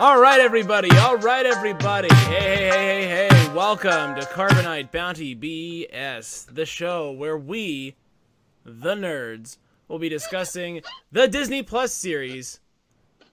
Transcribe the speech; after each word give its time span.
All 0.00 0.18
right, 0.18 0.40
everybody. 0.40 0.88
All 0.96 1.18
right, 1.18 1.44
everybody. 1.44 2.08
Hey, 2.10 2.56
hey, 2.56 2.70
hey, 2.70 3.06
hey, 3.06 3.28
hey. 3.30 3.54
Welcome 3.54 4.14
to 4.14 4.22
Carbonite 4.22 4.90
Bounty 4.90 5.36
BS, 5.36 6.46
the 6.54 6.64
show 6.64 7.12
where 7.12 7.36
we, 7.36 7.96
the 8.64 8.94
nerds, 8.94 9.58
will 9.88 9.98
be 9.98 10.08
discussing 10.08 10.80
the 11.12 11.28
Disney 11.28 11.62
Plus 11.62 11.92
series, 11.92 12.60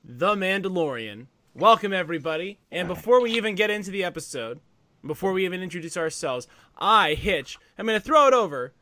The 0.04 0.36
Mandalorian. 0.36 1.27
Welcome, 1.55 1.93
everybody. 1.93 2.59
And 2.70 2.89
before 2.89 3.21
we 3.21 3.31
even 3.38 3.55
get 3.55 3.70
into 3.70 3.89
the 3.89 4.04
episode, 4.04 4.59
before 5.05 5.31
we 5.31 5.45
even 5.45 5.63
introduce 5.63 5.95
ourselves, 5.95 6.49
I, 6.77 7.13
Hitch, 7.13 7.57
I'm 7.77 7.86
going 7.86 7.97
to 7.97 8.05
throw 8.05 8.27
it 8.27 8.33
over 8.33 8.74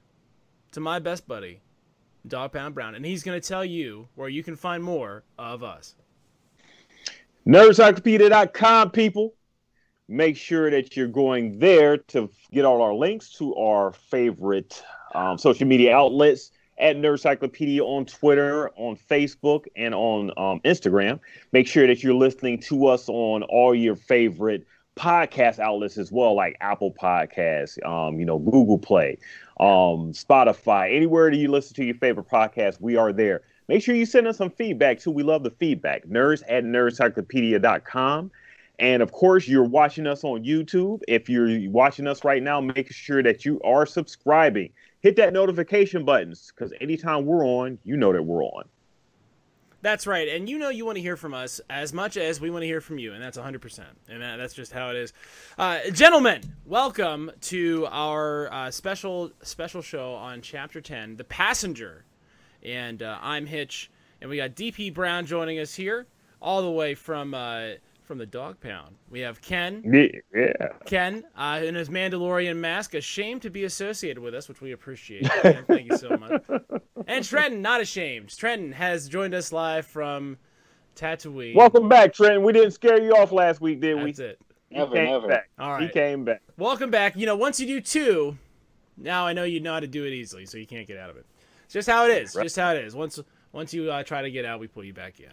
to 0.71 0.79
my 0.79 0.97
best 0.97 1.27
buddy, 1.27 1.61
Dog 2.27 2.53
Pound 2.53 2.73
Brown, 2.73 2.95
and 2.95 3.05
he's 3.05 3.21
going 3.21 3.39
to 3.39 3.47
tell 3.47 3.63
you 3.63 4.07
where 4.15 4.27
you 4.27 4.41
can 4.41 4.55
find 4.55 4.83
more 4.83 5.23
of 5.37 5.61
us. 5.61 5.93
Nerdcyclopedia.com, 7.47 8.89
people. 8.89 9.35
Make 10.07 10.35
sure 10.35 10.71
that 10.71 10.97
you're 10.97 11.07
going 11.07 11.59
there 11.59 11.97
to 11.97 12.29
get 12.51 12.65
all 12.65 12.81
our 12.81 12.93
links 12.93 13.29
to 13.33 13.55
our 13.55 13.91
favorite 13.93 14.83
um, 15.13 15.37
social 15.37 15.67
media 15.67 15.95
outlets 15.95 16.51
at 16.79 16.95
Nerdcyclopedia 16.97 17.81
on 17.81 18.05
Twitter, 18.05 18.71
on 18.75 18.97
Facebook, 18.97 19.65
and 19.75 19.93
on 19.93 20.31
um, 20.37 20.59
Instagram. 20.65 21.19
Make 21.51 21.67
sure 21.67 21.85
that 21.85 22.03
you're 22.03 22.15
listening 22.15 22.59
to 22.61 22.87
us 22.87 23.07
on 23.09 23.43
all 23.43 23.75
your 23.75 23.95
favorite 23.95 24.65
podcast 24.95 25.59
outlets 25.59 25.97
as 25.97 26.11
well, 26.11 26.35
like 26.35 26.57
Apple 26.61 26.91
Podcasts, 26.91 27.83
um, 27.85 28.19
you 28.19 28.25
know, 28.25 28.39
Google 28.39 28.79
Play, 28.79 29.19
um, 29.59 30.13
Spotify, 30.13 30.95
anywhere 30.95 31.29
that 31.29 31.37
you 31.37 31.49
listen 31.49 31.75
to 31.75 31.85
your 31.85 31.95
favorite 31.95 32.27
podcast, 32.27 32.81
we 32.81 32.95
are 32.95 33.13
there. 33.13 33.41
Make 33.67 33.81
sure 33.81 33.95
you 33.95 34.05
send 34.05 34.27
us 34.27 34.37
some 34.37 34.51
feedback 34.51 34.99
too. 34.99 35.11
We 35.11 35.23
love 35.23 35.43
the 35.43 35.51
feedback. 35.51 36.05
Nerds 36.05 36.43
at 36.47 36.63
nerdcyclopedia.com. 36.63 38.31
And 38.77 39.01
of 39.01 39.11
course, 39.11 39.47
you're 39.47 39.63
watching 39.63 40.05
us 40.05 40.23
on 40.23 40.43
YouTube. 40.43 41.01
If 41.07 41.29
you're 41.29 41.69
watching 41.71 42.07
us 42.07 42.23
right 42.23 42.43
now, 42.43 42.59
make 42.59 42.91
sure 42.91 43.23
that 43.23 43.45
you 43.45 43.59
are 43.61 43.85
subscribing. 43.85 44.71
Hit 44.99 45.15
that 45.15 45.33
notification 45.33 46.03
buttons 46.03 46.51
because 46.53 46.73
anytime 46.81 47.25
we're 47.25 47.45
on, 47.45 47.79
you 47.83 47.95
know 47.95 48.11
that 48.11 48.23
we're 48.23 48.43
on. 48.43 48.65
That's 49.81 50.07
right. 50.07 50.27
And 50.27 50.49
you 50.49 50.57
know 50.57 50.69
you 50.69 50.83
want 50.83 50.95
to 50.95 51.01
hear 51.01 51.15
from 51.15 51.35
us 51.35 51.61
as 51.69 51.93
much 51.93 52.17
as 52.17 52.41
we 52.41 52.49
want 52.49 52.63
to 52.63 52.67
hear 52.67 52.81
from 52.81 52.97
you. 52.97 53.13
And 53.13 53.21
that's 53.21 53.37
100%. 53.37 53.81
And 54.09 54.21
that, 54.21 54.37
that's 54.37 54.55
just 54.55 54.71
how 54.71 54.89
it 54.89 54.95
is. 54.95 55.13
Uh, 55.59 55.91
gentlemen, 55.91 56.41
welcome 56.65 57.31
to 57.41 57.87
our 57.91 58.51
uh, 58.51 58.71
special 58.71 59.31
special 59.43 59.83
show 59.83 60.15
on 60.15 60.41
Chapter 60.41 60.81
10, 60.81 61.17
The 61.17 61.23
Passenger 61.23 62.03
and 62.65 63.03
uh, 63.03 63.17
I'm 63.21 63.45
Hitch, 63.45 63.91
and 64.21 64.29
we 64.29 64.37
got 64.37 64.55
DP 64.55 64.93
Brown 64.93 65.25
joining 65.25 65.59
us 65.59 65.75
here, 65.75 66.07
all 66.41 66.61
the 66.61 66.71
way 66.71 66.95
from 66.95 67.33
uh, 67.33 67.71
from 68.03 68.17
the 68.17 68.25
Dog 68.25 68.59
Pound. 68.59 68.95
We 69.09 69.19
have 69.21 69.41
Ken. 69.41 69.83
Yeah. 70.33 70.67
Ken 70.85 71.23
uh, 71.35 71.61
in 71.63 71.75
his 71.75 71.89
Mandalorian 71.89 72.57
mask, 72.57 72.93
ashamed 72.93 73.41
to 73.43 73.49
be 73.49 73.63
associated 73.63 74.21
with 74.21 74.33
us, 74.33 74.49
which 74.49 74.61
we 74.61 74.71
appreciate. 74.71 75.23
Ken, 75.41 75.63
thank 75.67 75.89
you 75.89 75.97
so 75.97 76.17
much. 76.17 76.43
And 77.07 77.23
Trenton, 77.23 77.61
not 77.61 77.81
ashamed. 77.81 78.35
Trenton 78.35 78.71
has 78.73 79.07
joined 79.07 79.33
us 79.33 79.51
live 79.51 79.85
from 79.85 80.37
Tatooine. 80.95 81.55
Welcome 81.55 81.87
back, 81.87 82.13
Trenton. 82.13 82.43
We 82.43 82.53
didn't 82.53 82.71
scare 82.71 83.01
you 83.01 83.15
off 83.15 83.31
last 83.31 83.61
week, 83.61 83.81
did 83.81 83.95
we? 83.95 84.11
That's 84.11 84.19
we? 84.19 84.25
it. 84.25 84.41
Never, 84.71 84.93
came 84.93 85.05
never. 85.05 85.27
Back. 85.27 85.49
All 85.59 85.77
He 85.77 85.87
came 85.87 86.25
back. 86.25 86.41
Welcome 86.57 86.89
back. 86.89 87.15
You 87.15 87.25
know, 87.25 87.35
once 87.35 87.59
you 87.59 87.67
do 87.67 87.79
two, 87.79 88.37
now 88.97 89.25
I 89.25 89.33
know 89.33 89.43
you 89.43 89.59
know 89.59 89.73
how 89.73 89.79
to 89.79 89.87
do 89.87 90.03
it 90.05 90.13
easily, 90.13 90.45
so 90.45 90.57
you 90.57 90.67
can't 90.67 90.87
get 90.87 90.97
out 90.97 91.09
of 91.09 91.17
it. 91.17 91.25
It's 91.65 91.73
just 91.73 91.89
how 91.89 92.05
it 92.05 92.11
is. 92.11 92.35
Right. 92.35 92.43
Just 92.43 92.55
how 92.55 92.73
it 92.73 92.83
is. 92.83 92.95
Once 92.95 93.19
once 93.51 93.73
you 93.73 93.91
uh, 93.91 94.03
try 94.03 94.21
to 94.21 94.31
get 94.31 94.45
out, 94.45 94.59
we 94.59 94.67
pull 94.67 94.83
you 94.83 94.93
back 94.93 95.19
in. 95.19 95.31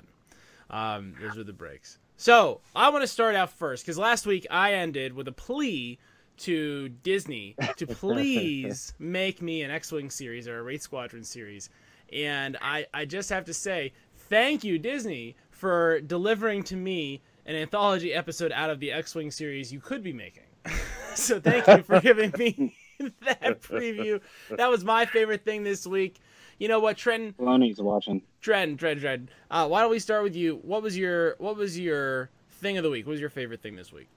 Um, 0.70 1.14
those 1.20 1.36
are 1.36 1.44
the 1.44 1.52
breaks. 1.52 1.98
So 2.16 2.60
I 2.74 2.88
want 2.90 3.02
to 3.02 3.08
start 3.08 3.34
out 3.34 3.50
first 3.50 3.84
because 3.84 3.98
last 3.98 4.26
week 4.26 4.46
I 4.50 4.74
ended 4.74 5.12
with 5.12 5.28
a 5.28 5.32
plea 5.32 5.98
to 6.38 6.88
Disney 6.88 7.56
to 7.76 7.86
please 7.88 8.94
make 8.98 9.42
me 9.42 9.62
an 9.62 9.70
X-wing 9.70 10.08
series 10.10 10.48
or 10.48 10.58
a 10.58 10.62
Wraith 10.62 10.82
Squadron 10.82 11.24
series, 11.24 11.68
and 12.12 12.56
I 12.62 12.86
I 12.94 13.04
just 13.04 13.28
have 13.30 13.44
to 13.46 13.54
say 13.54 13.92
thank 14.28 14.64
you 14.64 14.78
Disney 14.78 15.36
for 15.50 16.00
delivering 16.00 16.62
to 16.64 16.76
me 16.76 17.20
an 17.44 17.56
anthology 17.56 18.14
episode 18.14 18.52
out 18.52 18.70
of 18.70 18.80
the 18.80 18.92
X-wing 18.92 19.30
series 19.30 19.72
you 19.72 19.80
could 19.80 20.02
be 20.02 20.12
making. 20.12 20.44
so 21.14 21.40
thank 21.40 21.66
you 21.66 21.82
for 21.82 22.00
giving 22.00 22.32
me 22.38 22.74
that 23.24 23.60
preview. 23.62 24.20
That 24.50 24.70
was 24.70 24.84
my 24.84 25.06
favorite 25.06 25.44
thing 25.44 25.62
this 25.62 25.86
week. 25.86 26.20
You 26.58 26.68
know 26.68 26.80
what, 26.80 26.96
Trenton? 26.96 27.34
Loney's 27.38 27.80
watching. 27.80 28.22
Dren, 28.40 28.76
Dren, 28.76 28.98
Dren. 28.98 29.28
Uh, 29.50 29.66
why 29.66 29.80
don't 29.80 29.90
we 29.90 29.98
start 29.98 30.22
with 30.22 30.36
you? 30.36 30.60
What 30.62 30.82
was 30.82 30.96
your 30.96 31.36
What 31.38 31.56
was 31.56 31.78
your 31.78 32.30
thing 32.50 32.76
of 32.76 32.84
the 32.84 32.90
week? 32.90 33.06
What 33.06 33.12
was 33.12 33.20
your 33.20 33.30
favorite 33.30 33.60
thing 33.62 33.76
this 33.76 33.92
week? 33.92 34.08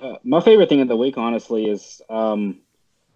Uh, 0.00 0.16
my 0.24 0.40
favorite 0.40 0.68
thing 0.68 0.80
of 0.80 0.88
the 0.88 0.96
week, 0.96 1.16
honestly, 1.16 1.66
is 1.66 2.02
um, 2.10 2.58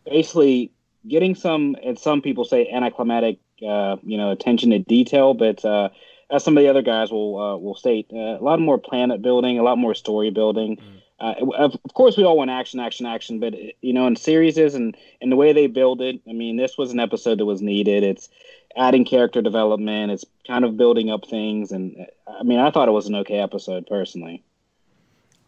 basically 0.06 0.72
getting 1.06 1.34
some, 1.34 1.77
and 1.84 1.99
some 1.99 2.22
people 2.22 2.44
say 2.44 2.69
anticlimactic, 2.69 3.38
uh, 3.67 3.97
you 4.03 4.17
know, 4.17 4.31
attention 4.31 4.71
to 4.71 4.78
detail. 4.78 5.34
But 5.34 5.65
uh, 5.65 5.91
as 6.31 6.43
some 6.43 6.56
of 6.56 6.62
the 6.62 6.71
other 6.71 6.82
guys 6.82 7.11
will 7.11 7.38
uh, 7.38 7.56
will 7.59 7.75
state, 7.75 8.06
uh, 8.12 8.38
a 8.38 8.43
lot 8.43 8.61
more 8.61 8.78
planet 8.78 9.22
building, 9.22 9.59
a 9.59 9.62
lot 9.62 9.78
more 9.78 9.94
story 9.94 10.31
building. 10.31 10.78
Uh, 11.20 11.34
of, 11.56 11.76
of 11.84 11.94
course, 11.94 12.16
we 12.16 12.25
all 12.25 12.36
want 12.36 12.50
action, 12.50 12.81
action, 12.81 13.04
action, 13.04 13.41
but 13.41 13.54
you 13.82 13.92
know, 13.92 14.06
in 14.06 14.16
series 14.16 14.56
and 14.56 14.97
and 15.20 15.31
the 15.31 15.36
way 15.36 15.53
they 15.53 15.66
build 15.66 16.00
it, 16.00 16.20
I 16.28 16.32
mean, 16.32 16.56
this 16.56 16.78
was 16.78 16.92
an 16.92 17.00
episode 17.00 17.38
that 17.38 17.44
was 17.44 17.60
needed. 17.60 18.03
It's 18.03 18.28
adding 18.76 19.04
character 19.04 19.42
development. 19.42 20.12
It's 20.12 20.25
kind 20.47 20.64
of 20.64 20.76
building 20.76 21.10
up 21.10 21.26
things, 21.28 21.72
and 21.72 21.97
uh, 22.26 22.32
I 22.41 22.42
mean, 22.42 22.58
I 22.58 22.70
thought 22.70 22.88
it 22.88 22.92
was 22.92 23.06
an 23.06 23.16
okay 23.16 23.38
episode 23.38 23.86
personally. 23.86 24.44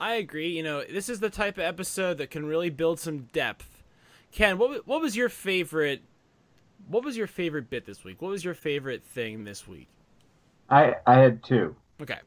I 0.01 0.15
agree. 0.15 0.49
You 0.49 0.63
know, 0.63 0.85
this 0.85 1.09
is 1.09 1.21
the 1.21 1.31
type 1.31 1.57
of 1.59 1.65
episode 1.65 2.19
that 2.19 2.31
can 2.31 2.45
really 2.45 2.71
build 2.71 2.99
some 3.01 3.29
depth. 3.33 3.83
Ken, 4.33 4.59
what 4.59 4.87
what 4.87 5.01
was 5.01 5.17
your 5.17 5.29
favorite? 5.29 6.03
What 6.89 7.05
was 7.05 7.17
your 7.17 7.27
favorite 7.27 7.71
bit 7.71 7.87
this 7.87 8.05
week? 8.05 8.21
What 8.21 8.31
was 8.31 8.45
your 8.45 8.55
favorite 8.55 9.03
thing 9.05 9.45
this 9.45 9.67
week? 9.69 9.89
I 10.69 10.97
I 11.07 11.15
had 11.19 11.43
two. 11.43 11.77
Okay, 12.01 12.19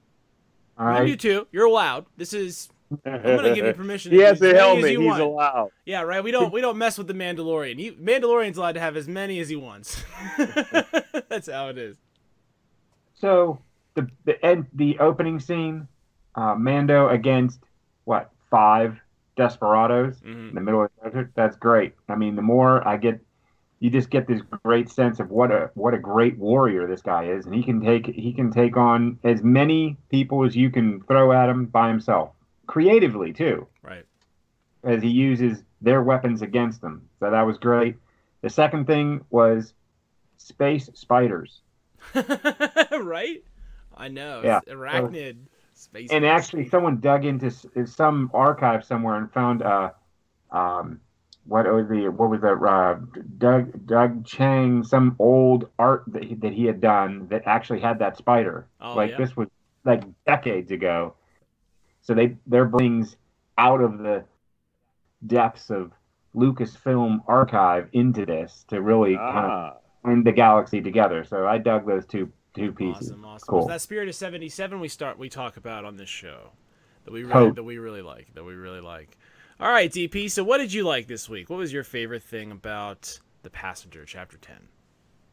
All 0.77 0.87
you 0.87 0.93
can 0.93 1.05
do 1.05 1.11
right. 1.11 1.19
two. 1.19 1.47
You're 1.51 1.65
allowed. 1.65 2.05
This 2.17 2.33
is 2.33 2.69
I'm 3.05 3.21
gonna 3.21 3.55
give 3.55 3.65
you 3.65 3.73
permission. 3.83 4.11
he 4.11 4.19
to 4.19 4.25
has 4.25 4.39
do 4.39 4.47
as 4.47 4.53
a 4.53 4.57
helmet. 4.57 4.89
He's 4.91 4.99
want. 4.99 5.21
allowed. 5.21 5.71
Yeah, 5.85 6.01
right. 6.01 6.23
We 6.23 6.31
don't 6.31 6.51
we 6.53 6.61
don't 6.61 6.77
mess 6.77 6.97
with 6.97 7.07
the 7.07 7.13
Mandalorian. 7.13 7.79
He, 7.79 7.91
Mandalorian's 7.91 8.57
allowed 8.57 8.73
to 8.73 8.79
have 8.79 8.95
as 8.95 9.07
many 9.07 9.39
as 9.39 9.49
he 9.49 9.55
wants. 9.55 10.03
That's 11.29 11.49
how 11.49 11.69
it 11.69 11.77
is. 11.77 11.97
So 13.15 13.59
the 13.95 14.07
the 14.25 14.43
end 14.45 14.67
the 14.73 14.99
opening 14.99 15.39
scene, 15.39 15.87
uh, 16.35 16.55
Mando 16.55 17.09
against 17.09 17.59
what 18.03 18.29
five 18.51 18.99
desperados 19.35 20.19
Mhm. 20.21 20.49
in 20.49 20.55
the 20.55 20.61
middle 20.61 20.83
of 20.83 20.91
the 21.01 21.09
desert. 21.09 21.31
That's 21.35 21.55
great. 21.57 21.93
I 22.07 22.15
mean, 22.15 22.35
the 22.35 22.41
more 22.41 22.87
I 22.87 22.97
get, 22.97 23.19
you 23.79 23.89
just 23.89 24.09
get 24.09 24.27
this 24.27 24.41
great 24.63 24.89
sense 24.89 25.19
of 25.19 25.29
what 25.31 25.51
a 25.51 25.71
what 25.73 25.93
a 25.93 25.97
great 25.97 26.37
warrior 26.37 26.87
this 26.87 27.01
guy 27.01 27.25
is, 27.25 27.45
and 27.45 27.53
he 27.55 27.63
can 27.63 27.81
take 27.81 28.05
he 28.05 28.31
can 28.33 28.51
take 28.51 28.77
on 28.77 29.17
as 29.23 29.43
many 29.43 29.97
people 30.09 30.43
as 30.45 30.55
you 30.55 30.69
can 30.69 31.01
throw 31.03 31.31
at 31.31 31.49
him 31.49 31.65
by 31.65 31.87
himself, 31.89 32.29
creatively 32.67 33.33
too. 33.33 33.67
Right. 33.81 34.05
as 34.83 35.01
he 35.01 35.09
uses 35.09 35.63
their 35.81 36.01
weapons 36.01 36.41
against 36.41 36.81
them. 36.81 37.07
So 37.19 37.31
that 37.31 37.41
was 37.41 37.57
great. 37.57 37.95
The 38.41 38.49
second 38.49 38.85
thing 38.85 39.25
was 39.29 39.73
space 40.37 40.89
spiders. 40.93 41.61
right? 42.91 43.43
I 43.97 44.07
know. 44.09 44.41
Yeah. 44.43 44.59
Arachnid 44.67 45.37
space. 45.73 46.09
And 46.11 46.25
actually, 46.25 46.69
someone 46.69 46.99
dug 46.99 47.25
into 47.25 47.51
some 47.85 48.29
archive 48.33 48.85
somewhere 48.85 49.15
and 49.15 49.31
found 49.31 49.63
uh, 49.63 49.91
um, 50.51 50.99
what 51.45 51.71
was 51.71 51.87
the 51.87 52.09
what 52.09 52.29
was 52.29 52.41
the 52.41 52.53
uh, 52.53 52.99
Doug 53.37 53.85
Doug 53.85 54.25
Chiang 54.25 54.83
some 54.83 55.15
old 55.19 55.69
art 55.77 56.03
that 56.07 56.23
he, 56.23 56.35
that 56.35 56.53
he 56.53 56.65
had 56.65 56.81
done 56.81 57.27
that 57.29 57.43
actually 57.45 57.79
had 57.79 57.99
that 57.99 58.17
spider. 58.17 58.67
Oh, 58.81 58.95
like 58.95 59.11
yeah? 59.11 59.17
this 59.17 59.35
was 59.35 59.47
like 59.83 60.03
decades 60.25 60.71
ago. 60.71 61.15
So 62.05 62.13
they 62.13 62.37
they're 62.47 62.65
brings 62.65 63.17
out 63.57 63.81
of 63.81 63.97
the 63.97 64.23
depths 65.25 65.69
of 65.69 65.91
Lucasfilm 66.35 67.23
archive 67.27 67.89
into 67.93 68.25
this 68.25 68.63
to 68.67 68.81
really 68.81 69.15
kind 69.15 69.45
of 69.45 69.51
Ah. 69.51 69.77
bring 70.03 70.23
the 70.23 70.31
galaxy 70.31 70.81
together. 70.81 71.23
So 71.23 71.47
I 71.47 71.57
dug 71.57 71.87
those 71.87 72.05
two 72.05 72.31
two 72.53 72.71
pieces. 72.71 73.09
Awesome, 73.11 73.25
awesome. 73.25 73.47
Cool. 73.47 73.59
Was 73.59 73.67
that 73.67 73.81
Spirit 73.81 74.07
of 74.07 74.15
seventy 74.15 74.49
seven 74.49 74.79
we 74.79 74.87
start 74.87 75.17
we 75.17 75.29
talk 75.29 75.57
about 75.57 75.83
on 75.83 75.97
this 75.97 76.09
show 76.09 76.51
that 77.05 77.11
we 77.11 77.23
really 77.23 77.51
that 77.51 77.63
we 77.63 77.77
really 77.79 78.01
like 78.03 78.33
that 78.35 78.43
we 78.43 78.53
really 78.53 78.81
like. 78.81 79.17
All 79.59 79.71
right, 79.71 79.89
DP. 79.91 80.29
So 80.29 80.43
what 80.43 80.57
did 80.59 80.73
you 80.73 80.83
like 80.83 81.07
this 81.07 81.27
week? 81.29 81.49
What 81.49 81.57
was 81.57 81.73
your 81.73 81.83
favorite 81.83 82.23
thing 82.23 82.51
about 82.51 83.19
the 83.43 83.49
Passenger, 83.49 84.05
Chapter 84.05 84.37
Ten? 84.37 84.67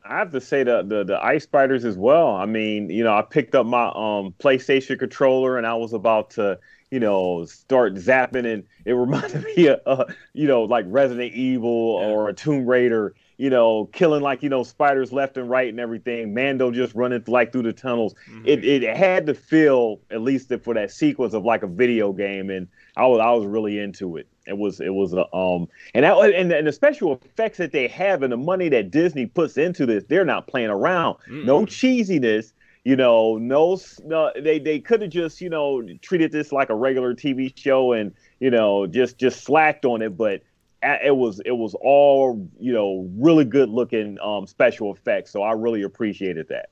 I 0.04 0.18
have 0.18 0.32
to 0.32 0.40
say 0.40 0.64
the, 0.64 0.82
the 0.82 1.04
the 1.04 1.24
ice 1.24 1.44
spiders 1.44 1.84
as 1.84 1.96
well. 1.96 2.34
I 2.34 2.46
mean, 2.46 2.90
you 2.90 3.04
know, 3.04 3.14
I 3.16 3.22
picked 3.22 3.54
up 3.54 3.66
my 3.66 3.86
um 3.88 4.34
PlayStation 4.38 4.98
controller 4.98 5.56
and 5.58 5.66
I 5.66 5.74
was 5.74 5.92
about 5.92 6.30
to 6.30 6.58
you 6.90 7.00
know, 7.00 7.42
start 7.46 7.94
zapping, 7.94 8.44
and 8.52 8.64
it 8.84 8.92
reminded 8.92 9.42
me 9.56 9.66
of, 9.68 9.80
uh, 9.86 10.04
you 10.34 10.46
know, 10.46 10.64
like 10.64 10.84
Resident 10.88 11.32
Evil 11.32 11.98
Yeah. 12.02 12.08
or 12.08 12.28
a 12.28 12.34
Tomb 12.34 12.66
Raider, 12.66 13.14
you 13.38 13.48
know, 13.48 13.86
killing 13.94 14.20
like 14.22 14.42
you 14.42 14.50
know 14.50 14.62
spiders 14.62 15.10
left 15.12 15.38
and 15.38 15.48
right 15.48 15.68
and 15.70 15.80
everything. 15.80 16.34
Mando 16.34 16.70
just 16.70 16.94
running 16.94 17.22
like 17.28 17.50
through 17.52 17.62
the 17.62 17.72
tunnels. 17.72 18.14
Mhm. 18.30 18.42
It 18.46 18.64
it 18.64 18.96
had 18.96 19.26
to 19.26 19.34
feel 19.34 20.00
at 20.10 20.20
least 20.20 20.52
for 20.62 20.74
that 20.74 20.90
sequence 20.90 21.32
of 21.32 21.44
like 21.44 21.62
a 21.62 21.66
video 21.66 22.12
game, 22.12 22.50
and 22.50 22.68
I 22.96 23.06
was 23.06 23.20
I 23.20 23.30
was 23.32 23.46
really 23.46 23.78
into 23.78 24.16
it. 24.18 24.28
It 24.46 24.58
was 24.58 24.80
it 24.80 24.90
was 24.94 25.12
a 25.12 25.32
um 25.34 25.68
and 25.94 26.04
that 26.04 26.16
and, 26.34 26.50
and 26.52 26.66
the 26.66 26.72
special 26.72 27.20
effects 27.24 27.58
that 27.58 27.72
they 27.72 27.88
have 27.88 28.22
and 28.22 28.32
the 28.32 28.36
money 28.36 28.68
that 28.70 28.90
Disney 28.90 29.26
puts 29.26 29.56
into 29.56 29.86
this, 29.86 30.04
they're 30.08 30.24
not 30.24 30.46
playing 30.48 30.70
around. 30.70 31.16
No 31.42 31.60
Mm-mm. 31.60 31.66
cheesiness, 31.66 32.52
you 32.84 32.96
know. 32.96 33.36
No, 33.38 33.78
no 34.04 34.32
they 34.40 34.58
they 34.58 34.80
could 34.80 35.02
have 35.02 35.10
just 35.10 35.40
you 35.40 35.48
know 35.50 35.82
treated 36.02 36.32
this 36.32 36.52
like 36.52 36.70
a 36.70 36.74
regular 36.74 37.14
TV 37.14 37.52
show 37.56 37.92
and 37.92 38.12
you 38.40 38.50
know 38.50 38.86
just 38.86 39.18
just 39.18 39.44
slacked 39.44 39.84
on 39.84 40.02
it, 40.02 40.16
but 40.16 40.42
it 40.82 41.16
was 41.16 41.40
it 41.46 41.52
was 41.52 41.74
all 41.80 42.48
you 42.58 42.72
know 42.72 43.08
really 43.16 43.44
good 43.44 43.68
looking 43.68 44.18
um 44.20 44.46
special 44.46 44.92
effects. 44.92 45.30
So 45.30 45.42
I 45.42 45.52
really 45.52 45.82
appreciated 45.82 46.48
that. 46.48 46.70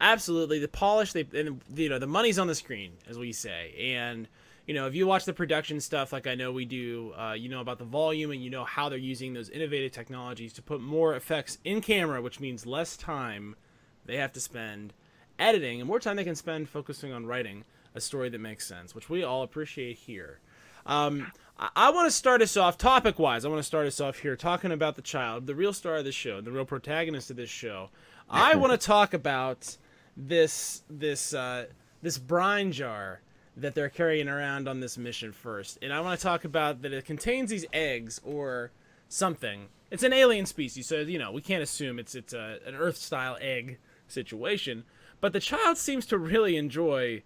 absolutely 0.00 0.58
the 0.58 0.68
polish 0.68 1.12
they 1.12 1.26
and 1.34 1.60
you 1.74 1.88
know 1.88 1.98
the 1.98 2.06
money's 2.06 2.38
on 2.38 2.46
the 2.46 2.54
screen 2.54 2.92
as 3.08 3.18
we 3.18 3.32
say 3.32 3.74
and 3.94 4.28
you 4.68 4.74
know 4.74 4.86
if 4.86 4.94
you 4.94 5.06
watch 5.06 5.24
the 5.24 5.32
production 5.32 5.80
stuff 5.80 6.12
like 6.12 6.28
i 6.28 6.34
know 6.34 6.52
we 6.52 6.64
do 6.64 7.12
uh, 7.18 7.32
you 7.32 7.48
know 7.48 7.60
about 7.60 7.78
the 7.78 7.84
volume 7.84 8.30
and 8.30 8.44
you 8.44 8.50
know 8.50 8.64
how 8.64 8.88
they're 8.88 8.98
using 8.98 9.32
those 9.34 9.48
innovative 9.48 9.90
technologies 9.90 10.52
to 10.52 10.62
put 10.62 10.80
more 10.80 11.16
effects 11.16 11.58
in 11.64 11.80
camera 11.80 12.22
which 12.22 12.38
means 12.38 12.66
less 12.66 12.96
time 12.96 13.56
they 14.04 14.16
have 14.16 14.32
to 14.32 14.40
spend 14.40 14.92
editing 15.38 15.80
and 15.80 15.88
more 15.88 15.98
time 15.98 16.16
they 16.16 16.24
can 16.24 16.36
spend 16.36 16.68
focusing 16.68 17.12
on 17.12 17.26
writing 17.26 17.64
a 17.94 18.00
story 18.00 18.28
that 18.28 18.40
makes 18.40 18.66
sense 18.66 18.94
which 18.94 19.10
we 19.10 19.24
all 19.24 19.42
appreciate 19.42 19.96
here 19.96 20.38
um, 20.86 21.30
I, 21.58 21.90
want 21.90 22.06
to 22.06 22.10
start 22.10 22.40
us 22.40 22.56
off 22.56 22.78
topic 22.78 23.18
wise. 23.18 23.44
I 23.44 23.48
want 23.48 23.58
to 23.58 23.64
start 23.64 23.86
us 23.86 24.00
off 24.00 24.20
here 24.20 24.36
talking 24.36 24.72
about 24.72 24.96
the 24.96 25.02
child, 25.02 25.46
the 25.46 25.54
real 25.54 25.74
star 25.74 25.96
of 25.96 26.04
this 26.04 26.14
show, 26.14 26.40
the 26.40 26.50
real 26.50 26.64
protagonist 26.64 27.30
of 27.30 27.36
this 27.36 27.50
show. 27.50 27.90
I 28.30 28.56
want 28.56 28.72
to 28.72 28.78
talk 28.78 29.12
about 29.12 29.76
this 30.16 30.82
this 30.88 31.34
uh, 31.34 31.66
this 32.00 32.16
brine 32.16 32.72
jar 32.72 33.20
that 33.60 33.74
they're 33.74 33.88
carrying 33.88 34.28
around 34.28 34.68
on 34.68 34.80
this 34.80 34.96
mission 34.96 35.32
first, 35.32 35.78
and 35.82 35.92
I 35.92 36.00
want 36.00 36.18
to 36.18 36.22
talk 36.22 36.44
about 36.44 36.82
that 36.82 36.92
it 36.92 37.04
contains 37.04 37.50
these 37.50 37.66
eggs 37.72 38.20
or 38.24 38.70
something. 39.08 39.68
It's 39.90 40.02
an 40.02 40.12
alien 40.12 40.46
species, 40.46 40.86
so 40.86 41.00
you 41.00 41.18
know 41.18 41.32
we 41.32 41.40
can't 41.40 41.62
assume 41.62 41.98
it's 41.98 42.14
it's 42.14 42.32
a, 42.32 42.58
an 42.66 42.74
Earth 42.74 42.96
style 42.96 43.36
egg 43.40 43.78
situation. 44.06 44.84
But 45.20 45.32
the 45.32 45.40
child 45.40 45.78
seems 45.78 46.06
to 46.06 46.18
really 46.18 46.56
enjoy 46.56 47.22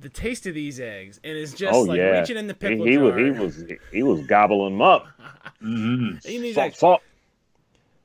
the 0.00 0.08
taste 0.08 0.46
of 0.46 0.54
these 0.54 0.80
eggs 0.80 1.20
and 1.22 1.36
is 1.36 1.54
just 1.54 1.74
oh 1.74 1.82
like 1.82 1.98
yeah, 1.98 2.18
reaching 2.20 2.36
in 2.36 2.46
the 2.46 2.54
he, 2.54 2.58
pickle 2.58 2.86
he 2.86 2.94
jar. 2.94 3.04
was 3.04 3.14
he 3.16 3.30
was 3.30 3.64
he 3.92 4.02
was 4.02 4.26
gobbling 4.26 4.74
them 4.74 4.82
up. 4.82 5.06
Mhm. 5.62 6.54
Salt, 6.54 6.74
salt. 6.76 7.02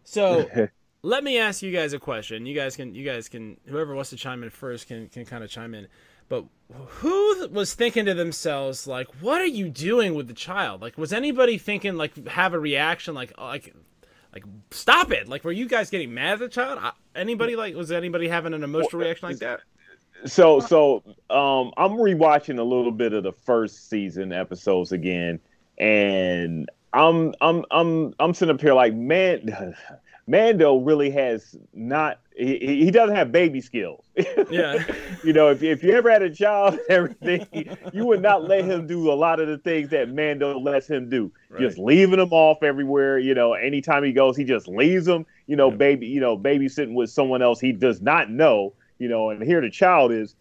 So 0.04 0.50
let 1.01 1.24
me 1.24 1.39
ask 1.39 1.62
you 1.62 1.71
guys 1.71 1.94
a 1.94 2.00
question. 2.00 2.45
You 2.45 2.56
guys 2.56 2.75
can 2.75 2.95
you 2.95 3.06
guys 3.06 3.27
can 3.27 3.57
whoever 3.68 3.95
wants 3.95 4.12
to 4.12 4.16
chime 4.16 4.44
in 4.44 4.50
first 4.50 4.88
can 4.88 5.07
can 5.10 5.25
kind 5.25 5.44
of 5.44 5.50
chime 5.50 5.74
in. 5.74 5.88
But 6.30 6.46
who 6.72 7.48
was 7.50 7.74
thinking 7.74 8.06
to 8.06 8.14
themselves 8.14 8.88
like, 8.88 9.08
"What 9.22 9.42
are 9.42 9.46
you 9.46 9.70
doing 9.70 10.14
with 10.14 10.28
the 10.28 10.34
child?" 10.34 10.81
Like, 10.81 10.98
was 10.98 11.12
anybody 11.12 11.58
thinking 11.58 11.96
like 11.96 12.28
have 12.28 12.54
a 12.54 12.60
reaction 12.60 13.16
like 13.16 13.38
like 13.38 13.74
like 14.34 14.44
stop 14.72 15.12
it? 15.12 15.28
Like, 15.28 15.44
were 15.44 15.52
you 15.52 15.68
guys 15.68 15.90
getting 15.90 16.14
mad 16.14 16.34
at 16.34 16.40
the 16.40 16.50
child? 16.50 16.80
Anybody 17.16 17.56
like 17.56 17.76
was 17.76 17.92
anybody 17.92 18.28
having 18.28 18.54
an 18.54 18.64
emotional 18.64 19.02
reaction 19.02 19.30
like 19.30 19.40
that? 19.40 19.62
so 20.26 20.60
so 20.60 21.04
um 21.30 21.72
I'm 21.78 21.94
rewatching 21.94 22.60
a 22.60 22.64
little 22.64 22.92
bit 22.92 23.14
of 23.14 23.24
the 23.24 23.31
first 23.31 23.90
season 23.90 24.31
episodes 24.31 24.92
again, 24.92 25.40
and 25.78 26.70
I'm 26.94 27.34
I'm 27.42 27.66
I'm 27.72 28.14
I'm 28.20 28.34
sitting 28.34 28.54
up 28.54 28.62
here 28.62 28.74
like 28.74 28.94
man, 28.94 29.76
Mando 30.30 30.78
really 30.78 31.10
has 31.10 31.58
not 31.74 32.20
he, 32.38 32.86
he 32.86 32.92
doesn't 32.92 33.16
have 33.16 33.31
baby 33.31 33.62
skills. 33.62 34.06
Yeah. 34.50 34.84
you 35.24 35.34
know, 35.34 35.50
if 35.50 35.62
if 35.62 35.84
you 35.84 35.92
ever 35.94 36.10
had 36.10 36.22
a 36.22 36.34
child 36.34 36.74
and 36.74 36.81
everything, 36.90 37.78
you 37.94 38.06
would 38.06 38.22
not 38.22 38.44
let 38.44 38.64
him 38.64 38.88
do 38.88 39.12
a 39.12 39.14
lot 39.14 39.40
of 39.40 39.48
the 39.48 39.58
things 39.58 39.90
that 39.90 40.10
Mando 40.10 40.60
lets 40.60 40.88
him 40.88 41.10
do. 41.10 41.31
Right. 41.50 41.62
Just 41.62 41.78
leaving 41.78 42.20
him 42.20 42.31
off 42.31 42.64
everywhere. 42.64 43.20
You 43.20 43.34
know, 43.36 43.54
anytime 43.54 44.04
he 44.04 44.12
goes, 44.12 44.38
he 44.38 44.44
just 44.44 44.68
leaves 44.68 45.08
him. 45.08 45.26
You 45.48 45.56
know, 45.56 45.70
baby, 45.72 46.08
you 46.08 46.20
know, 46.20 46.38
babysitting 46.38 46.94
with 46.94 47.10
someone 47.10 47.42
else 47.42 47.60
he 47.60 47.72
does 47.72 48.02
not 48.02 48.30
know. 48.30 48.74
You 48.98 49.08
know, 49.10 49.30
and 49.30 49.42
here 49.44 49.62
the 49.62 49.70
child 49.70 50.12
is, 50.12 50.36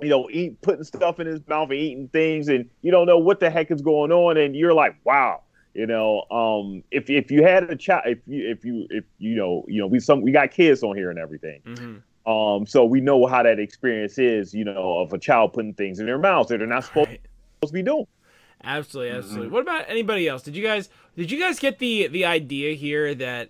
you 0.00 0.08
know, 0.08 0.28
eat 0.30 0.60
putting 0.62 0.84
stuff 0.84 1.20
in 1.20 1.26
his 1.26 1.40
mouth 1.48 1.70
and 1.70 1.78
eating 1.78 2.08
things, 2.08 2.48
and 2.48 2.68
you 2.82 2.90
don't 2.90 3.06
know 3.06 3.18
what 3.18 3.40
the 3.40 3.50
heck 3.50 3.70
is 3.70 3.82
going 3.82 4.12
on, 4.12 4.36
and 4.36 4.54
you're 4.56 4.74
like, 4.74 4.96
wow. 5.04 5.42
You 5.74 5.86
know, 5.86 6.22
um, 6.30 6.84
if 6.90 7.08
if 7.08 7.30
you 7.30 7.42
had 7.42 7.70
a 7.70 7.76
child, 7.76 8.02
if 8.06 8.18
you 8.26 8.50
if 8.50 8.64
you 8.64 8.86
if 8.90 9.04
you 9.18 9.34
know, 9.36 9.64
you 9.68 9.80
know, 9.80 9.86
we 9.86 10.00
some 10.00 10.20
we 10.20 10.30
got 10.32 10.50
kids 10.50 10.82
on 10.82 10.96
here 10.96 11.10
and 11.10 11.18
everything. 11.18 11.60
hmm 11.64 12.30
Um, 12.30 12.66
so 12.66 12.84
we 12.84 13.00
know 13.00 13.26
how 13.26 13.42
that 13.42 13.58
experience 13.58 14.18
is, 14.18 14.54
you 14.54 14.64
know, 14.64 14.98
of 14.98 15.12
a 15.12 15.18
child 15.18 15.54
putting 15.54 15.74
things 15.74 15.98
in 15.98 16.06
their 16.06 16.18
mouths 16.18 16.50
that 16.50 16.58
they're 16.58 16.66
not 16.66 16.84
supposed 16.84 17.08
Right. 17.08 17.20
to 17.66 17.72
be 17.72 17.82
doing. 17.82 18.06
Absolutely, 18.64 19.10
absolutely. 19.16 19.46
Mm-hmm. 19.46 19.54
What 19.54 19.62
about 19.62 19.84
anybody 19.88 20.28
else? 20.28 20.42
Did 20.42 20.54
you 20.54 20.62
guys 20.62 20.88
did 21.16 21.30
you 21.30 21.38
guys 21.40 21.58
get 21.58 21.78
the 21.78 22.06
the 22.08 22.24
idea 22.26 22.74
here 22.74 23.14
that 23.14 23.48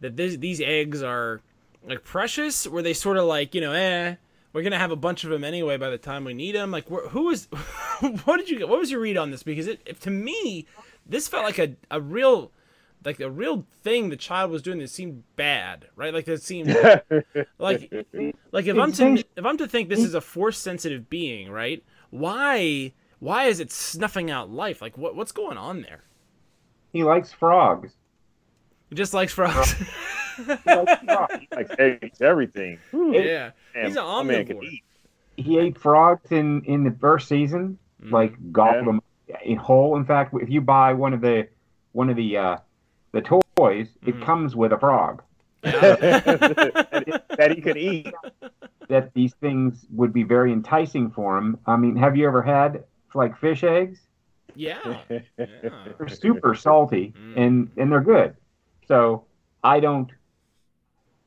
that 0.00 0.16
this, 0.16 0.36
these 0.36 0.60
eggs 0.60 1.02
are 1.02 1.40
like 1.86 2.02
precious? 2.04 2.66
Were 2.66 2.82
they 2.82 2.94
sort 2.94 3.16
of 3.18 3.24
like 3.24 3.54
you 3.54 3.60
know, 3.60 3.72
eh, 3.72 4.14
we're 4.52 4.62
gonna 4.62 4.78
have 4.78 4.90
a 4.92 4.96
bunch 4.96 5.24
of 5.24 5.30
them 5.30 5.44
anyway 5.44 5.76
by 5.76 5.90
the 5.90 5.98
time 5.98 6.24
we 6.24 6.32
need 6.34 6.54
them? 6.54 6.70
Like, 6.70 6.88
wh- 6.88 7.08
who 7.10 7.24
was? 7.26 7.46
what 8.24 8.38
did 8.38 8.48
you 8.48 8.58
get? 8.58 8.68
What 8.68 8.78
was 8.78 8.90
your 8.90 9.00
read 9.00 9.18
on 9.18 9.30
this? 9.30 9.42
Because 9.42 9.66
it, 9.66 9.80
it 9.84 10.00
to 10.02 10.10
me, 10.10 10.64
this 11.06 11.28
felt 11.28 11.44
like 11.44 11.58
a 11.58 11.76
a 11.90 12.00
real 12.00 12.50
like 13.04 13.20
a 13.20 13.30
real 13.30 13.66
thing 13.82 14.08
the 14.08 14.16
child 14.16 14.50
was 14.50 14.62
doing 14.62 14.78
that 14.78 14.88
seemed 14.88 15.22
bad, 15.36 15.88
right? 15.96 16.14
Like 16.14 16.26
it 16.26 16.42
seemed 16.42 16.68
like 17.58 17.92
like 18.52 18.66
if 18.66 18.76
I'm 18.78 18.92
to 18.92 19.24
if 19.36 19.44
I'm 19.44 19.56
to 19.58 19.66
think 19.68 19.88
this 19.88 20.00
is 20.02 20.14
a 20.14 20.20
force 20.20 20.58
sensitive 20.58 21.10
being, 21.10 21.50
right? 21.50 21.82
Why 22.10 22.92
why 23.18 23.44
is 23.44 23.60
it 23.60 23.70
snuffing 23.72 24.30
out 24.30 24.50
life? 24.50 24.80
Like 24.80 24.96
what 24.96 25.14
what's 25.16 25.32
going 25.32 25.58
on 25.58 25.82
there? 25.82 26.02
He 26.92 27.02
likes 27.04 27.32
frogs. 27.32 27.92
He 28.90 28.96
just 28.96 29.14
likes 29.14 29.32
frogs. 29.32 29.74
He 30.36 30.42
likes 30.74 31.04
frogs. 31.04 31.44
like 31.54 31.78
eggs, 31.78 32.20
everything. 32.20 32.78
Yeah. 32.92 33.50
man, 33.72 33.86
He's 33.86 33.96
an 33.96 34.02
my 34.02 34.22
man 34.24 34.44
can 34.46 34.56
omnivore. 34.56 34.82
He 35.36 35.58
ate 35.58 35.78
frogs 35.78 36.32
in 36.32 36.62
in 36.64 36.82
the 36.82 36.90
first 36.90 37.28
season, 37.28 37.78
Mhm. 38.02 38.10
like 38.10 38.34
gobbled 38.52 38.74
Yeah. 38.80 38.84
them 38.92 39.00
in 39.44 39.56
whole. 39.56 39.96
In 39.96 40.04
fact, 40.04 40.34
if 40.40 40.48
you 40.50 40.60
buy 40.60 40.92
one 40.92 41.12
of 41.14 41.20
the 41.20 41.48
one 41.92 42.10
of 42.10 42.16
the 42.16 42.36
uh, 42.36 42.56
the 43.12 43.20
toys, 43.20 43.88
it 44.06 44.16
Mhm. 44.16 44.22
comes 44.24 44.56
with 44.56 44.72
a 44.72 44.78
frog. 44.78 45.22
That, 45.62 47.04
he, 47.06 47.12
that 47.36 47.50
he 47.54 47.60
could 47.62 47.76
eat. 47.76 48.12
That 48.88 49.14
these 49.14 49.32
things 49.34 49.86
would 49.92 50.12
be 50.12 50.24
very 50.24 50.52
enticing 50.52 51.10
for 51.10 51.38
him. 51.38 51.58
I 51.66 51.76
mean, 51.76 51.96
have 51.96 52.16
you 52.16 52.26
ever 52.26 52.42
had 52.42 52.84
like 53.14 53.36
fish 53.38 53.64
eggs? 53.64 54.00
yeah. 54.54 54.78
Yeah. 55.38 55.46
They're 55.98 56.08
super 56.08 56.54
salty 56.54 57.14
Mm. 57.18 57.36
and 57.36 57.70
and 57.76 57.90
they're 57.92 58.00
good. 58.00 58.36
So 58.86 59.24
I 59.62 59.80
don't 59.80 60.10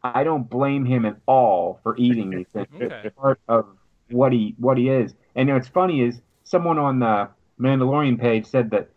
I 0.03 0.23
don't 0.23 0.49
blame 0.49 0.85
him 0.85 1.05
at 1.05 1.17
all 1.25 1.79
for 1.83 1.97
eating 1.97 2.29
these 2.29 2.47
things. 2.53 2.67
Okay. 2.81 3.01
It's 3.05 3.15
part 3.15 3.39
of 3.47 3.65
what 4.11 4.31
he 4.31 4.55
what 4.59 4.77
he 4.77 4.89
is. 4.89 5.15
And 5.35 5.49
what's 5.49 5.67
funny 5.67 6.01
is 6.01 6.21
someone 6.43 6.77
on 6.77 6.99
the 6.99 7.29
Mandalorian 7.59 8.19
page 8.19 8.45
said 8.45 8.71
that 8.71 8.89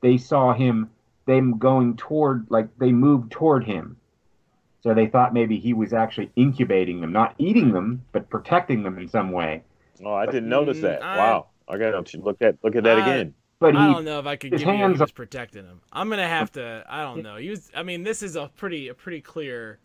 they 0.00 0.16
saw 0.16 0.52
him 0.52 0.90
them 1.26 1.58
going 1.58 1.96
toward 1.96 2.46
like 2.50 2.68
they 2.78 2.92
moved 2.92 3.30
toward 3.30 3.64
him. 3.64 3.96
So 4.82 4.92
they 4.94 5.06
thought 5.06 5.32
maybe 5.32 5.58
he 5.58 5.72
was 5.72 5.92
actually 5.92 6.32
incubating 6.34 7.00
them, 7.00 7.12
not 7.12 7.34
eating 7.38 7.72
them, 7.72 8.02
but 8.10 8.28
protecting 8.28 8.82
them 8.82 8.98
in 8.98 9.06
some 9.08 9.30
way. 9.30 9.62
Oh, 10.04 10.12
I 10.12 10.26
didn't 10.26 10.48
notice 10.48 10.80
that. 10.80 11.00
Mm, 11.00 11.04
I- 11.04 11.16
wow. 11.18 11.46
I 11.68 11.78
got 11.78 12.04
to 12.06 12.18
look 12.20 12.42
at 12.42 12.56
look 12.64 12.74
at 12.76 12.82
that 12.84 12.98
I- 12.98 13.02
again. 13.02 13.34
But 13.60 13.76
I 13.76 13.86
he 13.86 13.92
don't 13.94 14.04
know 14.04 14.18
if 14.18 14.26
I 14.26 14.34
could 14.34 14.50
his 14.50 14.62
give 14.62 14.66
you 14.66 14.74
he 14.74 14.78
hands 14.80 14.98
was 14.98 15.12
protecting 15.12 15.64
him. 15.64 15.80
I'm 15.92 16.08
gonna 16.10 16.26
have 16.26 16.50
to. 16.52 16.84
I 16.88 17.02
don't 17.02 17.22
know. 17.22 17.36
He 17.36 17.48
was. 17.50 17.70
I 17.76 17.84
mean, 17.84 18.02
this 18.02 18.20
is 18.24 18.34
a 18.34 18.50
pretty, 18.56 18.88
a 18.88 18.94
pretty 18.94 19.20
clear. 19.20 19.78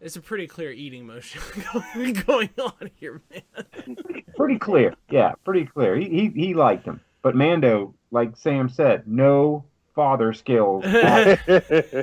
It's 0.00 0.16
a 0.16 0.22
pretty 0.22 0.46
clear 0.46 0.70
eating 0.72 1.06
motion 1.06 1.42
going 2.26 2.48
on 2.58 2.90
here, 2.96 3.20
man. 3.30 3.96
pretty 4.34 4.58
clear. 4.58 4.94
Yeah, 5.10 5.32
pretty 5.44 5.66
clear. 5.66 5.94
He, 5.96 6.08
he 6.08 6.28
he 6.46 6.54
liked 6.54 6.86
him. 6.86 7.02
But 7.22 7.34
Mando, 7.34 7.94
like 8.10 8.36
Sam 8.36 8.68
said, 8.68 9.06
no 9.06 9.64
father 9.94 10.32
skills. 10.32 10.84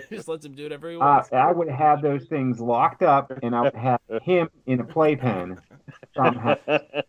Just 0.10 0.28
lets 0.28 0.46
him 0.46 0.54
do 0.54 0.64
whatever 0.64 0.92
he 0.92 0.98
Uh. 1.00 1.24
I 1.32 1.52
would 1.54 1.70
have 1.70 2.02
those 2.02 2.26
things 2.26 2.60
locked 2.60 3.02
up, 3.02 3.32
and 3.42 3.56
I 3.56 3.62
would 3.62 3.76
have 3.76 4.02
him 4.22 4.50
in 4.66 4.82
a 4.82 4.84
playpen 4.84 5.62
somehow 6.14 6.56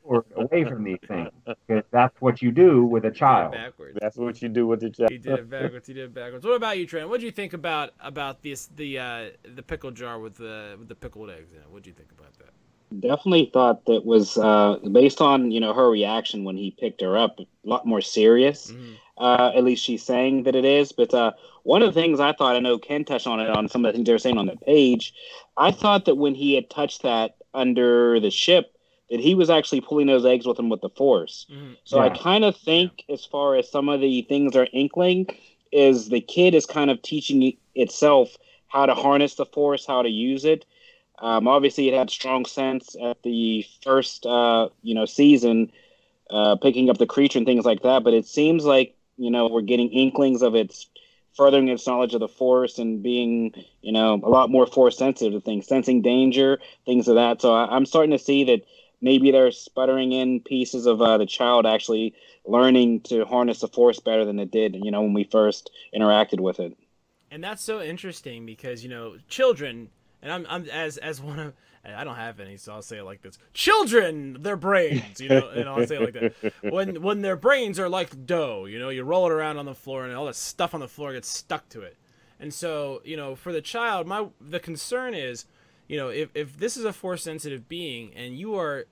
or 0.05 0.25
away 0.37 0.65
from 0.65 0.85
these 0.85 0.99
things, 1.09 1.31
because 1.67 1.83
that's 1.91 2.15
what 2.21 2.41
you 2.41 2.53
do 2.53 2.85
with 2.85 3.05
a 3.05 3.09
He 3.09 3.11
did 3.11 3.17
it 3.17 3.19
child. 3.19 3.53
backwards. 3.53 3.99
That's 4.01 4.17
what 4.17 4.41
you 4.41 4.49
do 4.49 4.69
with 4.69 4.81
the 4.81 4.91
child. 4.91 5.11
He 5.11 5.19
did 5.19 5.41
it 5.41 5.51
backwards. 5.51 5.89
He 5.89 5.95
did 5.95 6.05
it 6.05 6.15
backwards. 6.15 6.45
What 6.47 6.55
about 6.55 6.79
you, 6.79 6.87
Trent? 6.87 7.09
What 7.09 7.19
do 7.19 7.27
you 7.27 7.33
think 7.33 7.53
about 7.53 7.91
about 7.99 8.43
this 8.43 8.69
the 8.77 8.99
uh, 9.01 9.25
the 9.57 9.63
pickle 9.65 9.91
jar 9.91 10.21
with 10.21 10.37
the 10.37 10.77
with 10.79 10.87
the 10.87 10.95
pickled 10.95 11.31
eggs 11.31 11.53
in 11.53 11.59
it? 11.59 11.69
What 11.69 11.83
do 11.83 11.91
you 11.91 11.95
think 11.95 12.13
about 12.13 12.33
that? 12.39 12.51
Definitely 13.01 13.51
thought 13.53 13.85
that 13.87 14.05
was 14.05 14.37
uh, 14.37 14.79
based 14.93 15.21
on 15.21 15.51
you 15.51 15.61
know 15.61 15.73
her 15.75 15.89
reaction 15.91 16.45
when 16.45 16.57
he 16.57 16.71
picked 16.71 17.01
her 17.01 17.17
up, 17.17 17.39
a 17.41 17.47
lot 17.65 17.87
more 17.87 18.01
serious. 18.01 18.71
Mhm. 18.71 18.95
Uh, 19.19 19.51
at 19.55 19.65
least 19.65 19.83
she's 19.83 20.03
saying 20.03 20.43
that 20.43 20.55
it 20.55 20.67
is. 20.67 20.93
But 20.93 21.15
uh, 21.15 21.33
one 21.63 21.83
of 21.83 21.95
the 21.95 21.99
things 22.01 22.21
I 22.21 22.33
thought, 22.33 22.55
I 22.55 22.61
know 22.61 22.79
Ken 22.79 23.05
touched 23.05 23.27
on 23.27 23.41
it 23.41 23.49
on 23.49 23.67
some 23.69 23.85
of 23.85 23.93
the 23.93 23.97
things 23.97 24.07
they 24.07 24.13
were 24.13 24.19
saying 24.19 24.37
on 24.37 24.47
the 24.47 24.57
page. 24.57 25.15
I 25.57 25.71
thought 25.71 26.05
that 26.05 26.17
when 26.17 26.35
he 26.35 26.55
had 26.55 26.69
touched 26.69 27.03
that 27.03 27.37
under 27.55 28.21
the 28.21 28.31
ship, 28.31 28.77
that 29.11 29.21
he 29.21 29.35
was 29.35 29.49
actually 29.49 29.81
pulling 29.81 30.07
those 30.07 30.27
eggs 30.27 30.47
with 30.47 30.59
him 30.59 30.69
with 30.69 30.83
the 30.83 30.91
force. 30.91 31.47
Mhm. 31.51 31.77
So 31.85 31.99
I 31.99 32.11
kind 32.11 32.45
of 32.45 32.57
think, 32.57 33.05
as 33.09 33.25
far 33.25 33.57
as 33.57 33.71
some 33.71 33.89
of 33.89 34.01
the 34.03 34.23
things 34.23 34.55
are 34.55 34.69
inkling, 34.73 35.29
is 35.73 36.11
the 36.11 36.21
kid 36.21 36.55
is 36.55 36.67
kind 36.67 36.91
of 36.91 37.01
teaching 37.01 37.57
itself 37.75 38.37
how 38.69 38.85
to 38.85 38.95
harness 38.95 39.35
the 39.37 39.47
force, 39.47 39.87
how 39.87 40.03
to 40.03 40.11
use 40.11 40.45
it. 40.45 40.67
Um, 41.19 41.49
obviously, 41.49 41.89
it 41.89 41.95
had 41.95 42.11
strong 42.11 42.45
sense 42.45 42.95
at 43.03 43.23
the 43.23 43.65
first, 43.83 44.27
uh, 44.27 44.69
you 44.83 44.95
know, 44.95 45.07
season, 45.07 45.73
uh, 46.31 46.57
picking 46.57 46.91
up 46.91 46.99
the 46.99 47.07
creature 47.07 47.39
and 47.39 47.47
things 47.47 47.65
like 47.65 47.83
that. 47.83 48.05
But 48.05 48.15
it 48.15 48.27
seems 48.27 48.65
like 48.65 48.95
you 49.17 49.31
know 49.31 49.49
we're 49.49 49.63
getting 49.63 49.91
inklings 49.91 50.43
of 50.43 50.55
its 50.55 50.87
furthering 51.37 51.69
its 51.69 51.87
knowledge 51.87 52.15
of 52.15 52.21
the 52.21 52.29
force 52.29 52.79
and 52.79 53.03
being, 53.03 53.53
you 53.83 53.93
know, 53.93 54.15
a 54.15 54.29
lot 54.29 54.51
more 54.51 54.67
force 54.67 54.97
sensitive 54.97 55.35
to 55.35 55.41
things, 55.41 55.67
sensing 55.67 56.01
danger, 56.01 56.59
things 56.87 57.09
of 57.09 57.17
that. 57.17 57.43
So 57.43 57.53
I, 57.53 57.77
I'm 57.77 57.85
starting 57.85 58.13
to 58.13 58.19
see 58.19 58.45
that 58.45 58.63
maybe 59.03 59.31
they're 59.31 59.51
sputtering 59.53 60.13
in 60.13 60.41
pieces 60.41 60.87
of 60.87 61.03
uh, 61.03 61.19
the 61.19 61.27
child 61.27 61.67
actually 61.67 62.15
learning 62.47 63.01
to 63.03 63.25
harness 63.27 63.61
the 63.61 63.69
force 63.69 64.01
better 64.01 64.25
than 64.25 64.39
it 64.39 64.51
did, 64.51 64.77
you 64.77 64.91
know, 64.91 65.03
when 65.03 65.13
we 65.13 65.25
first 65.25 65.71
interacted 65.95 66.41
with 66.41 66.59
it. 66.59 66.77
And 67.31 67.43
that's 67.45 67.63
so 67.63 67.83
interesting 67.83 68.47
because 68.47 68.85
you 68.85 68.89
know 68.89 69.17
children, 69.29 69.91
and 70.27 70.33
I'm, 70.33 70.47
I'm 70.49 70.69
as 70.71 70.99
as 70.99 71.21
one 71.21 71.39
of 71.39 71.55
I 71.85 72.03
don't 72.03 72.17
have 72.17 72.41
any, 72.41 72.57
so 72.57 72.73
I'll 72.73 72.83
say 72.83 72.99
it 72.99 73.05
like 73.05 73.23
this: 73.23 73.39
children, 73.55 74.43
their 74.43 74.57
brains, 74.57 75.21
you 75.21 75.29
know, 75.29 75.49
and 75.49 75.69
I'll 75.69 75.87
say 75.87 75.97
it 75.97 76.03
like 76.03 76.15
that. 76.15 76.73
When 76.73 77.01
when 77.01 77.23
their 77.23 77.37
brains 77.37 77.79
are 77.79 77.89
like 77.89 78.27
dough, 78.27 78.65
you 78.65 78.79
know, 78.81 78.89
you 78.89 79.05
roll 79.05 79.27
it 79.27 79.33
around 79.33 79.59
on 79.59 79.67
the 79.67 79.75
floor, 79.75 80.05
and 80.05 80.15
all 80.15 80.27
the 80.27 80.35
stuff 80.35 80.75
on 80.75 80.81
the 80.81 80.89
floor 80.89 81.13
gets 81.13 81.29
stuck 81.29 81.69
to 81.71 81.83
it. 81.83 81.97
And 82.41 82.53
so, 82.53 83.03
you 83.05 83.17
know, 83.17 83.37
for 83.37 83.53
the 83.53 83.61
child, 83.61 84.07
my 84.09 84.27
the 84.41 84.59
concern 84.59 85.15
is, 85.15 85.45
you 85.87 85.97
know, 85.97 86.09
if 86.09 86.31
if 86.35 86.59
this 86.59 86.77
is 86.77 86.85
a 86.85 86.93
force 86.93 87.23
sensitive 87.23 87.69
being 87.69 88.13
and 88.17 88.37
you 88.37 88.57
are 88.57 88.87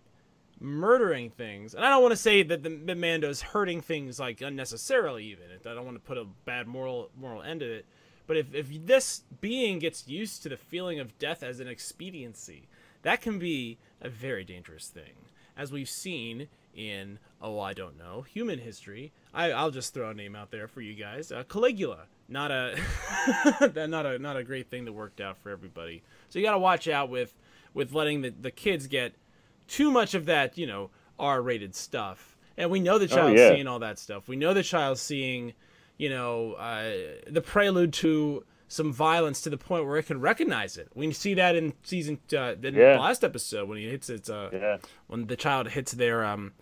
murdering 0.60 1.30
things, 1.30 1.74
and 1.74 1.84
I 1.84 1.90
don't 1.90 2.00
want 2.00 2.12
to 2.12 2.16
say 2.16 2.44
that 2.44 2.62
the, 2.62 2.70
the 2.70 2.94
Mando's 2.94 3.42
hurting 3.42 3.80
things 3.80 4.20
like 4.20 4.40
unnecessarily, 4.40 5.24
even. 5.24 5.46
I 5.66 5.74
don't 5.74 5.84
want 5.84 5.96
to 5.96 6.06
put 6.06 6.16
a 6.16 6.26
bad 6.44 6.68
moral 6.68 7.10
moral 7.18 7.42
end 7.42 7.60
to 7.60 7.78
it. 7.78 7.86
But 8.26 8.36
if, 8.36 8.54
if 8.54 8.86
this 8.86 9.22
being 9.40 9.78
gets 9.78 10.08
used 10.08 10.42
to 10.44 10.48
the 10.48 10.56
feeling 10.56 10.98
of 11.00 11.18
death 11.18 11.42
as 11.42 11.60
an 11.60 11.68
expediency, 11.68 12.68
that 13.02 13.20
can 13.20 13.38
be 13.38 13.78
a 14.00 14.08
very 14.08 14.44
dangerous 14.44 14.88
thing. 14.88 15.28
As 15.56 15.70
we've 15.70 15.88
seen 15.88 16.48
in, 16.74 17.18
oh, 17.40 17.60
I 17.60 17.74
don't 17.74 17.96
know, 17.98 18.22
human 18.22 18.58
history. 18.58 19.12
I, 19.32 19.52
I'll 19.52 19.70
just 19.70 19.94
throw 19.94 20.10
a 20.10 20.14
name 20.14 20.34
out 20.34 20.50
there 20.50 20.66
for 20.66 20.80
you 20.80 20.94
guys. 20.94 21.30
Uh, 21.30 21.44
Caligula. 21.44 22.06
Not 22.28 22.50
a, 22.50 22.76
not 23.86 24.06
a, 24.06 24.18
not 24.18 24.36
a 24.36 24.42
great 24.42 24.68
thing 24.70 24.86
that 24.86 24.92
worked 24.92 25.20
out 25.20 25.36
for 25.36 25.50
everybody. 25.50 26.02
So 26.30 26.38
you 26.38 26.44
got 26.44 26.52
to 26.52 26.58
watch 26.58 26.88
out 26.88 27.10
with, 27.10 27.34
with 27.74 27.92
letting 27.92 28.22
the, 28.22 28.30
the 28.30 28.50
kids 28.50 28.86
get 28.86 29.12
too 29.68 29.90
much 29.90 30.14
of 30.14 30.24
that, 30.26 30.56
you 30.56 30.66
know, 30.66 30.90
R-rated 31.18 31.74
stuff. 31.74 32.36
And 32.56 32.70
we 32.70 32.80
know 32.80 32.98
the 32.98 33.04
Oh, 33.04 33.16
child's 33.16 33.38
yeah. 33.40 33.50
seeing 33.50 33.66
all 33.66 33.78
that 33.80 33.98
stuff. 33.98 34.26
We 34.28 34.36
know 34.36 34.54
the 34.54 34.62
child's 34.62 35.02
seeing 35.02 35.52
you 36.04 36.10
know, 36.16 36.52
uh, 36.68 36.92
the 37.36 37.40
prelude 37.52 37.92
to 38.04 38.44
some 38.68 38.92
violence 38.92 39.38
to 39.42 39.50
the 39.54 39.56
point 39.68 39.82
where 39.86 39.96
it 40.02 40.06
can 40.10 40.20
recognize 40.20 40.72
it. 40.82 40.88
We 40.94 41.12
see 41.12 41.34
that 41.34 41.54
in 41.60 41.66
season 41.82 42.18
uh, 42.32 42.54
in 42.62 42.74
Yeah. 42.74 42.94
the 42.94 43.00
last 43.08 43.22
episode 43.30 43.68
when 43.68 43.78
he 43.78 43.86
hits 43.94 44.08
its 44.16 44.28
uh, 44.28 44.48
Yeah. 44.52 44.76
when 45.10 45.20
the 45.32 45.36
child 45.44 45.64
hits 45.76 45.92
their 45.92 46.18
um 46.32 46.52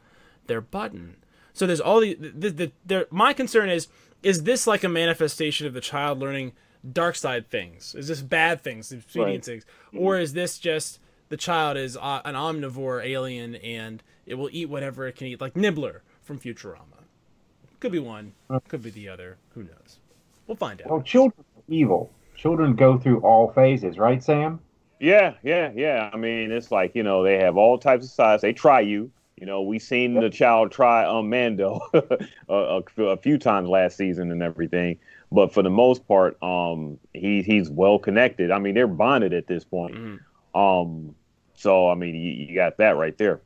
their 0.51 0.61
button. 0.77 1.17
So 1.53 1.67
there's 1.67 1.81
all 1.89 2.01
the 2.01 2.15
the, 2.43 2.51
the, 2.61 2.69
the 2.91 2.99
my 3.11 3.33
concern 3.43 3.69
is 3.79 3.89
is 4.23 4.37
this 4.51 4.67
like 4.73 4.85
a 4.85 4.89
manifestation 5.03 5.67
of 5.67 5.75
the 5.75 5.81
child 5.93 6.19
learning 6.25 6.53
dark 7.01 7.15
side 7.25 7.45
things? 7.57 7.95
Is 7.95 8.07
this 8.09 8.23
bad 8.23 8.63
things, 8.63 8.93
expedient 8.93 9.45
things, 9.45 9.65
or 10.05 10.19
is 10.25 10.33
this 10.33 10.59
just 10.59 10.99
the 11.29 11.37
child 11.49 11.77
is 11.77 11.97
uh, 11.97 12.21
an 12.25 12.35
omnivore 12.35 13.01
alien 13.15 13.55
and 13.57 14.03
it 14.27 14.35
will 14.35 14.51
eat 14.53 14.69
whatever 14.69 15.07
it 15.09 15.17
can 15.19 15.27
eat, 15.29 15.41
like 15.41 15.57
Nibbler 15.57 16.03
from 16.27 16.39
Futurama? 16.39 16.99
Could 17.83 17.91
be 17.91 17.99
one, 17.99 18.33
could 18.69 18.81
be 18.85 18.91
the 18.91 19.09
other. 19.09 19.39
Who 19.57 19.65
knows? 19.65 19.99
We'll 20.47 20.57
find 20.57 20.81
out. 20.83 20.89
Well, 20.89 21.03
children 21.03 21.45
are 21.57 21.63
evil. 21.67 22.13
Children 22.37 22.77
go 22.77 22.97
through 22.97 23.23
all 23.23 23.51
phases, 23.51 23.99
right, 23.99 24.23
Sam? 24.23 24.61
Yeah, 25.01 25.35
yeah, 25.43 25.73
yeah. 25.75 26.09
I 26.13 26.17
mean, 26.17 26.53
it's 26.53 26.71
like 26.71 26.95
you 26.95 27.03
know 27.03 27.25
they 27.25 27.39
have 27.39 27.57
all 27.57 27.79
types 27.79 28.05
of 28.05 28.13
size. 28.13 28.41
They 28.41 28.53
try 28.53 28.83
you. 28.83 29.11
You 29.37 29.47
know, 29.47 29.63
we 29.63 29.81
seen 29.81 30.15
the 30.15 30.31
child 30.31 30.71
try 30.71 31.05
um, 31.05 31.29
Mando 31.29 31.81
a, 32.49 32.83
a, 32.97 33.03
a 33.03 33.17
few 33.17 33.37
times 33.37 33.69
last 33.69 33.97
season 33.97 34.31
and 34.31 34.45
everything. 34.45 35.01
But 35.33 35.53
for 35.53 35.65
the 35.65 35.71
most 35.71 36.07
part, 36.07 36.41
um, 36.41 37.01
he 37.13 37.43
he's 37.43 37.69
well 37.69 37.99
connected. 37.99 38.53
I 38.53 38.61
mean, 38.61 38.77
they're 38.77 38.87
bonded 38.87 39.33
at 39.33 39.49
this 39.49 39.65
point. 39.65 39.97
Mhm. 39.97 40.21
Um, 40.55 41.17
so 41.55 41.91
I 41.91 41.97
mean, 41.97 42.15
you, 42.15 42.31
you 42.31 42.55
got 42.55 42.77
that 42.77 42.97
right 42.97 43.19
there. 43.19 43.41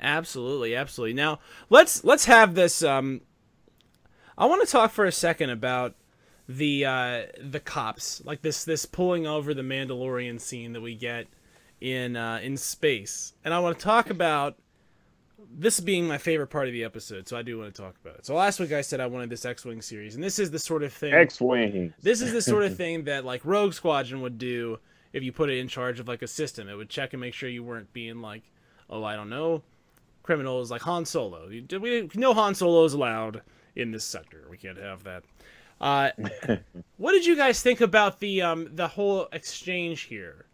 Absolutely, 0.00 0.74
absolutely. 0.74 1.14
Now 1.14 1.40
let's 1.68 2.04
let's 2.04 2.24
have 2.24 2.54
this. 2.54 2.82
Um, 2.82 3.20
I 4.38 4.46
want 4.46 4.64
to 4.64 4.70
talk 4.70 4.90
for 4.90 5.04
a 5.04 5.12
second 5.12 5.50
about 5.50 5.94
the 6.48 6.84
uh, 6.84 7.22
the 7.40 7.60
cops, 7.60 8.22
like 8.24 8.42
this 8.42 8.64
this 8.64 8.86
pulling 8.86 9.26
over 9.26 9.54
the 9.54 9.62
Mandalorian 9.62 10.40
scene 10.40 10.72
that 10.72 10.80
we 10.80 10.94
get 10.94 11.26
in 11.80 12.16
uh, 12.16 12.40
in 12.42 12.56
space, 12.56 13.34
and 13.44 13.54
I 13.54 13.60
want 13.60 13.78
to 13.78 13.84
talk 13.84 14.10
about 14.10 14.56
this 15.52 15.80
being 15.80 16.06
my 16.06 16.18
favorite 16.18 16.48
part 16.48 16.66
of 16.66 16.72
the 16.72 16.84
episode. 16.84 17.28
So 17.28 17.36
I 17.36 17.42
do 17.42 17.58
want 17.58 17.74
to 17.74 17.82
talk 17.82 17.94
about 18.02 18.18
it. 18.18 18.26
So 18.26 18.34
last 18.34 18.60
week 18.60 18.72
I 18.72 18.82
said 18.82 19.00
I 19.00 19.06
wanted 19.06 19.30
this 19.30 19.44
X-wing 19.44 19.82
series, 19.82 20.14
and 20.14 20.22
this 20.22 20.38
is 20.38 20.50
the 20.50 20.58
sort 20.58 20.82
of 20.82 20.92
thing. 20.92 21.14
X-wing. 21.14 21.94
This 22.02 22.20
is 22.20 22.32
the 22.32 22.42
sort 22.42 22.64
of 22.64 22.76
thing 22.78 23.04
that 23.04 23.24
like 23.24 23.44
Rogue 23.44 23.72
Squadron 23.72 24.22
would 24.22 24.38
do 24.38 24.78
if 25.12 25.22
you 25.22 25.32
put 25.32 25.50
it 25.50 25.58
in 25.58 25.68
charge 25.68 26.00
of 26.00 26.08
like 26.08 26.22
a 26.22 26.26
system. 26.26 26.68
It 26.68 26.74
would 26.74 26.90
check 26.90 27.12
and 27.12 27.20
make 27.20 27.34
sure 27.34 27.48
you 27.48 27.64
weren't 27.64 27.92
being 27.92 28.20
like, 28.20 28.42
oh, 28.88 29.04
I 29.04 29.16
don't 29.16 29.30
know, 29.30 29.62
criminals 30.22 30.70
like 30.70 30.82
Han 30.82 31.04
Solo. 31.04 31.48
We 31.48 32.08
no 32.14 32.34
Han 32.34 32.54
Solo 32.54 32.84
is 32.84 32.92
allowed 32.94 33.42
in 33.76 33.90
this 33.90 34.04
sector. 34.04 34.46
We 34.50 34.56
can't 34.56 34.78
have 34.78 35.04
that. 35.04 35.22
Uh, 35.80 36.10
what 36.98 37.12
did 37.12 37.24
you 37.24 37.36
guys 37.36 37.62
think 37.62 37.80
about 37.80 38.20
the 38.20 38.42
um 38.42 38.68
the 38.74 38.88
whole 38.88 39.28
exchange 39.32 40.02
here 40.02 40.46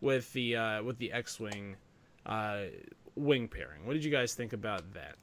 with 0.00 0.32
the 0.32 0.56
uh, 0.56 0.82
with 0.82 0.98
the 0.98 1.10
X-wing 1.12 1.76
uh, 2.26 2.64
wing 3.14 3.48
pairing? 3.48 3.86
What 3.86 3.94
did 3.94 4.04
you 4.04 4.10
guys 4.10 4.34
think 4.34 4.52
about 4.52 4.92
that? 4.94 5.16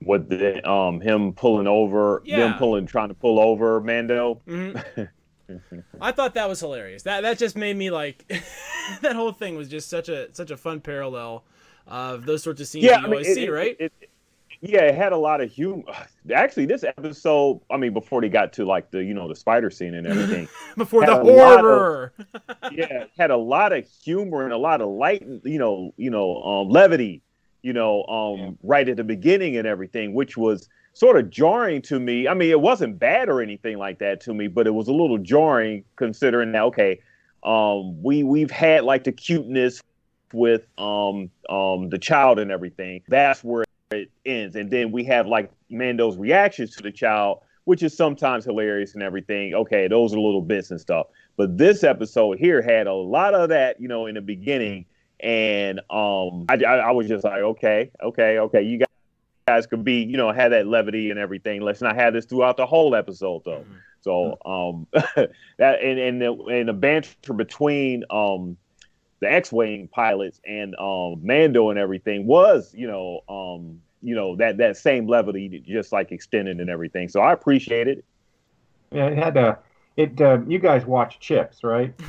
What 0.00 0.28
the 0.28 0.68
um 0.68 1.00
him 1.00 1.32
pulling 1.32 1.66
over, 1.66 2.22
Yeah. 2.24 2.38
them 2.40 2.54
pulling, 2.58 2.86
trying 2.86 3.08
to 3.08 3.14
pull 3.14 3.40
over 3.40 3.80
Mando. 3.80 4.40
hmm 4.46 4.72
I 6.00 6.12
thought 6.12 6.34
that 6.34 6.48
was 6.48 6.60
hilarious. 6.60 7.02
That 7.04 7.22
that 7.22 7.38
just 7.38 7.56
made 7.56 7.76
me 7.76 7.90
like 7.90 8.26
that 9.02 9.16
whole 9.16 9.32
thing 9.32 9.56
was 9.56 9.68
just 9.68 9.88
such 9.88 10.08
a 10.08 10.34
such 10.34 10.50
a 10.50 10.56
fun 10.56 10.80
parallel 10.80 11.44
of 11.86 12.26
those 12.26 12.42
sorts 12.42 12.60
of 12.60 12.66
scenes 12.66 12.84
you 12.84 12.92
always 12.94 13.28
it- 13.28 13.34
see, 13.34 13.44
it- 13.46 13.50
right? 13.50 13.76
it- 13.78 13.92
yeah, 14.60 14.80
it 14.86 14.96
had 14.96 15.12
a 15.12 15.16
lot 15.16 15.40
of 15.40 15.52
humor. 15.52 15.84
Actually, 16.34 16.66
this 16.66 16.82
episode, 16.82 17.60
I 17.70 17.76
mean, 17.76 17.92
before 17.94 18.20
they 18.20 18.28
got 18.28 18.52
to 18.54 18.64
like 18.64 18.90
the 18.90 19.02
you 19.04 19.14
know 19.14 19.28
the 19.28 19.36
spider 19.36 19.70
scene 19.70 19.94
and 19.94 20.04
everything, 20.06 20.48
Before 20.76 21.06
the 21.06 21.14
lot 21.14 21.58
of- 21.58 21.60
horror. 21.60 22.12
yeah, 22.72 23.04
had 23.16 23.30
a 23.30 23.36
lot 23.36 23.72
of 23.72 23.86
humor 24.04 24.42
and 24.42 24.52
a 24.52 24.58
lot 24.58 24.80
of 24.80 24.88
light, 24.88 25.24
you 25.44 25.58
know, 25.60 25.94
you 25.96 26.10
know, 26.10 26.42
um, 26.42 26.70
levity, 26.70 27.22
you 27.62 27.72
know, 27.72 28.02
um, 28.06 28.58
right 28.64 28.88
at 28.88 28.96
the 28.96 29.04
beginning 29.04 29.56
and 29.56 29.66
everything, 29.66 30.12
which 30.12 30.36
was 30.36 30.68
sort 30.98 31.16
of 31.16 31.30
jarring 31.30 31.80
to 31.80 32.00
me. 32.00 32.26
I 32.26 32.34
mean, 32.34 32.50
it 32.50 32.60
wasn't 32.60 32.98
bad 32.98 33.28
or 33.28 33.40
anything 33.40 33.78
like 33.78 34.00
that 34.00 34.20
to 34.22 34.34
me, 34.34 34.48
but 34.48 34.66
it 34.66 34.72
was 34.72 34.88
a 34.88 34.92
little 34.92 35.18
jarring 35.18 35.84
considering 35.94 36.50
that 36.52 36.62
okay, 36.64 37.00
um, 37.44 38.02
we 38.02 38.24
we've 38.24 38.50
had 38.50 38.82
like 38.82 39.04
the 39.04 39.12
cuteness 39.12 39.80
with 40.32 40.66
um 40.76 41.30
um 41.48 41.88
the 41.90 41.98
child 42.00 42.40
and 42.40 42.50
everything. 42.50 43.02
That's 43.06 43.44
where 43.44 43.64
it 43.92 44.10
ends, 44.26 44.56
and 44.56 44.72
then 44.72 44.90
we 44.90 45.04
have 45.04 45.28
like 45.28 45.52
Mando's 45.70 46.16
reactions 46.16 46.74
to 46.74 46.82
the 46.82 46.90
child, 46.90 47.42
which 47.64 47.84
is 47.84 47.96
sometimes 47.96 48.44
hilarious 48.44 48.94
and 48.94 49.02
everything. 49.02 49.54
Okay, 49.54 49.86
those 49.86 50.12
are 50.12 50.18
little 50.18 50.42
bits 50.42 50.72
and 50.72 50.80
stuff. 50.80 51.06
But 51.36 51.56
this 51.58 51.84
episode 51.84 52.40
here 52.40 52.60
had 52.60 52.88
a 52.88 52.92
lot 52.92 53.34
of 53.34 53.50
that, 53.50 53.80
you 53.80 53.86
know, 53.86 54.06
in 54.06 54.16
the 54.16 54.20
beginning, 54.20 54.84
and 55.20 55.78
um, 55.90 56.46
I, 56.48 56.58
I, 56.66 56.76
I 56.78 56.90
was 56.90 57.06
just 57.06 57.22
like, 57.22 57.40
okay, 57.40 57.92
okay, 58.02 58.40
okay, 58.40 58.62
you 58.62 58.78
guys 58.78 58.88
guys 59.48 59.66
could 59.66 59.84
be, 59.84 60.02
you 60.02 60.16
know, 60.16 60.30
have 60.30 60.50
that 60.50 60.66
levity 60.66 61.10
and 61.10 61.18
everything. 61.18 61.62
Let's 61.62 61.80
not 61.80 61.96
have 61.96 62.12
this 62.12 62.26
throughout 62.26 62.56
the 62.56 62.66
whole 62.66 62.94
episode, 62.94 63.42
though. 63.44 63.64
Mhm. 63.64 63.80
So 64.00 64.38
um, 64.44 64.86
that 65.58 65.82
and 65.82 65.98
and 65.98 66.22
the, 66.22 66.32
and 66.32 66.68
the 66.68 66.72
banter 66.72 67.32
between 67.32 68.04
um 68.10 68.56
the 69.20 69.32
X-wing 69.32 69.88
pilots 69.88 70.40
and 70.46 70.76
um 70.76 71.20
Mando 71.22 71.70
and 71.70 71.78
everything 71.78 72.26
was, 72.26 72.72
you 72.74 72.86
know, 72.86 73.20
um, 73.28 73.80
you 74.02 74.14
know 74.14 74.36
that 74.36 74.58
that 74.58 74.76
same 74.76 75.06
levity, 75.06 75.62
just 75.66 75.92
like 75.92 76.12
extended 76.12 76.60
and 76.60 76.70
everything. 76.70 77.08
So 77.08 77.20
I 77.20 77.32
appreciate 77.32 77.88
it. 77.88 78.04
Yeah, 78.92 79.06
it 79.06 79.18
had 79.18 79.36
a 79.36 79.58
it 79.96 80.20
uh, 80.20 80.38
you 80.46 80.58
guys 80.58 80.86
watch 80.86 81.18
Chips, 81.20 81.64
right? 81.64 81.92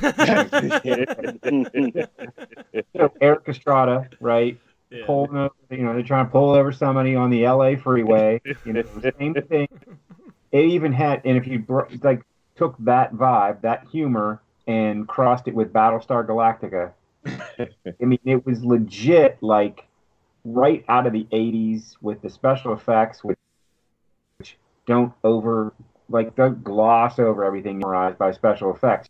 so 2.96 3.12
Erik 3.20 3.48
Estrada, 3.48 4.08
right? 4.20 4.58
Yeah. 4.90 5.06
Pulling 5.06 5.36
over, 5.36 5.54
you 5.70 5.84
know, 5.84 5.94
they're 5.94 6.02
trying 6.02 6.26
to 6.26 6.32
pull 6.32 6.50
over 6.50 6.72
somebody 6.72 7.14
on 7.14 7.30
the 7.30 7.46
LA 7.46 7.76
freeway. 7.76 8.40
You 8.64 8.72
know, 8.72 8.82
same 9.18 9.34
thing. 9.48 9.68
It 10.50 10.64
even 10.64 10.92
had, 10.92 11.22
and 11.24 11.36
if 11.36 11.46
you 11.46 11.64
like 12.02 12.22
took 12.56 12.76
that 12.80 13.14
vibe, 13.14 13.60
that 13.60 13.86
humor, 13.90 14.42
and 14.66 15.06
crossed 15.06 15.46
it 15.48 15.54
with 15.54 15.72
Battlestar 15.72 16.26
Galactica, 16.26 16.92
I 17.26 18.04
mean, 18.04 18.18
it 18.24 18.44
was 18.44 18.64
legit 18.64 19.38
like 19.40 19.86
right 20.44 20.84
out 20.88 21.06
of 21.06 21.12
the 21.12 21.26
80s 21.32 21.96
with 22.00 22.22
the 22.22 22.30
special 22.30 22.72
effects, 22.72 23.22
which, 23.22 23.38
which 24.38 24.56
don't 24.86 25.12
over, 25.22 25.72
like, 26.08 26.34
don't 26.34 26.64
gloss 26.64 27.18
over 27.18 27.44
everything 27.44 27.78
memorized 27.78 28.18
by 28.18 28.32
special 28.32 28.74
effects. 28.74 29.08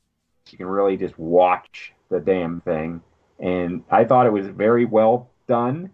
You 0.51 0.59
can 0.59 0.67
really 0.67 0.97
just 0.97 1.19
watch 1.19 1.93
the 2.11 2.21
damn 2.21 2.61
thing. 2.61 3.03
And 3.39 3.85
I 3.91 4.05
thought 4.05 4.27
it 4.27 4.33
was 4.33 4.49
very 4.49 4.85
well 4.85 5.31
done 5.51 5.91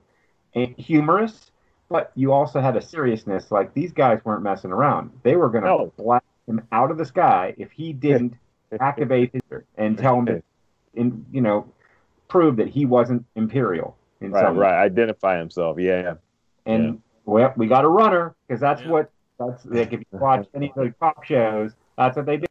and 0.54 0.75
humorous, 0.76 1.50
but 1.88 2.12
you 2.14 2.32
also 2.32 2.60
had 2.60 2.76
a 2.76 2.82
seriousness. 2.82 3.50
Like, 3.50 3.72
these 3.75 3.92
guys 3.92 4.20
weren't 4.25 4.42
messing 4.42 4.70
around. 4.70 5.10
They 5.22 5.36
were 5.36 5.48
going 5.48 5.64
to 5.64 5.70
No. 5.70 5.92
blast 5.96 6.25
him 6.46 6.60
out 6.72 6.90
of 6.90 6.98
the 6.98 7.04
sky 7.06 7.54
if 7.56 7.72
he 7.72 7.92
didn't 7.92 8.34
activate 8.80 9.32
his 9.32 9.42
and 9.76 9.96
tell 9.98 10.18
him 10.18 10.26
to, 10.26 10.42
in, 10.94 11.25
you 11.32 11.40
know, 11.40 11.66
prove 12.28 12.56
that 12.56 12.68
he 12.68 12.84
wasn't 12.84 13.25
imperial 13.34 13.96
in 14.20 14.30
right, 14.32 14.42
some 14.42 14.56
way. 14.56 14.62
right. 14.66 14.84
Identify 14.84 15.38
himself. 15.38 15.78
Yeah. 15.78 16.14
And 16.66 16.84
Yeah. 16.84 16.92
well, 17.25 17.54
we 17.56 17.66
got 17.66 17.84
a 17.84 17.88
runner 17.88 18.34
because 18.46 18.60
that's 18.60 18.82
Yeah. 18.82 18.90
what 18.90 19.10
that's 19.38 19.64
like. 19.66 19.92
If 19.92 20.00
you 20.00 20.18
watch 20.18 20.46
any 20.54 20.70
of 20.70 20.76
the 20.76 20.94
cop 20.98 21.22
shows, 21.25 21.72
that's 21.96 22.16
what 22.16 22.26
they 22.26 22.38
do. 22.38 22.46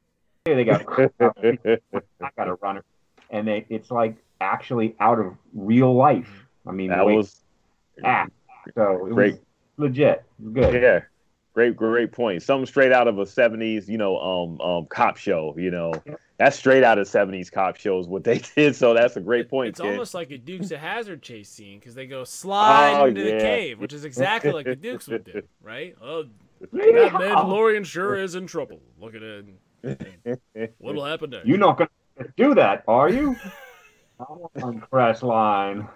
They 0.46 0.64
got 0.64 0.86
I 1.00 2.30
got 2.38 2.48
a 2.48 2.56
runner, 2.62 2.84
and 3.32 3.48
they 3.48 3.66
it's 3.70 3.90
like 3.90 4.16
actually 4.40 4.96
out 5.00 5.20
of 5.20 5.34
real 5.54 5.94
life. 5.96 6.45
I 6.68 6.72
mean, 6.72 6.90
that 6.90 7.00
the 7.00 7.06
was 7.06 7.42
it 7.98 8.04
acts. 8.06 8.32
so 8.76 9.06
it 9.08 9.14
Great. 9.14 9.32
was 9.34 9.42
legit. 9.78 10.24
It 10.40 10.44
was 10.46 10.54
good. 10.54 10.82
yeah. 10.82 11.00
Great, 11.54 11.78
great 11.78 12.12
point. 12.12 12.44
Something 12.44 12.66
straight 12.66 12.92
out 12.92 13.08
of 13.08 13.18
a 13.18 13.24
'70s, 13.24 13.88
you 13.88 13.98
know, 13.98 14.18
um, 14.20 14.60
um, 14.60 14.86
cop 14.88 15.16
show. 15.16 15.56
You 15.58 15.72
know, 15.72 15.94
that's 16.38 16.58
straight 16.58 16.84
out 16.84 16.98
of 17.00 17.08
'70s 17.08 17.50
cop 17.50 17.78
shows. 17.78 18.08
What 18.10 18.26
they 18.26 18.40
did. 18.58 18.76
So 18.76 18.94
that's 18.94 19.16
a 19.16 19.22
great 19.22 19.48
point, 19.50 19.70
It's 19.70 19.80
kid. 19.80 19.92
almost 19.92 20.14
like 20.14 20.32
a 20.32 20.38
Dukes 20.38 20.72
of 20.72 20.80
Hazzard 20.82 21.22
chase 21.22 21.48
scene 21.48 21.80
because 21.80 21.96
they 21.96 22.08
go 22.08 22.26
slide 22.26 23.00
Oh, 23.00 23.06
into 23.06 23.24
the 23.24 23.38
cave, 23.40 23.80
which 23.80 23.94
is 23.94 24.04
exactly 24.04 24.52
like 24.52 24.66
the 24.66 24.76
Dukes 24.76 25.08
would 25.08 25.24
do, 25.24 25.44
right? 25.64 25.96
Oh, 26.02 26.26
that 26.60 26.72
Yeehaw! 26.74 27.12
Mandalorian 27.12 27.86
sure 27.86 28.18
is 28.18 28.36
in 28.36 28.48
trouble. 28.48 28.82
Look 29.00 29.14
at 29.16 29.22
it. 29.24 30.74
What'll 30.80 31.06
happen 31.06 31.30
next? 31.30 31.46
You're 31.48 31.58
not 31.58 31.78
going 31.78 31.90
to 32.20 32.34
do 32.36 32.54
that, 32.56 32.84
are 32.88 33.08
you? 33.08 33.36
I'm 34.20 34.64
on 34.64 34.80
crash 34.92 35.22
line. 35.22 35.88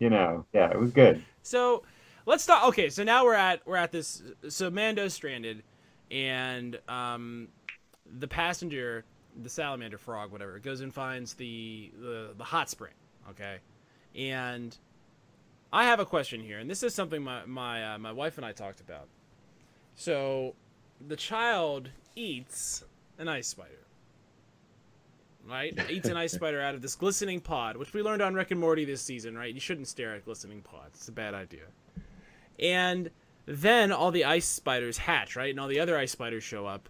You 0.00 0.10
know, 0.10 0.46
yeah, 0.52 0.70
it 0.70 0.80
was 0.80 0.92
good. 0.92 1.22
So 1.42 1.84
let's 2.26 2.42
start. 2.42 2.66
Okay, 2.68 2.88
so 2.88 3.04
now 3.04 3.24
we're 3.24 3.34
at 3.34 3.60
we're 3.66 3.76
at 3.76 3.92
this. 3.92 4.22
So 4.48 4.70
Mando's 4.70 5.14
stranded, 5.14 5.62
and 6.10 6.78
um, 6.88 7.48
the 8.18 8.26
passenger, 8.26 9.04
the 9.42 9.48
salamander 9.48 9.98
frog, 9.98 10.32
whatever, 10.32 10.58
goes 10.58 10.80
and 10.80 10.92
finds 10.92 11.34
the 11.34 11.92
the, 12.00 12.30
the 12.36 12.44
hot 12.44 12.70
spring. 12.70 12.94
Okay, 13.28 13.58
and 14.16 14.76
I 15.72 15.84
have 15.84 16.00
a 16.00 16.06
question 16.06 16.40
here, 16.40 16.58
and 16.58 16.68
this 16.68 16.82
is 16.82 16.94
something 16.94 17.22
my 17.22 17.44
my 17.44 17.94
uh, 17.94 17.98
my 17.98 18.12
wife 18.12 18.38
and 18.38 18.46
I 18.46 18.52
talked 18.52 18.80
about. 18.80 19.06
So 19.94 20.54
the 21.06 21.16
child 21.16 21.90
eats 22.16 22.84
an 23.18 23.28
ice 23.28 23.48
spider. 23.48 23.86
Right? 25.48 25.78
Eats 25.90 26.08
an 26.08 26.16
ice 26.16 26.32
spider 26.32 26.60
out 26.60 26.74
of 26.74 26.82
this 26.82 26.94
glistening 26.94 27.40
pod, 27.40 27.76
which 27.76 27.92
we 27.92 28.02
learned 28.02 28.22
on 28.22 28.34
Rick 28.34 28.50
and 28.50 28.60
Morty 28.60 28.84
this 28.84 29.02
season, 29.02 29.36
right? 29.36 29.52
You 29.52 29.60
shouldn't 29.60 29.88
stare 29.88 30.14
at 30.14 30.24
glistening 30.24 30.62
pods. 30.62 30.98
It's 30.98 31.08
a 31.08 31.12
bad 31.12 31.34
idea. 31.34 31.64
And 32.58 33.10
then 33.46 33.90
all 33.90 34.10
the 34.10 34.24
ice 34.24 34.46
spiders 34.46 34.98
hatch, 34.98 35.34
right? 35.36 35.50
And 35.50 35.58
all 35.58 35.68
the 35.68 35.80
other 35.80 35.98
ice 35.98 36.12
spiders 36.12 36.44
show 36.44 36.66
up. 36.66 36.88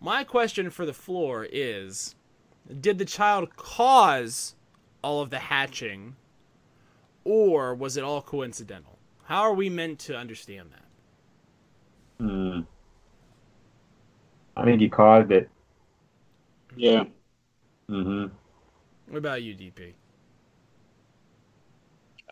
My 0.00 0.24
question 0.24 0.70
for 0.70 0.86
the 0.86 0.92
floor 0.92 1.46
is 1.50 2.14
Did 2.80 2.98
the 2.98 3.04
child 3.04 3.56
cause 3.56 4.54
all 5.02 5.20
of 5.20 5.30
the 5.30 5.38
hatching, 5.38 6.16
or 7.24 7.74
was 7.74 7.96
it 7.96 8.04
all 8.04 8.22
coincidental? 8.22 8.98
How 9.24 9.42
are 9.42 9.54
we 9.54 9.68
meant 9.68 9.98
to 10.00 10.16
understand 10.16 10.70
that? 10.72 12.24
Hmm. 12.24 12.60
I 14.56 14.64
think 14.64 14.80
he 14.80 14.88
caused 14.88 15.30
it. 15.30 15.50
Yeah. 16.76 17.04
Hmm 17.88 18.30
What 19.08 19.18
about 19.18 19.42
you, 19.42 19.54
DP? 19.54 19.94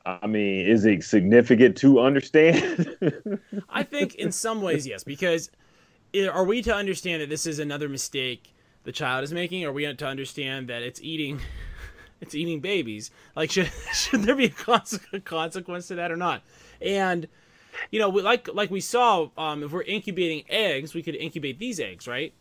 I 0.05 0.27
mean, 0.27 0.67
is 0.67 0.85
it 0.85 1.03
significant 1.03 1.77
to 1.79 2.01
understand? 2.01 2.97
I 3.69 3.83
think 3.83 4.15
in 4.15 4.33
some 4.33 4.63
ways, 4.63 4.87
yes, 4.87 5.05
because 5.05 5.51
are 6.15 6.45
we 6.45 6.63
to 6.63 6.75
understand 6.75 7.23
that 7.23 7.29
this 7.29 7.47
is 7.47 7.59
another 7.59 7.89
mistake 7.89 8.55
the 8.85 8.93
child 8.93 9.25
is 9.25 9.33
making? 9.33 9.65
Are 9.65 9.73
we 9.73 9.93
to 9.93 10.07
understand 10.07 10.69
that 10.69 10.83
it's 10.83 11.01
eating, 11.03 11.41
it's 12.21 12.35
eating 12.35 12.61
babies? 12.61 13.11
Like, 13.35 13.51
should 13.51 13.71
should 13.93 14.23
there 14.23 14.37
be 14.37 14.47
a 14.47 15.21
consequence 15.21 15.89
to 15.89 15.95
that 15.97 16.13
or 16.13 16.17
not? 16.17 16.43
And 16.81 17.29
you 17.91 17.99
know, 18.01 18.09
we, 18.09 18.23
like 18.23 18.49
like 18.55 18.71
we 18.71 18.81
saw, 18.81 19.31
um, 19.39 19.63
if 19.63 19.73
we're 19.73 19.83
incubating 19.83 20.45
eggs, 20.49 20.95
we 20.95 21.03
could 21.03 21.17
incubate 21.17 21.59
these 21.59 21.81
eggs, 21.81 22.07
right? 22.09 22.35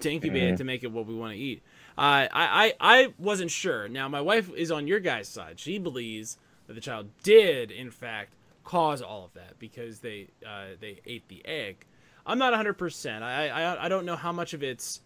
To 0.00 0.10
incubate 0.10 0.48
it 0.48 0.56
to 0.56 0.64
make 0.64 0.84
it 0.84 0.92
what 0.92 1.06
we 1.06 1.14
want 1.14 1.32
to 1.32 1.38
eat. 1.38 1.62
I, 1.98 2.28
I 2.32 2.74
I 2.80 3.14
wasn't 3.18 3.50
sure. 3.50 3.88
Now 3.88 4.08
my 4.08 4.20
wife 4.20 4.50
is 4.54 4.70
on 4.70 4.86
your 4.86 5.00
guys' 5.00 5.28
side. 5.28 5.58
She 5.58 5.78
believes 5.78 6.38
that 6.66 6.74
the 6.74 6.80
child 6.80 7.08
did, 7.22 7.70
in 7.70 7.90
fact, 7.90 8.34
cause 8.64 9.02
all 9.02 9.24
of 9.24 9.34
that 9.34 9.58
because 9.58 10.00
they 10.00 10.28
uh, 10.46 10.76
they 10.80 11.00
ate 11.06 11.28
the 11.28 11.44
egg. 11.44 11.84
I'm 12.26 12.38
not 12.38 12.52
100%. 12.52 13.22
I, 13.22 13.48
I 13.48 13.86
I 13.86 13.88
don't 13.88 14.04
know 14.04 14.16
how 14.16 14.32
much 14.32 14.52
of 14.52 14.62
it's 14.62 15.00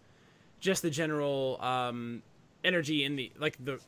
just 0.59 0.81
the 0.81 0.89
general 0.89 1.57
um, 1.61 2.21
energy 2.63 3.03
in 3.03 3.15
the 3.15 3.31
like 3.39 3.57
the. 3.63 3.79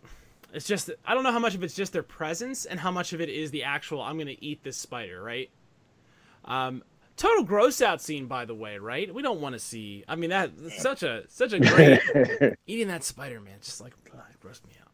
It's 0.54 0.66
just 0.66 0.90
I 1.06 1.14
don't 1.14 1.24
know 1.24 1.34
how 1.34 1.40
much 1.40 1.54
of 1.54 1.64
it's 1.64 1.76
just 1.76 1.92
their 1.94 2.04
presence 2.04 2.66
and 2.66 2.80
how 2.80 2.92
much 2.92 3.14
of 3.14 3.20
it 3.22 3.30
is 3.30 3.52
the 3.52 3.64
actual 3.64 4.02
I'm 4.02 4.18
gonna 4.18 4.36
eat 4.40 4.64
this 4.64 4.78
spider, 4.78 5.22
right? 5.22 5.50
Um, 6.46 6.84
total 7.18 7.44
gross 7.44 7.82
out 7.82 8.02
scene, 8.02 8.28
by 8.28 8.46
the 8.46 8.56
way, 8.56 8.78
right? 8.78 9.14
We 9.14 9.22
don't 9.22 9.42
want 9.42 9.54
to 9.54 9.60
see. 9.60 10.04
I 10.08 10.16
mean, 10.16 10.30
that 10.32 10.52
such 10.78 11.04
a 11.04 11.24
such 11.30 11.54
a 11.54 11.60
great 11.60 12.00
eating 12.68 12.88
that 12.88 13.04
spider 13.04 13.40
man 13.40 13.58
just 13.62 13.82
like 13.82 13.94
ugh, 14.14 14.20
grossed 14.44 14.66
me 14.66 14.74
out 14.82 14.86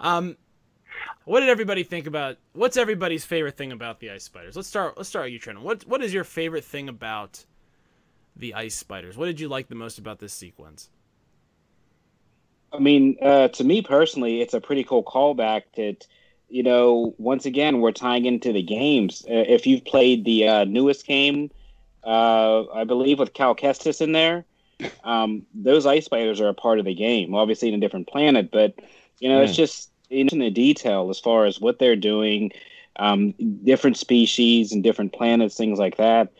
um 0.00 0.36
what 1.24 1.40
did 1.40 1.48
everybody 1.48 1.82
think 1.82 2.06
about 2.06 2.36
what's 2.52 2.76
everybody's 2.76 3.24
favorite 3.24 3.56
thing 3.56 3.72
about 3.72 4.00
the 4.00 4.10
ice 4.10 4.24
spiders 4.24 4.56
let's 4.56 4.68
start 4.68 4.96
let's 4.96 5.08
start 5.08 5.26
with 5.26 5.32
you 5.32 5.38
Trenton. 5.38 5.62
what 5.64 5.86
what 5.86 6.02
is 6.02 6.12
your 6.12 6.24
favorite 6.24 6.64
thing 6.64 6.88
about 6.88 7.44
the 8.36 8.54
ice 8.54 8.74
spiders 8.74 9.16
what 9.16 9.26
did 9.26 9.38
you 9.38 9.48
like 9.48 9.68
the 9.68 9.74
most 9.74 9.98
about 9.98 10.18
this 10.18 10.32
sequence 10.32 10.90
I 12.72 12.78
mean, 12.78 13.16
uh, 13.20 13.48
to 13.48 13.64
me 13.64 13.82
personally, 13.82 14.40
it's 14.40 14.54
a 14.54 14.60
pretty 14.60 14.84
cool 14.84 15.02
callback 15.02 15.62
that, 15.76 16.06
you 16.48 16.62
know, 16.62 17.16
once 17.18 17.44
again, 17.44 17.80
we're 17.80 17.90
tying 17.90 18.26
into 18.26 18.52
the 18.52 18.62
games. 18.62 19.24
Uh, 19.28 19.42
if 19.48 19.66
you've 19.66 19.84
played 19.84 20.24
the 20.24 20.46
uh, 20.46 20.64
newest 20.66 21.04
game, 21.04 21.50
uh, 22.04 22.64
I 22.72 22.84
believe 22.84 23.18
with 23.18 23.32
Cal 23.34 23.54
Kestis 23.54 24.00
in 24.00 24.12
there, 24.12 24.44
um, 25.04 25.44
those 25.54 25.86
ice 25.86 26.04
spiders 26.06 26.40
are 26.40 26.48
a 26.48 26.54
part 26.54 26.78
of 26.78 26.84
the 26.84 26.94
game, 26.94 27.34
obviously 27.34 27.68
in 27.68 27.74
a 27.74 27.80
different 27.80 28.08
planet, 28.08 28.50
but, 28.50 28.74
you 29.18 29.28
know, 29.28 29.40
it's 29.42 29.56
just 29.56 29.90
in 30.08 30.26
the 30.38 30.50
detail 30.50 31.10
as 31.10 31.20
far 31.20 31.44
as 31.44 31.60
what 31.60 31.78
they're 31.78 31.96
doing, 31.96 32.50
um, 32.96 33.32
different 33.64 33.96
species 33.96 34.72
and 34.72 34.82
different 34.82 35.12
planets, 35.12 35.56
things 35.56 35.78
like 35.78 35.96
that. 35.98 36.32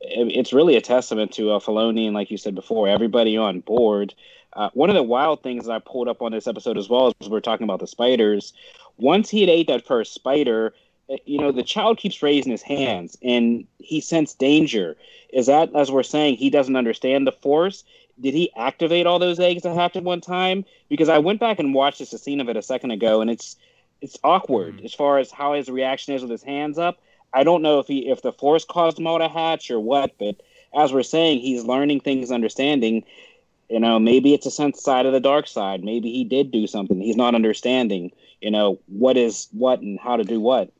It- 0.00 0.36
It's 0.36 0.52
really 0.52 0.76
a 0.76 0.80
testament 0.80 1.32
to 1.32 1.50
uh, 1.50 1.58
Filoni 1.58 2.06
and, 2.06 2.14
like 2.14 2.30
you 2.30 2.38
said 2.38 2.54
before, 2.54 2.88
everybody 2.88 3.36
on 3.36 3.60
board. 3.60 4.14
Uh, 4.54 4.70
one 4.72 4.88
of 4.88 4.94
the 4.96 5.02
wild 5.02 5.42
things 5.42 5.66
that 5.66 5.72
I 5.72 5.78
pulled 5.80 6.08
up 6.08 6.22
on 6.22 6.32
this 6.32 6.46
episode 6.46 6.78
as 6.78 6.88
well 6.88 7.12
is 7.20 7.28
we're 7.28 7.40
talking 7.40 7.64
about 7.64 7.80
the 7.80 7.86
spiders. 7.86 8.52
Once 8.96 9.28
he 9.28 9.40
had 9.40 9.50
ate 9.50 9.66
that 9.66 9.86
first 9.86 10.14
spider, 10.14 10.72
you 11.24 11.38
know, 11.38 11.52
the 11.52 11.62
child 11.62 11.98
keeps 11.98 12.22
raising 12.22 12.52
his 12.52 12.62
hands 12.62 13.16
and 13.22 13.66
he 13.78 14.00
sensed 14.00 14.38
danger. 14.38 14.96
Is 15.32 15.46
that, 15.46 15.74
as 15.74 15.90
we're 15.90 16.02
saying, 16.02 16.36
he 16.36 16.50
doesn't 16.50 16.76
understand 16.76 17.26
the 17.26 17.32
force? 17.32 17.84
Did 18.20 18.34
he 18.34 18.52
activate 18.56 19.06
all 19.06 19.18
those 19.18 19.38
eggs 19.40 19.62
that 19.62 19.96
at 19.96 20.02
one 20.02 20.20
time? 20.20 20.64
Because 20.88 21.08
I 21.08 21.18
went 21.18 21.40
back 21.40 21.58
and 21.58 21.74
watched 21.74 21.98
just 21.98 22.14
a 22.14 22.18
scene 22.18 22.40
of 22.40 22.48
it 22.48 22.56
a 22.56 22.62
second 22.62 22.90
ago, 22.90 23.20
and 23.20 23.30
it's 23.30 23.56
it's 24.00 24.18
awkward 24.22 24.76
Mhm. 24.76 24.84
as 24.84 24.94
far 24.94 25.18
as 25.18 25.30
how 25.30 25.54
his 25.54 25.68
reaction 25.68 26.14
is 26.14 26.22
with 26.22 26.30
his 26.30 26.42
hands 26.42 26.78
up. 26.78 26.98
I 27.32 27.42
don't 27.42 27.62
know 27.62 27.78
if 27.78 27.86
he 27.86 28.08
if 28.08 28.22
the 28.22 28.32
force 28.32 28.64
caused 28.64 28.96
them 28.96 29.06
all 29.06 29.18
to 29.18 29.28
hatch 29.28 29.70
or 29.70 29.80
what, 29.80 30.12
but 30.18 30.36
as 30.74 30.92
we're 30.92 31.02
saying, 31.02 31.40
he's 31.40 31.64
learning 31.64 32.00
things, 32.00 32.30
understanding. 32.30 33.04
You 33.68 33.80
know, 33.80 33.98
maybe 33.98 34.34
it's 34.34 34.46
a 34.46 34.50
sense 34.50 34.82
side 34.82 35.04
of 35.06 35.12
the 35.12 35.20
dark 35.20 35.46
side. 35.46 35.84
Maybe 35.84 36.10
he 36.10 36.24
did 36.24 36.50
do 36.50 36.66
something. 36.66 37.00
He's 37.00 37.16
not 37.16 37.34
understanding, 37.34 38.12
you 38.40 38.50
know, 38.50 38.78
what 38.86 39.16
is 39.16 39.48
what 39.52 39.80
and 39.80 39.98
how 40.00 40.16
to 40.16 40.24
do 40.24 40.40
what. 40.40 40.70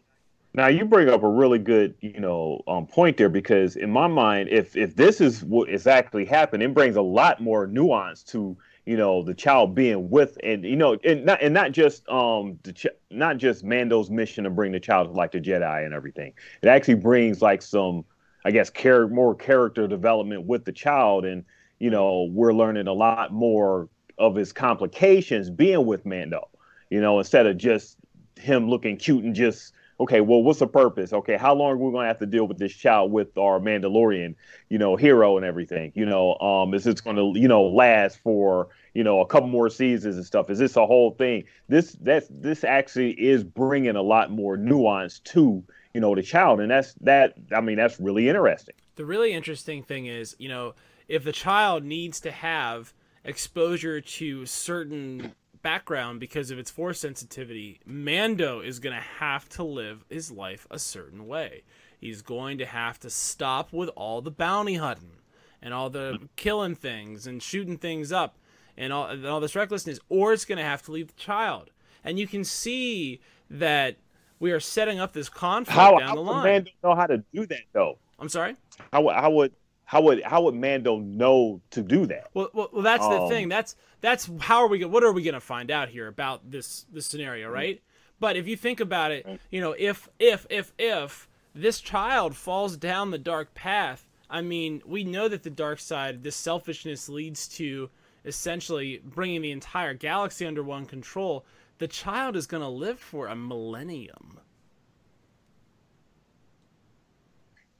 Now 0.54 0.66
you 0.68 0.84
bring 0.87 1.08
up 1.08 1.22
a 1.22 1.28
really 1.28 1.58
good, 1.58 1.94
you 2.00 2.20
know, 2.20 2.62
um, 2.66 2.87
point 2.87 3.16
there 3.16 3.28
because 3.28 3.76
in 3.76 3.90
my 3.90 4.06
mind, 4.06 4.48
if 4.48 4.76
if 4.76 4.96
this 4.96 5.20
is 5.20 5.44
what 5.44 5.68
is 5.68 5.87
actually 5.87 6.24
happening, 6.24 6.70
it 6.70 6.74
brings 6.74 6.96
a 6.96 7.02
lot 7.02 7.40
more 7.40 7.66
nuance 7.66 8.22
to 8.24 8.56
you 8.87 8.96
know 8.96 9.22
the 9.22 9.34
child 9.34 9.74
being 9.74 10.08
with 10.08 10.38
and 10.42 10.64
you 10.64 10.74
know 10.74 10.96
and 11.04 11.26
not 11.26 11.42
and 11.42 11.52
not 11.52 11.72
just 11.72 12.08
um 12.08 12.58
the 12.62 12.72
ch- 12.72 12.87
not 13.11 13.37
just 13.37 13.62
Mando's 13.62 14.08
mission 14.08 14.44
to 14.44 14.50
bring 14.50 14.72
the 14.72 14.80
child 14.80 15.08
to 15.08 15.12
like 15.12 15.32
the 15.32 15.40
Jedi 15.40 15.84
and 15.84 15.92
everything. 15.92 16.32
It 16.62 16.68
actually 16.68 16.94
brings 16.94 17.42
like 17.42 17.61
some, 17.61 18.06
I 18.46 18.50
guess, 18.50 18.70
care 18.70 19.06
more 19.06 19.34
character 19.34 19.87
development 19.87 20.46
with 20.46 20.64
the 20.64 20.72
child, 20.72 21.26
and 21.26 21.44
you 21.78 21.90
know 21.90 22.30
we're 22.32 22.54
learning 22.54 22.87
a 22.87 22.92
lot 22.94 23.30
more 23.30 23.90
of 24.16 24.34
his 24.34 24.52
complications 24.54 25.50
being 25.50 25.84
with 25.84 26.06
Mando. 26.06 26.48
You 26.88 27.02
know, 27.02 27.18
instead 27.18 27.46
of 27.46 27.58
just 27.58 27.98
him 28.40 28.70
looking 28.70 28.96
cute 28.96 29.22
and 29.22 29.34
just 29.34 29.74
okay, 30.00 30.20
well, 30.20 30.42
what's 30.42 30.61
the 30.61 30.66
purpose? 30.66 31.12
Okay, 31.12 31.37
how 31.37 31.54
long 31.54 31.72
are 31.72 31.76
we 31.76 31.90
going 31.90 32.04
to 32.04 32.08
have 32.08 32.18
to 32.18 32.26
deal 32.26 32.46
with 32.46 32.58
this 32.58 32.72
child 32.72 33.11
with 33.11 33.37
our 33.37 33.58
Mandalorian, 33.58 34.34
you 34.68 34.78
know, 34.78 34.96
hero 34.96 35.37
and 35.37 35.44
everything? 35.44 35.92
You 35.94 36.06
know, 36.06 36.37
um, 36.38 36.74
is 36.74 36.84
this 36.84 37.00
going 37.00 37.16
to, 37.16 37.38
you 37.38 37.48
know, 37.48 37.64
last 37.64 38.20
for, 38.22 38.68
you 38.94 39.02
know, 39.02 39.20
a 39.20 39.26
couple 39.26 39.48
more 39.48 39.68
seasons 39.68 40.16
and 40.16 40.24
stuff? 40.24 40.50
Is 40.50 40.58
this 40.58 40.76
a 40.76 40.87
whole 40.87 41.12
thing? 41.12 41.44
This 41.68 41.96
that's 42.00 42.28
this 42.30 42.64
actually 42.64 43.12
is 43.12 43.44
bringing 43.44 43.96
a 43.96 44.02
lot 44.02 44.30
more 44.30 44.56
nuance 44.56 45.18
to, 45.20 45.64
you 45.94 46.00
know, 46.00 46.14
the 46.14 46.22
child, 46.22 46.61
and 46.61 46.70
that's 46.70 46.94
that. 47.00 47.34
I 47.54 47.61
mean, 47.61 47.76
that's 47.76 47.98
really 47.98 48.28
interesting. 48.28 48.74
The 48.96 49.04
really 49.04 49.32
interesting 49.32 49.82
thing 49.82 50.06
is, 50.06 50.37
you 50.38 50.48
know, 50.48 50.74
if 51.08 51.24
the 51.24 51.32
child 51.32 51.84
needs 51.84 52.20
to 52.20 52.30
have 52.30 52.92
exposure 53.24 54.00
to 54.00 54.46
certain 54.46 55.34
background 55.62 56.20
because 56.20 56.50
of 56.50 56.58
its 56.58 56.70
force 56.70 57.00
sensitivity, 57.00 57.80
Mando 57.84 58.60
is 58.60 58.78
going 58.78 58.94
to 58.94 59.02
have 59.02 59.48
to 59.50 59.62
live 59.62 60.04
his 60.08 60.30
life 60.30 60.66
a 60.70 60.78
certain 60.78 61.26
way. 61.26 61.62
He's 61.98 62.22
going 62.22 62.58
to 62.58 62.66
have 62.66 62.98
to 63.00 63.10
stop 63.10 63.72
with 63.72 63.90
all 63.96 64.20
the 64.20 64.30
bounty 64.30 64.74
hunting 64.74 65.18
and 65.60 65.74
all 65.74 65.90
the 65.90 66.14
mm-hmm. 66.14 66.24
killing 66.36 66.74
things 66.74 67.26
and 67.26 67.42
shooting 67.42 67.76
things 67.76 68.12
up 68.12 68.36
and 68.76 68.92
all, 68.92 69.06
and 69.06 69.26
all 69.26 69.40
this 69.40 69.56
recklessness, 69.56 69.98
or 70.08 70.32
it's 70.32 70.44
going 70.44 70.58
to 70.58 70.64
have 70.64 70.82
to 70.82 70.92
leave 70.92 71.08
the 71.08 71.20
child. 71.20 71.70
And 72.04 72.18
you 72.18 72.26
can 72.26 72.44
see 72.44 73.20
that 73.50 73.96
we 74.38 74.52
are 74.52 74.60
setting 74.60 75.00
up 75.00 75.12
this 75.12 75.28
conflict 75.28 75.76
How, 75.76 75.98
down 75.98 76.08
how 76.08 76.14
the 76.14 76.20
would 76.20 76.30
line. 76.30 76.44
Mando 76.44 76.70
know 76.84 76.94
how 76.94 77.06
to 77.06 77.24
do 77.34 77.46
that 77.46 77.62
though? 77.72 77.98
I'm 78.18 78.28
sorry. 78.28 78.56
How 78.92 79.08
how 79.08 79.30
would 79.30 79.52
how 79.88 80.03
would 80.03 80.22
how 80.22 80.42
would 80.42 80.55
Mando 80.55 80.98
know 80.98 81.62
to 81.70 81.81
do 81.81 82.05
that? 82.05 82.29
Well, 82.35 82.51
well, 82.53 82.68
well 82.70 82.83
that's 82.83 83.09
the 83.09 83.22
Um, 83.22 83.29
thing. 83.31 83.48
That's 83.48 83.74
that's 84.03 84.29
how 84.40 84.59
are 84.59 84.66
we? 84.66 84.85
What 84.85 85.03
are 85.03 85.12
we 85.12 85.22
going 85.22 85.33
to 85.33 85.40
find 85.40 85.70
out 85.70 85.88
here 85.88 86.07
about 86.07 86.51
this 86.51 86.85
this 86.92 87.07
scenario, 87.07 87.48
right? 87.48 87.81
But 88.20 88.37
if 88.37 88.46
you 88.46 88.55
think 88.55 88.81
about 88.81 89.12
it, 89.12 89.27
you 89.51 89.62
know, 89.62 89.74
if 89.79 90.07
if 90.18 90.46
if 90.51 90.74
if 90.79 91.27
this 91.55 91.81
child 91.81 92.37
falls 92.37 92.77
down 92.77 93.12
the 93.12 93.18
dark 93.18 93.55
path, 93.55 94.07
I 94.29 94.42
mean, 94.42 94.83
we 94.85 95.05
know 95.05 95.27
that 95.27 95.42
the 95.42 95.48
dark 95.48 95.81
side, 95.81 96.22
this 96.22 96.37
selfishness, 96.37 97.09
leads 97.09 97.48
to 97.57 97.88
essentially 98.27 99.01
bringing 99.03 99.40
the 99.40 99.53
entire 99.53 99.94
galaxy 99.94 100.44
under 100.44 100.62
one 100.62 100.85
control. 100.85 101.46
The 101.79 101.88
child 101.88 102.37
is 102.37 102.46
going 102.46 102.62
to 102.62 102.68
live 102.68 103.01
for 103.01 103.27
a 103.27 103.35
millennium. 103.35 104.40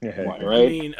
Right? 0.01 0.41
I 0.43 0.65
mean, 0.67 0.95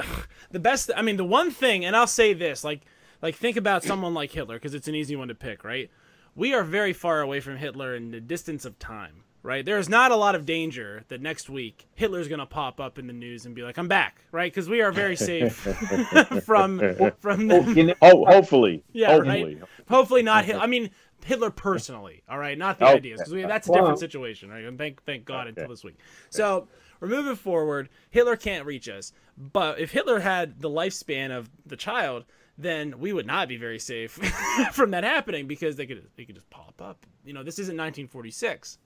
the 0.51 0.59
best. 0.59 0.91
I 0.95 1.01
mean, 1.01 1.17
the 1.17 1.23
one 1.25 1.51
thing, 1.51 1.85
and 1.85 1.95
I'll 1.95 2.07
say 2.07 2.33
this: 2.33 2.63
like, 2.63 2.81
like 3.21 3.35
think 3.35 3.55
about 3.57 3.83
someone 3.83 4.13
like 4.13 4.31
Hitler, 4.31 4.55
because 4.55 4.73
it's 4.73 4.87
an 4.87 4.95
easy 4.95 5.15
one 5.15 5.29
to 5.29 5.35
pick, 5.35 5.63
right? 5.63 5.89
We 6.35 6.53
are 6.53 6.63
very 6.63 6.93
far 6.93 7.21
away 7.21 7.39
from 7.39 7.57
Hitler 7.57 7.95
in 7.95 8.11
the 8.11 8.19
distance 8.21 8.65
of 8.65 8.77
time, 8.77 9.23
right? 9.41 9.65
There 9.65 9.77
is 9.77 9.89
not 9.89 10.11
a 10.11 10.15
lot 10.15 10.35
of 10.35 10.45
danger 10.45 11.03
that 11.07 11.21
next 11.21 11.49
week 11.49 11.87
Hitler's 11.95 12.27
gonna 12.27 12.45
pop 12.45 12.79
up 12.79 12.99
in 12.99 13.07
the 13.07 13.13
news 13.13 13.45
and 13.45 13.55
be 13.55 13.61
like, 13.61 13.77
"I'm 13.77 13.87
back," 13.87 14.21
right? 14.31 14.51
Because 14.51 14.67
we 14.69 14.81
are 14.81 14.91
very 14.91 15.15
safe 15.15 15.55
from 16.45 16.79
from 17.19 17.47
them. 17.47 17.77
You 17.77 17.83
know, 17.87 17.95
Ho- 18.01 18.25
hopefully, 18.25 18.83
Yeah, 18.91 19.11
hopefully. 19.13 19.59
Hopefully 19.87 20.23
not. 20.23 20.45
Hit- 20.45 20.55
I 20.61 20.67
mean, 20.67 20.89
Hitler 21.25 21.49
personally. 21.51 22.21
All 22.29 22.37
right, 22.37 22.57
not 22.57 22.79
the 22.79 22.85
oh, 22.85 22.89
Okay. 22.89 22.97
ideas, 22.97 23.21
because 23.25 23.47
that's 23.47 23.67
a 23.67 23.71
Well- 23.71 23.81
different 23.81 23.99
situation, 23.99 24.49
right? 24.49 24.63
And 24.65 24.77
thank 24.77 25.03
thank 25.03 25.25
God 25.25 25.41
Okay. 25.47 25.49
until 25.49 25.69
this 25.69 25.83
week. 25.83 25.97
So 26.29 26.67
we're 26.99 27.07
moving 27.07 27.35
forward. 27.35 27.89
Hitler 28.09 28.35
can't 28.35 28.65
reach 28.65 28.89
us, 28.89 29.13
but 29.37 29.79
if 29.79 29.91
Hitler 29.91 30.19
had 30.19 30.61
the 30.61 30.69
lifespan 30.69 31.31
of 31.31 31.49
the 31.65 31.77
child, 31.77 32.25
then 32.57 32.99
we 32.99 33.13
would 33.13 33.25
not 33.25 33.47
be 33.47 33.57
very 33.57 33.79
safe 33.79 34.11
from 34.73 34.91
that 34.91 35.03
happening 35.03 35.47
because 35.47 35.77
they 35.77 35.85
could 35.85 36.05
they 36.17 36.25
could 36.25 36.35
just 36.35 36.49
pop 36.49 36.81
up. 36.81 37.05
You 37.23 37.33
know, 37.33 37.43
this 37.43 37.59
isn't 37.59 37.77
1946. 37.77 38.77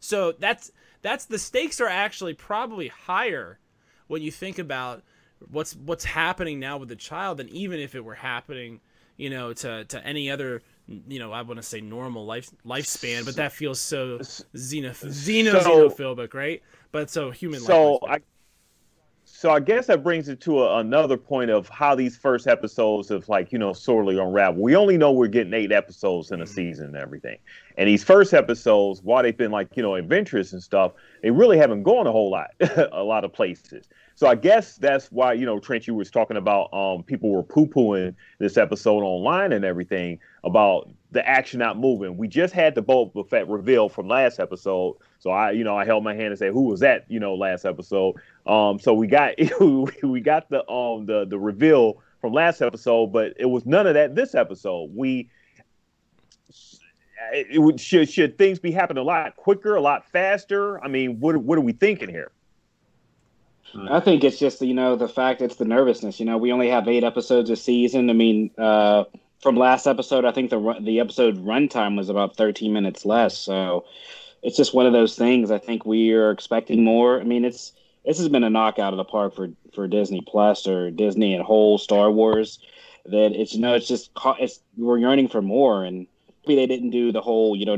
So 0.00 0.32
that's 0.32 0.70
that's 1.02 1.24
the 1.24 1.38
stakes 1.38 1.80
are 1.80 1.88
actually 1.88 2.34
probably 2.34 2.88
higher 2.88 3.58
when 4.06 4.22
you 4.22 4.30
think 4.30 4.58
about 4.58 5.02
what's 5.50 5.74
what's 5.76 6.04
happening 6.04 6.60
now 6.60 6.76
with 6.76 6.88
the 6.88 6.96
child 6.96 7.38
than 7.38 7.48
even 7.48 7.80
if 7.80 7.94
it 7.94 8.04
were 8.04 8.14
happening, 8.14 8.80
you 9.16 9.30
know, 9.30 9.52
to 9.54 9.84
to 9.86 10.06
any 10.06 10.30
other 10.30 10.62
you 11.08 11.18
know, 11.18 11.32
I 11.32 11.42
want 11.42 11.58
to 11.58 11.62
say 11.62 11.80
normal 11.80 12.26
life 12.26 12.50
lifespan, 12.66 13.24
but 13.24 13.36
that 13.36 13.52
feels 13.52 13.80
so 13.80 14.18
xeno 14.18 14.90
xeno 14.90 15.62
So- 15.62 15.88
xenophobic, 15.88 16.34
right? 16.34 16.62
But 16.92 17.10
so 17.10 17.30
human 17.30 17.60
So 17.60 18.00
life. 18.02 18.10
I, 18.10 18.18
so 19.24 19.50
I 19.50 19.60
guess 19.60 19.86
that 19.86 20.02
brings 20.02 20.28
it 20.28 20.40
to 20.42 20.64
a, 20.64 20.78
another 20.80 21.16
point 21.16 21.50
of 21.50 21.68
how 21.68 21.94
these 21.94 22.16
first 22.16 22.48
episodes 22.48 23.10
of 23.10 23.28
like 23.28 23.52
you 23.52 23.58
know 23.58 23.72
sorely 23.72 24.18
unravel. 24.18 24.62
We 24.62 24.74
only 24.74 24.98
know 24.98 25.12
we're 25.12 25.28
getting 25.28 25.54
eight 25.54 25.72
episodes 25.72 26.32
in 26.32 26.40
a 26.40 26.44
mm-hmm. 26.44 26.52
season 26.52 26.86
and 26.86 26.96
everything, 26.96 27.38
and 27.78 27.88
these 27.88 28.02
first 28.02 28.34
episodes, 28.34 29.02
while 29.02 29.22
they've 29.22 29.36
been 29.36 29.52
like 29.52 29.76
you 29.76 29.82
know 29.82 29.94
adventurous 29.94 30.52
and 30.52 30.62
stuff, 30.62 30.92
they 31.22 31.30
really 31.30 31.56
haven't 31.56 31.84
gone 31.84 32.06
a 32.06 32.12
whole 32.12 32.30
lot, 32.30 32.50
a 32.92 33.02
lot 33.02 33.24
of 33.24 33.32
places. 33.32 33.88
So 34.20 34.26
I 34.26 34.34
guess 34.34 34.76
that's 34.76 35.10
why 35.10 35.32
you 35.32 35.46
know 35.46 35.58
Trent, 35.58 35.86
you 35.86 35.94
was 35.94 36.10
talking 36.10 36.36
about 36.36 36.68
um 36.74 37.02
people 37.02 37.30
were 37.30 37.42
poo 37.42 37.66
pooing 37.66 38.14
this 38.38 38.58
episode 38.58 39.02
online 39.02 39.50
and 39.50 39.64
everything 39.64 40.18
about 40.44 40.90
the 41.10 41.26
action 41.26 41.58
not 41.58 41.78
moving. 41.78 42.18
We 42.18 42.28
just 42.28 42.52
had 42.52 42.74
the 42.74 42.82
Boba 42.82 43.26
Fett 43.26 43.48
reveal 43.48 43.88
from 43.88 44.08
last 44.08 44.38
episode, 44.38 44.96
so 45.20 45.30
I 45.30 45.52
you 45.52 45.64
know 45.64 45.74
I 45.74 45.86
held 45.86 46.04
my 46.04 46.12
hand 46.12 46.26
and 46.26 46.38
said 46.38 46.52
who 46.52 46.64
was 46.64 46.80
that 46.80 47.06
you 47.08 47.18
know 47.18 47.34
last 47.34 47.64
episode. 47.64 48.16
Um, 48.46 48.78
so 48.78 48.92
we 48.92 49.06
got 49.06 49.36
we 50.02 50.20
got 50.20 50.50
the 50.50 50.70
um 50.70 51.06
the 51.06 51.24
the 51.24 51.38
reveal 51.38 52.02
from 52.20 52.34
last 52.34 52.60
episode, 52.60 53.14
but 53.14 53.32
it 53.38 53.46
was 53.46 53.64
none 53.64 53.86
of 53.86 53.94
that 53.94 54.16
this 54.16 54.34
episode. 54.34 54.90
We 54.94 55.30
it 57.32 57.62
would 57.62 57.80
should 57.80 58.10
should 58.10 58.36
things 58.36 58.58
be 58.58 58.70
happening 58.70 59.00
a 59.00 59.06
lot 59.06 59.36
quicker, 59.36 59.76
a 59.76 59.80
lot 59.80 60.04
faster? 60.04 60.78
I 60.84 60.88
mean, 60.88 61.20
what 61.20 61.38
what 61.38 61.56
are 61.56 61.62
we 61.62 61.72
thinking 61.72 62.10
here? 62.10 62.32
I 63.88 64.00
think 64.00 64.24
it's 64.24 64.38
just 64.38 64.60
you 64.62 64.74
know 64.74 64.96
the 64.96 65.08
fact 65.08 65.40
it's 65.40 65.56
the 65.56 65.64
nervousness. 65.64 66.18
You 66.20 66.26
know, 66.26 66.38
we 66.38 66.52
only 66.52 66.68
have 66.68 66.88
eight 66.88 67.04
episodes 67.04 67.50
a 67.50 67.56
season. 67.56 68.10
I 68.10 68.12
mean, 68.12 68.50
uh, 68.58 69.04
from 69.40 69.56
last 69.56 69.86
episode, 69.86 70.24
I 70.24 70.32
think 70.32 70.50
the 70.50 70.76
the 70.80 71.00
episode 71.00 71.44
runtime 71.44 71.96
was 71.96 72.08
about 72.08 72.36
thirteen 72.36 72.72
minutes 72.72 73.04
less. 73.04 73.36
So 73.36 73.84
it's 74.42 74.56
just 74.56 74.74
one 74.74 74.86
of 74.86 74.92
those 74.92 75.16
things. 75.16 75.50
I 75.50 75.58
think 75.58 75.84
we 75.84 76.12
are 76.12 76.30
expecting 76.30 76.84
more. 76.84 77.20
I 77.20 77.24
mean, 77.24 77.44
it's 77.44 77.72
this 78.04 78.18
has 78.18 78.28
been 78.28 78.44
a 78.44 78.50
knockout 78.50 78.92
of 78.92 78.96
the 78.96 79.04
park 79.04 79.34
for 79.34 79.48
for 79.74 79.86
Disney 79.86 80.22
Plus 80.26 80.66
or 80.66 80.90
Disney 80.90 81.34
and 81.34 81.44
whole 81.44 81.78
Star 81.78 82.10
Wars. 82.10 82.58
That 83.06 83.32
it's 83.32 83.54
you 83.54 83.60
know 83.60 83.74
it's 83.74 83.88
just 83.88 84.10
it's 84.38 84.60
we're 84.76 84.98
yearning 84.98 85.28
for 85.28 85.42
more, 85.42 85.84
and 85.84 86.06
maybe 86.46 86.56
they 86.56 86.66
didn't 86.66 86.90
do 86.90 87.12
the 87.12 87.20
whole 87.20 87.56
you 87.56 87.66
know 87.66 87.76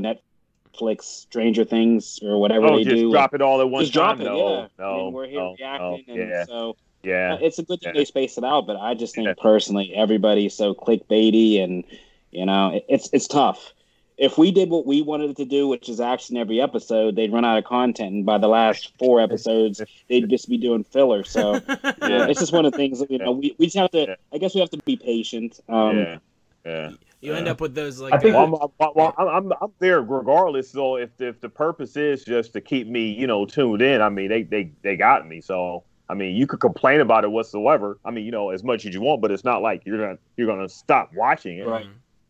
Netflix 0.73 1.03
Stranger 1.03 1.65
Things 1.65 2.19
or 2.23 2.41
whatever 2.41 2.67
Oh, 2.67 2.77
they 2.77 2.85
just 2.85 2.97
do. 2.97 3.11
drop 3.11 3.35
it 3.35 3.43
all 3.43 3.61
at 3.61 3.69
once. 3.71 3.85
just 3.85 3.93
drop 3.95 4.19
time. 4.19 4.27
it, 4.27 4.31
no, 4.31 4.61
yeah. 4.61 4.67
no, 4.79 4.85
I 4.93 4.97
mean, 5.05 5.13
we're 5.13 5.27
here 5.27 5.41
no, 5.41 5.57
reacting, 5.59 6.05
no, 6.09 6.23
and 6.23 6.31
yeah, 6.31 6.45
so 6.45 6.77
yeah. 7.03 7.35
uh, 7.35 7.39
it's 7.41 7.59
a 7.59 7.63
good 7.63 7.81
thing 7.81 7.95
yeah. 7.95 8.01
they 8.01 8.05
space 8.05 8.39
it 8.39 8.45
out. 8.45 8.67
But 8.67 8.77
I 8.77 8.95
just 8.95 9.15
think 9.15 9.27
Yeah. 9.27 9.35
personally, 9.41 9.93
everybody's 9.95 10.55
so 10.55 10.75
clickbaity, 10.75 11.63
and 11.63 11.85
you 12.31 12.47
know, 12.47 12.81
it's 12.89 13.09
it's 13.13 13.27
tough. 13.27 13.73
If 14.19 14.39
we 14.39 14.53
did 14.53 14.69
what 14.71 14.87
we 14.87 15.03
wanted 15.03 15.37
to 15.39 15.45
do, 15.45 15.67
which 15.67 15.89
is 15.89 15.99
action 15.99 16.37
every 16.37 16.61
episode, 16.61 17.17
they'd 17.17 17.33
run 17.33 17.45
out 17.45 17.59
of 17.59 17.65
content, 17.65 18.13
and 18.13 18.27
by 18.27 18.39
the 18.39 18.47
last 18.47 18.93
four 18.99 19.21
episodes, 19.21 19.81
they'd 20.09 20.29
just 20.29 20.49
be 20.49 20.59
doing 20.59 20.85
filler. 20.85 21.25
So 21.25 21.55
Yeah. 21.55 21.73
it's 22.29 22.39
just 22.39 22.53
one 22.53 22.65
of 22.65 22.73
the 22.73 22.79
things 22.79 23.01
that 23.01 23.11
you 23.11 23.19
know 23.19 23.33
we, 23.33 23.55
we 23.59 23.67
just 23.67 23.77
have 23.79 23.91
to. 23.93 24.01
Yeah. 24.09 24.15
I 24.33 24.39
guess 24.39 24.55
we 24.55 24.61
have 24.61 24.71
to 24.71 24.79
be 24.79 24.97
patient. 24.97 25.61
Um, 25.69 25.99
yeah, 25.99 26.19
yeah. 26.65 26.91
You 27.23 27.33
end 27.35 27.49
up 27.49 27.61
with 27.61 27.75
those 27.75 28.01
like 28.01 28.13
I 28.13 28.19
think- 28.19 28.35
uh, 28.35 28.47
Well, 28.51 28.75
I'm, 28.81 28.89
well, 28.95 29.15
I'm, 29.17 29.29
I'm, 29.29 29.53
I'm 29.63 29.73
there 29.79 30.03
regardless. 30.03 30.71
So 30.71 30.97
if 30.97 31.11
if 31.21 31.41
the 31.41 31.49
purpose 31.49 31.97
is 31.97 32.25
just 32.25 32.53
to 32.53 32.61
keep 32.61 32.87
me, 32.89 33.11
you 33.13 33.27
know, 33.27 33.47
tuned 33.47 33.81
in, 33.81 34.03
I 34.03 34.09
mean, 34.09 34.29
they 34.29 34.43
they 34.43 34.73
they 34.83 34.97
got 34.97 35.27
me. 35.27 35.41
So 35.41 35.85
I 36.09 36.15
mean, 36.15 36.37
you 36.37 36.47
could 36.47 36.61
complain 36.61 37.01
about 37.01 37.25
it 37.25 37.31
whatsoever. 37.31 37.99
I 38.05 38.11
mean, 38.11 38.27
you 38.27 38.33
know, 38.33 38.51
as 38.51 38.63
much 38.63 38.85
as 38.85 38.93
you 38.93 39.01
want, 39.01 39.23
but 39.23 39.31
it's 39.31 39.45
not 39.45 39.63
like 39.63 39.83
you're 39.87 39.99
gonna 39.99 40.19
you're 40.37 40.47
gonna 40.49 40.69
stop 40.69 41.11
watching 41.15 41.59
it. 41.59 41.67
Right. 41.67 41.87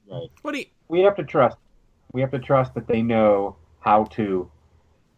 Right. 0.07 0.29
What 0.43 0.53
do 0.53 0.59
you? 0.59 0.67
we 0.89 1.01
have 1.01 1.17
to 1.17 1.25
trust. 1.25 1.57
We 2.13 2.21
have 2.21 2.31
to 2.33 2.39
trust 2.39 2.75
that 2.75 2.87
they 2.87 3.01
know 3.01 3.57
how 3.81 4.05
to 4.05 4.51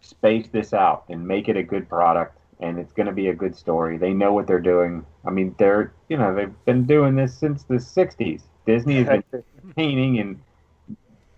space 0.01 0.49
this 0.53 0.73
out 0.73 1.05
and 1.09 1.27
make 1.27 1.49
it 1.49 1.57
a 1.57 1.63
good 1.63 1.89
product, 1.89 2.39
and 2.61 2.79
it's 2.79 2.93
going 2.93 3.07
to 3.07 3.13
be 3.13 3.29
a 3.29 3.35
good 3.35 3.57
story. 3.57 3.99
They 3.99 4.13
know 4.13 4.33
what 4.33 4.47
they're 4.47 4.61
doing. 4.61 5.05
I 5.27 5.31
mean, 5.31 5.55
they're 5.59 5.93
you 6.09 6.17
know 6.17 6.33
they've 6.35 6.55
been 6.65 6.85
doing 6.87 7.17
this 7.17 7.37
since 7.37 7.65
the 7.65 7.75
'60s. 7.75 8.43
Disney 8.67 9.03
has 9.03 9.23
been 9.31 9.43
painting 9.77 10.19
and 10.19 10.41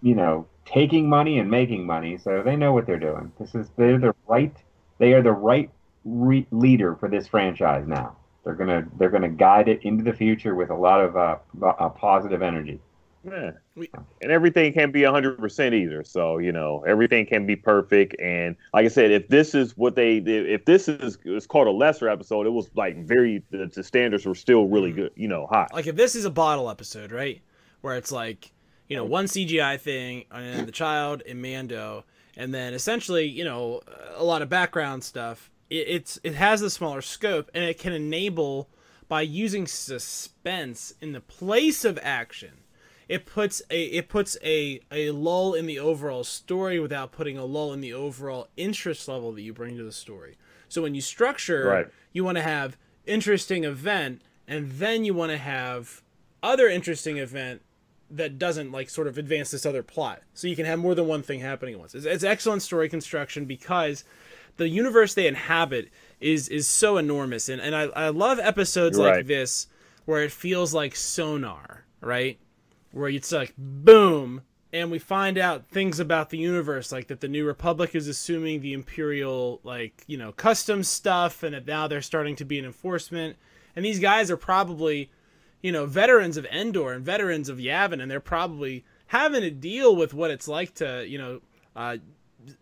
you 0.03 0.15
know 0.15 0.47
taking 0.65 1.09
money 1.09 1.39
and 1.39 1.51
making 1.51 1.87
money, 1.87 2.19
so 2.19 2.43
they 2.43 2.57
know 2.57 2.73
what 2.73 2.87
they're 2.87 2.99
doing. 2.99 3.33
This 3.39 3.55
is 3.55 3.71
they're 3.77 3.99
the 3.99 4.15
right 4.27 4.55
they 4.99 5.13
are 5.13 5.23
the 5.23 5.33
right 5.33 5.71
re- 6.05 6.47
leader 6.51 6.97
for 6.97 7.09
this 7.09 7.27
franchise 7.27 7.87
now. 7.87 8.17
They're 8.45 8.55
gonna 8.55 8.87
they're 8.99 9.11
gonna 9.11 9.29
guide 9.29 9.69
it 9.69 9.83
into 9.83 10.05
the 10.05 10.13
future 10.13 10.55
with 10.55 10.71
a 10.71 10.75
lot 10.75 11.01
of 11.01 11.17
uh, 11.17 11.37
uh 11.63 11.89
positive 11.91 12.43
energy. 12.43 12.81
Yeah. 13.25 13.53
And 14.23 14.31
everything 14.31 14.73
can 14.73 14.93
be 14.93 15.01
100% 15.01 15.75
either. 15.75 16.05
So, 16.05 16.39
you 16.39 16.53
know, 16.53 16.85
everything 16.87 17.27
can 17.27 17.45
be 17.45 17.57
perfect. 17.57 18.15
And 18.21 18.57
like 18.73 18.85
I 18.85 18.89
said, 18.89 19.11
if 19.11 19.29
this 19.29 19.55
is 19.55 19.77
what 19.77 19.97
they, 19.97 20.19
if 20.19 20.65
this 20.65 20.89
is, 20.89 21.19
it's 21.25 21.47
called 21.47 21.67
a 21.67 21.73
lesser 21.73 22.09
episode, 22.09 22.47
it 22.47 22.51
was 22.51 22.71
like 22.77 23.05
very, 23.05 23.43
the, 23.51 23.67
the 23.67 23.83
standards 23.83 24.27
were 24.27 24.35
still 24.35 24.67
really 24.69 24.93
good, 24.93 25.11
you 25.17 25.29
know, 25.29 25.49
high. 25.51 25.67
Like 25.73 25.89
if 25.89 25.97
this 25.97 26.15
is 26.15 26.25
a 26.25 26.31
bottle 26.31 26.71
episode, 26.71 27.11
right? 27.11 27.43
Where 27.81 27.97
it's 27.97 28.13
like, 28.13 28.53
you 28.89 28.97
know, 28.97 29.05
one 29.05 29.27
CGI 29.27 29.79
thing 29.81 30.25
and 30.31 30.67
the 30.67 30.73
child 30.73 31.23
and 31.29 31.41
Mando, 31.43 32.05
and 32.37 32.53
then 32.55 32.75
essentially, 32.75 33.27
you 33.27 33.45
know, 33.45 33.81
a 34.15 34.25
lot 34.25 34.43
of 34.43 34.49
background 34.49 35.05
stuff. 35.05 35.51
It, 35.71 35.87
it's 35.89 36.21
it 36.23 36.35
has 36.35 36.63
a 36.63 36.71
smaller 36.71 37.03
scope 37.03 37.51
and 37.55 37.65
it 37.65 37.79
can 37.79 37.93
enable 37.93 38.69
by 39.09 39.23
using 39.23 39.67
suspense 39.67 40.95
in 41.01 41.13
the 41.13 41.21
place 41.21 41.85
of 41.85 41.99
action. 42.03 42.53
It 43.09 43.25
puts 43.27 43.63
a 43.71 43.85
it 43.85 44.09
puts 44.09 44.37
a, 44.43 44.81
a 44.91 45.11
lull 45.11 45.55
in 45.55 45.67
the 45.67 45.79
overall 45.79 46.25
story 46.25 46.81
without 46.81 47.13
putting 47.13 47.39
a 47.39 47.45
lull 47.45 47.73
in 47.73 47.81
the 47.81 47.93
overall 47.93 48.49
interest 48.57 49.07
level 49.07 49.33
that 49.33 49.43
you 49.43 49.53
bring 49.53 49.77
to 49.77 49.85
the 49.85 49.93
story. 49.93 50.37
So 50.69 50.83
when 50.83 50.95
you 50.97 51.01
structure, 51.01 51.65
Right. 51.67 51.87
you 52.13 52.25
want 52.25 52.37
to 52.39 52.43
have 52.43 52.77
interesting 53.07 53.63
event, 53.65 54.23
and 54.49 54.73
then 54.73 55.05
you 55.05 55.15
want 55.15 55.31
to 55.31 55.39
have 55.39 56.03
other 56.47 56.69
interesting 56.69 57.19
event 57.19 57.63
that 58.11 58.39
doesn't 58.39 58.71
like 58.71 58.89
sort 58.89 59.09
of 59.09 59.19
advance 59.19 59.51
this 59.51 59.67
other 59.67 59.83
plot. 59.83 60.23
So 60.33 60.47
you 60.47 60.57
can 60.57 60.67
have 60.67 60.79
more 60.79 60.95
than 60.95 61.07
one 61.07 61.23
thing 61.23 61.41
happening 61.41 61.75
at 61.75 61.81
once. 61.81 61.95
It's, 61.95 62.07
it's 62.07 62.25
excellent 62.25 62.63
story 62.63 62.89
construction 62.89 63.45
because 63.47 64.05
the 64.57 64.69
universe 64.69 65.15
they 65.15 65.27
inhabit 65.27 65.91
is 66.21 66.49
is 66.49 66.67
so 66.67 66.97
enormous, 66.97 67.49
and 67.49 67.61
and 67.61 67.75
I 67.75 67.83
I 67.85 68.09
love 68.09 68.39
episodes 68.39 68.97
You're 68.97 69.07
like 69.07 69.17
right. 69.17 69.27
this 69.27 69.67
where 70.05 70.23
it 70.23 70.33
feels 70.33 70.73
like 70.73 70.97
sonar, 70.97 71.85
right? 72.01 72.39
Where 72.93 73.09
it's 73.09 73.33
like 73.33 73.53
boom, 73.59 74.43
and 74.73 74.91
we 74.91 74.99
find 74.99 75.37
out 75.37 75.67
things 75.67 76.01
about 76.01 76.31
the 76.31 76.39
universe, 76.39 76.93
like 76.93 77.09
that 77.09 77.21
the 77.21 77.29
New 77.29 77.45
Republic 77.45 77.95
is 77.95 78.09
assuming 78.09 78.61
the 78.61 78.73
Imperial, 78.73 79.61
like 79.63 80.05
you 80.07 80.17
know, 80.17 80.33
customs 80.33 80.89
stuff, 80.89 81.43
and 81.43 81.55
that 81.55 81.67
now 81.67 81.87
they're 81.87 82.03
starting 82.03 82.37
to 82.37 82.45
be 82.45 82.59
an 82.59 82.65
enforcement. 82.65 83.37
And 83.75 83.85
these 83.85 83.99
guys 83.99 84.31
are 84.31 84.39
probably, 84.39 85.11
you 85.67 85.73
know, 85.73 85.85
veterans 85.87 86.37
of 86.37 86.45
Endor 86.47 86.93
and 86.93 87.05
veterans 87.05 87.49
of 87.49 87.59
Yavin, 87.59 88.01
and 88.01 88.09
they're 88.11 88.21
probably 88.37 88.85
having 89.09 89.41
to 89.43 89.51
deal 89.51 89.97
with 89.97 90.15
what 90.15 90.31
it's 90.31 90.47
like 90.47 90.75
to, 90.75 91.05
you 91.07 91.19
know, 91.19 91.41
uh, 91.75 91.97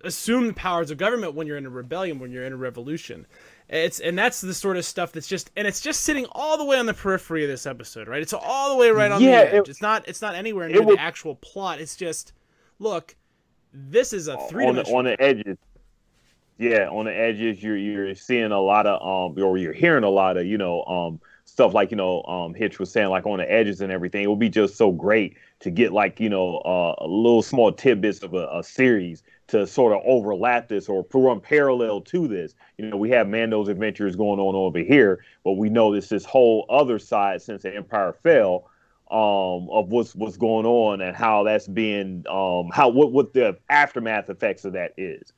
assume 0.03 0.47
the 0.47 0.53
powers 0.55 0.90
of 0.90 0.97
government 0.97 1.35
when 1.35 1.47
you're 1.47 1.59
in 1.59 1.67
a 1.67 1.71
rebellion, 1.71 2.19
when 2.19 2.31
you're 2.33 2.45
in 2.45 2.53
a 2.55 2.57
revolution. 2.57 3.27
It's 3.69 4.01
and 4.01 4.17
that's 4.19 4.40
the 4.40 4.55
sort 4.55 4.77
of 4.79 4.85
stuff 4.87 5.12
that's 5.12 5.27
just 5.27 5.51
and 5.57 5.67
it's 5.67 5.81
just 5.83 6.01
sitting 6.03 6.27
all 6.33 6.57
the 6.59 6.64
way 6.64 6.79
on 6.79 6.87
the 6.87 6.95
periphery 6.95 7.45
of 7.45 7.51
this 7.51 7.67
episode, 7.67 8.09
right? 8.09 8.23
It's 8.23 8.33
all 8.33 8.71
the 8.71 8.77
way 8.77 8.90
right 8.90 9.11
on 9.11 9.21
Yeah, 9.23 9.45
the 9.45 9.49
edge. 9.49 9.55
it- 9.55 9.69
it's 9.71 9.83
not 9.83 10.09
it's 10.09 10.23
not 10.23 10.35
anywhere 10.35 10.69
near 10.69 10.83
was- 10.83 10.97
the 10.97 11.03
actual 11.03 11.35
plot. 11.37 11.81
It's 11.81 11.97
just 11.97 12.33
look, 12.79 13.14
this 13.73 14.12
is 14.14 14.29
a 14.29 14.37
three 14.49 14.67
on 14.67 14.75
the, 14.77 14.83
dimensional 14.85 14.99
on 14.99 15.05
the 15.07 15.23
edges. 15.23 15.59
Yeah, 16.59 16.88
on 16.88 17.07
the 17.07 17.14
edges, 17.14 17.62
you're 17.62 17.77
you're 17.77 18.14
seeing 18.14 18.53
a 18.53 18.61
lot 18.61 18.87
of 18.87 18.97
um, 19.03 19.43
or 19.45 19.59
you're 19.59 19.73
hearing 19.73 20.05
a 20.05 20.11
lot 20.11 20.37
of 20.37 20.47
you 20.47 20.57
know 20.59 20.85
um 20.85 21.21
stuff 21.55 21.73
like 21.73 21.93
you 21.93 21.97
know 21.97 22.21
um 22.25 22.53
Hitch 22.53 22.81
was 22.81 22.90
saying 22.90 23.11
like 23.11 23.27
on 23.27 23.38
the 23.38 23.51
edges 23.51 23.81
and 23.81 23.93
everything. 23.93 24.25
It 24.25 24.27
would 24.27 24.40
be 24.40 24.49
just 24.49 24.75
so 24.75 24.90
great 24.90 25.37
to 25.61 25.71
get 25.71 25.93
like 25.93 26.19
you 26.19 26.29
know 26.29 26.59
uh, 26.59 26.97
a 26.99 27.07
little 27.07 27.43
small 27.43 27.71
tidbits 27.71 28.25
of 28.25 28.35
a, 28.35 28.49
a 28.53 28.64
series 28.64 29.23
to 29.47 29.64
sort 29.64 29.93
of 29.93 30.01
overlap 30.05 30.67
this 30.67 30.88
or 30.88 31.07
run 31.14 31.40
parallel 31.40 32.01
to 32.01 32.27
this. 32.27 32.57
You 32.77 32.87
know, 32.87 32.97
we 32.97 33.09
have 33.11 33.29
Mando's 33.29 33.69
adventures 33.69 34.17
going 34.17 34.40
on 34.40 34.57
over 34.57 34.81
here, 34.81 35.25
but 35.45 35.53
we 35.53 35.71
know 35.71 35.95
this 35.95 36.09
this 36.09 36.25
whole 36.25 36.67
other 36.69 36.99
side 36.99 37.40
since 37.40 37.62
the 37.62 37.73
Empire 37.73 38.12
fell 38.12 38.69
um 39.12 39.71
of 39.71 39.90
what's 39.90 40.12
what's 40.17 40.37
going 40.37 40.67
on 40.67 41.01
and 41.03 41.17
how 41.17 41.45
that's 41.45 41.69
being 41.69 42.25
um 42.29 42.69
how 42.73 42.88
what 42.88 43.12
what 43.12 43.33
the 43.33 43.57
aftermath 43.71 44.29
effects 44.29 44.64
of 44.64 44.73
that 44.73 44.93
is. 44.97 45.33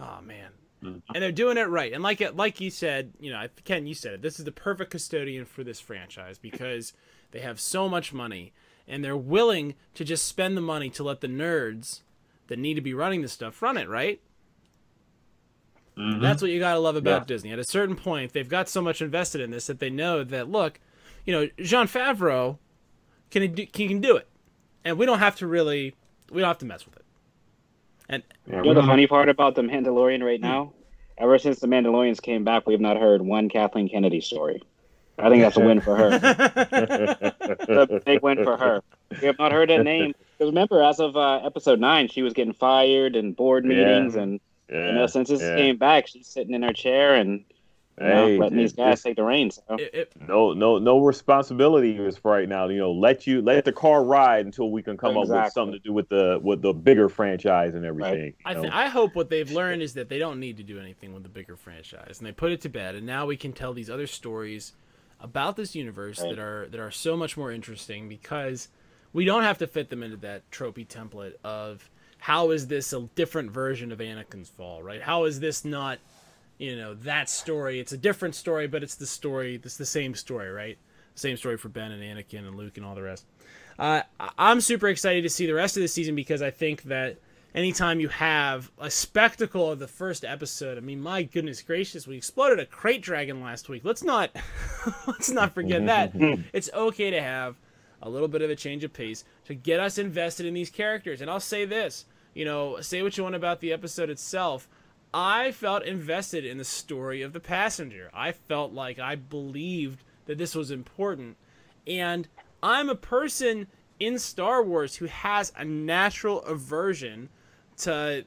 Oh 0.00 0.18
man. 0.22 0.50
Mhm. 0.84 1.02
And 1.14 1.22
they're 1.22 1.32
doing 1.32 1.56
it 1.56 1.68
right. 1.68 1.92
And 1.92 2.02
like 2.02 2.20
it, 2.20 2.36
like 2.36 2.60
you 2.60 2.70
said, 2.70 3.12
you 3.18 3.30
know, 3.30 3.46
Ken, 3.64 3.86
you 3.86 3.94
said 3.94 4.14
it. 4.14 4.22
This 4.22 4.38
is 4.38 4.44
the 4.44 4.52
perfect 4.52 4.90
custodian 4.90 5.44
for 5.46 5.64
this 5.64 5.80
franchise 5.80 6.38
because 6.38 6.92
they 7.30 7.40
have 7.40 7.58
so 7.58 7.88
much 7.88 8.12
money 8.12 8.52
and 8.86 9.02
they're 9.02 9.16
willing 9.16 9.74
to 9.94 10.04
just 10.04 10.26
spend 10.26 10.56
the 10.56 10.60
money 10.60 10.90
to 10.90 11.02
let 11.02 11.20
the 11.20 11.26
nerds 11.26 12.02
that 12.48 12.58
need 12.58 12.74
to 12.74 12.80
be 12.82 12.92
running 12.92 13.22
this 13.22 13.32
stuff 13.32 13.62
run 13.62 13.76
it, 13.78 13.88
right? 13.88 14.20
That's 15.96 16.42
what 16.42 16.50
you 16.50 16.58
got 16.58 16.74
to 16.74 16.80
love 16.80 16.96
about 16.96 17.22
Yeah. 17.22 17.24
Disney. 17.26 17.52
At 17.52 17.60
a 17.60 17.64
certain 17.64 17.94
point, 17.96 18.32
they've 18.32 18.48
got 18.48 18.68
so 18.68 18.82
much 18.82 19.00
invested 19.00 19.40
in 19.40 19.52
this 19.52 19.68
that 19.68 19.78
they 19.78 19.90
know 19.90 20.24
that 20.24 20.48
look, 20.50 20.80
you 21.24 21.32
know, 21.32 21.48
Jon 21.62 21.86
Favreau 21.86 22.58
can 23.30 23.54
do, 23.54 23.64
can 23.66 24.00
do 24.00 24.16
it. 24.16 24.28
And 24.84 24.98
we 24.98 25.06
don't 25.06 25.20
have 25.20 25.36
to 25.36 25.46
really 25.46 25.94
we 26.30 26.40
don't 26.40 26.48
have 26.48 26.58
to 26.58 26.66
mess 26.66 26.84
with 26.84 26.96
it. 26.96 27.03
And 28.08 28.22
Yeah, 28.46 28.56
You 28.58 28.62
know 28.62 28.68
the 28.74 28.80
don't- 28.80 28.88
funny 28.88 29.06
part 29.06 29.28
about 29.28 29.54
the 29.54 29.62
Mandalorian 29.62 30.22
right 30.24 30.40
now? 30.40 30.72
Ever 31.16 31.38
since 31.38 31.60
the 31.60 31.66
Mandalorians 31.68 32.20
came 32.20 32.44
back, 32.44 32.66
we 32.66 32.74
have 32.74 32.80
not 32.80 32.96
heard 32.98 33.22
one 33.22 33.48
Kathleen 33.48 33.88
Kennedy 33.88 34.20
story. 34.20 34.62
I 35.16 35.28
think 35.30 35.42
that's 35.42 35.56
a 35.56 35.60
win 35.60 35.80
for 35.80 35.94
her. 35.96 36.10
It's 37.40 37.92
a 37.92 38.00
big 38.04 38.22
win 38.22 38.42
for 38.42 38.56
her. 38.56 38.82
We 39.20 39.26
have 39.28 39.38
not 39.38 39.52
heard 39.52 39.70
that 39.70 39.84
name. 39.84 40.14
Because 40.38 40.50
remember, 40.50 40.82
as 40.82 40.98
of 40.98 41.16
uh, 41.16 41.36
episode 41.44 41.78
nine, 41.78 42.08
she 42.08 42.22
was 42.22 42.32
getting 42.32 42.52
fired 42.52 43.14
and 43.14 43.36
board 43.36 43.64
Yeah. 43.64 43.70
meetings, 43.76 44.16
and 44.16 44.40
Yeah, 44.68 44.86
you 44.88 44.92
know, 44.94 45.06
since 45.06 45.28
this 45.28 45.40
yeah. 45.40 45.56
came 45.56 45.76
back, 45.76 46.08
she's 46.08 46.26
sitting 46.26 46.52
in 46.54 46.62
her 46.62 46.72
chair 46.72 47.14
and 47.14 47.44
you 48.00 48.06
know, 48.06 48.26
Hey, 48.26 48.38
letting 48.38 48.58
these 48.58 48.72
guys 48.72 48.84
it's- 49.00 49.02
take 49.02 49.16
the 49.16 49.22
reins. 49.22 49.60
So. 49.68 49.76
it, 49.76 49.90
it, 49.94 50.12
no 50.28 50.52
no 50.52 50.78
no 50.78 50.98
responsibility 51.00 51.96
is 51.96 52.16
for 52.18 52.30
right 52.32 52.48
now. 52.48 52.68
You 52.68 52.78
know, 52.78 52.92
let 52.92 53.26
you 53.26 53.40
let 53.42 53.64
the 53.64 53.72
car 53.72 54.04
ride 54.04 54.44
until 54.46 54.70
we 54.70 54.82
can 54.82 54.96
come 54.96 55.16
up 55.16 55.28
with 55.28 55.52
something 55.52 55.72
to 55.74 55.78
do 55.78 55.92
with 55.92 56.08
the 56.08 56.40
with 56.42 56.62
the 56.62 56.72
bigger 56.72 57.08
franchise 57.08 57.74
and 57.74 57.84
everything. 57.84 58.26
you 58.26 58.32
I 58.44 58.54
th- 58.54 58.72
I 58.72 58.88
hope 58.88 59.14
what 59.14 59.30
they've 59.30 59.50
learned 59.50 59.82
is 59.82 59.94
that 59.94 60.08
they 60.08 60.18
don't 60.18 60.40
need 60.40 60.56
to 60.56 60.62
do 60.62 60.78
anything 60.80 61.14
with 61.14 61.22
the 61.22 61.28
bigger 61.28 61.56
franchise, 61.56 62.18
and 62.18 62.26
they 62.26 62.32
put 62.32 62.50
it 62.52 62.60
to 62.62 62.68
bed. 62.68 62.94
And 62.94 63.06
now 63.06 63.26
we 63.26 63.36
can 63.36 63.52
tell 63.52 63.72
these 63.72 63.90
other 63.90 64.06
stories 64.06 64.72
about 65.20 65.56
this 65.56 65.74
universe 65.74 66.20
Right. 66.20 66.30
that 66.30 66.38
are 66.38 66.66
that 66.70 66.80
are 66.80 66.90
so 66.90 67.16
much 67.16 67.36
more 67.36 67.52
interesting 67.52 68.08
because 68.08 68.68
we 69.12 69.24
don't 69.24 69.44
have 69.44 69.58
to 69.58 69.66
fit 69.68 69.88
them 69.90 70.02
into 70.02 70.16
that 70.18 70.50
tropey 70.50 70.86
template 70.86 71.34
of 71.44 71.88
how 72.18 72.50
is 72.50 72.66
this 72.66 72.92
a 72.92 73.02
different 73.14 73.50
version 73.50 73.92
of 73.92 73.98
Anakin's 74.00 74.48
fall, 74.48 74.82
right? 74.82 75.02
How 75.02 75.24
is 75.24 75.40
this 75.40 75.64
not, 75.64 75.98
you 76.64 76.76
know, 76.76 76.94
that 76.94 77.28
story? 77.28 77.80
It's 77.80 77.92
a 77.92 77.98
different 77.98 78.34
story, 78.34 78.66
but 78.66 78.82
it's 78.82 78.94
the 78.94 79.06
story. 79.06 79.60
It's 79.62 79.76
the 79.76 79.86
same 79.86 80.14
story, 80.14 80.50
right? 80.50 80.78
Same 81.14 81.36
story 81.36 81.56
for 81.56 81.68
Ben 81.68 81.92
and 81.92 82.02
Anakin 82.02 82.46
and 82.46 82.56
Luke 82.56 82.76
and 82.76 82.84
all 82.84 82.94
the 82.94 83.02
rest. 83.02 83.26
Uh, 83.78 84.02
I'm 84.38 84.60
super 84.60 84.88
excited 84.88 85.22
to 85.22 85.28
see 85.28 85.46
the 85.46 85.54
rest 85.54 85.76
of 85.76 85.82
the 85.82 85.88
season 85.88 86.14
because 86.14 86.42
I 86.42 86.50
think 86.50 86.84
that 86.84 87.18
anytime 87.54 88.00
you 88.00 88.08
have 88.08 88.70
a 88.78 88.90
spectacle 88.90 89.70
of 89.70 89.78
the 89.78 89.86
first 89.86 90.24
episode, 90.24 90.76
I 90.76 90.80
mean, 90.80 91.00
my 91.00 91.22
goodness 91.22 91.62
gracious, 91.62 92.06
we 92.06 92.16
exploded 92.16 92.58
a 92.58 92.66
krayt 92.66 93.00
dragon 93.00 93.42
last 93.42 93.68
week. 93.68 93.84
Let's 93.84 94.02
not 94.02 94.30
let's 95.06 95.30
not 95.30 95.54
forget 95.54 95.86
that. 95.86 96.14
It's 96.52 96.70
okay 96.72 97.10
to 97.10 97.20
have 97.20 97.56
a 98.02 98.08
little 98.08 98.28
bit 98.28 98.42
of 98.42 98.50
a 98.50 98.56
change 98.56 98.84
of 98.84 98.92
pace 98.92 99.24
to 99.46 99.54
get 99.54 99.80
us 99.80 99.98
invested 99.98 100.46
in 100.46 100.54
these 100.54 100.70
characters. 100.70 101.20
And 101.20 101.30
I'll 101.30 101.40
say 101.40 101.64
this, 101.64 102.04
you 102.34 102.44
know, 102.44 102.80
say 102.80 103.02
what 103.02 103.16
you 103.16 103.22
want 103.22 103.34
about 103.34 103.60
the 103.60 103.72
episode 103.72 104.10
itself. 104.10 104.68
I 105.16 105.52
felt 105.52 105.84
invested 105.84 106.44
in 106.44 106.58
the 106.58 106.64
story 106.64 107.22
of 107.22 107.32
the 107.32 107.38
passenger. 107.38 108.10
I 108.12 108.32
felt 108.32 108.72
like 108.72 108.98
I 108.98 109.14
believed 109.14 110.02
that 110.26 110.38
this 110.38 110.56
was 110.56 110.72
important. 110.72 111.36
And 111.86 112.26
I'm 112.64 112.88
a 112.88 112.96
person 112.96 113.68
in 114.00 114.18
Star 114.18 114.60
Wars 114.60 114.96
who 114.96 115.04
has 115.06 115.52
a 115.56 115.64
natural 115.64 116.42
aversion 116.42 117.28
to 117.78 118.24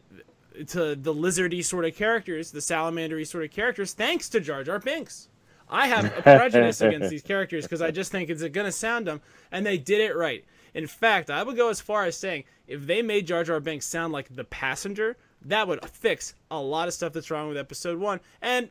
to 0.67 0.95
the 0.95 1.13
lizardy 1.13 1.63
sort 1.63 1.85
of 1.85 1.95
characters, 1.95 2.51
the 2.51 2.61
salamandery 2.61 3.25
sort 3.25 3.43
of 3.43 3.51
characters, 3.51 3.93
thanks 3.93 4.27
to 4.29 4.39
Jar 4.39 4.63
Jar 4.63 4.79
Binks. 4.79 5.27
I 5.69 5.87
have 5.87 6.05
a 6.05 6.21
prejudice 6.21 6.81
against 6.81 7.09
these 7.09 7.21
characters 7.21 7.65
because 7.65 7.81
I 7.81 7.91
just 7.91 8.11
think 8.11 8.29
it's 8.29 8.41
going 8.41 8.65
to 8.65 8.71
sound 8.71 9.05
them, 9.05 9.21
and 9.51 9.65
they 9.65 9.77
did 9.77 10.01
it 10.01 10.15
right. 10.15 10.45
In 10.73 10.87
fact, 10.87 11.29
I 11.29 11.43
would 11.43 11.57
go 11.57 11.69
as 11.69 11.81
far 11.81 12.05
as 12.05 12.17
saying 12.17 12.45
if 12.65 12.87
they 12.87 13.01
made 13.01 13.27
Jar 13.27 13.43
Jar 13.43 13.59
Binks 13.59 13.85
sound 13.85 14.13
like 14.13 14.35
the 14.35 14.45
passenger, 14.45 15.17
that 15.45 15.67
would 15.67 15.83
fix 15.85 16.33
a 16.51 16.59
lot 16.59 16.87
of 16.87 16.93
stuff 16.93 17.13
that's 17.13 17.31
wrong 17.31 17.47
with 17.47 17.57
Episode 17.57 17.99
One, 17.99 18.19
and 18.41 18.69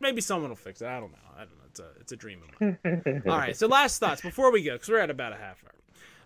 maybe 0.00 0.20
someone 0.20 0.50
will 0.50 0.56
fix 0.56 0.82
it. 0.82 0.86
I 0.86 1.00
don't 1.00 1.12
know. 1.12 1.18
I 1.34 1.40
don't 1.40 1.56
know. 1.58 1.64
It's 1.70 1.80
a 1.80 1.86
it's 2.00 2.12
a 2.12 2.16
dream 2.16 2.40
of 2.42 2.60
mine. 2.60 3.22
All 3.26 3.36
right. 3.36 3.56
So 3.56 3.66
last 3.66 3.98
thoughts 3.98 4.20
before 4.20 4.52
we 4.52 4.62
go, 4.62 4.74
because 4.74 4.88
we're 4.88 4.98
at 4.98 5.10
about 5.10 5.32
a 5.32 5.36
half 5.36 5.62
hour. 5.64 5.72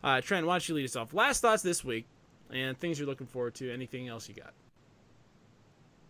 Uh, 0.02 0.20
Trent, 0.20 0.46
why 0.46 0.54
don't 0.54 0.68
you 0.68 0.74
lead 0.74 0.84
us 0.84 0.96
off? 0.96 1.12
Last 1.14 1.40
thoughts 1.40 1.62
this 1.62 1.84
week, 1.84 2.06
and 2.52 2.78
things 2.78 2.98
you're 2.98 3.08
looking 3.08 3.26
forward 3.26 3.54
to. 3.56 3.72
Anything 3.72 4.08
else 4.08 4.28
you 4.28 4.34
got? 4.34 4.52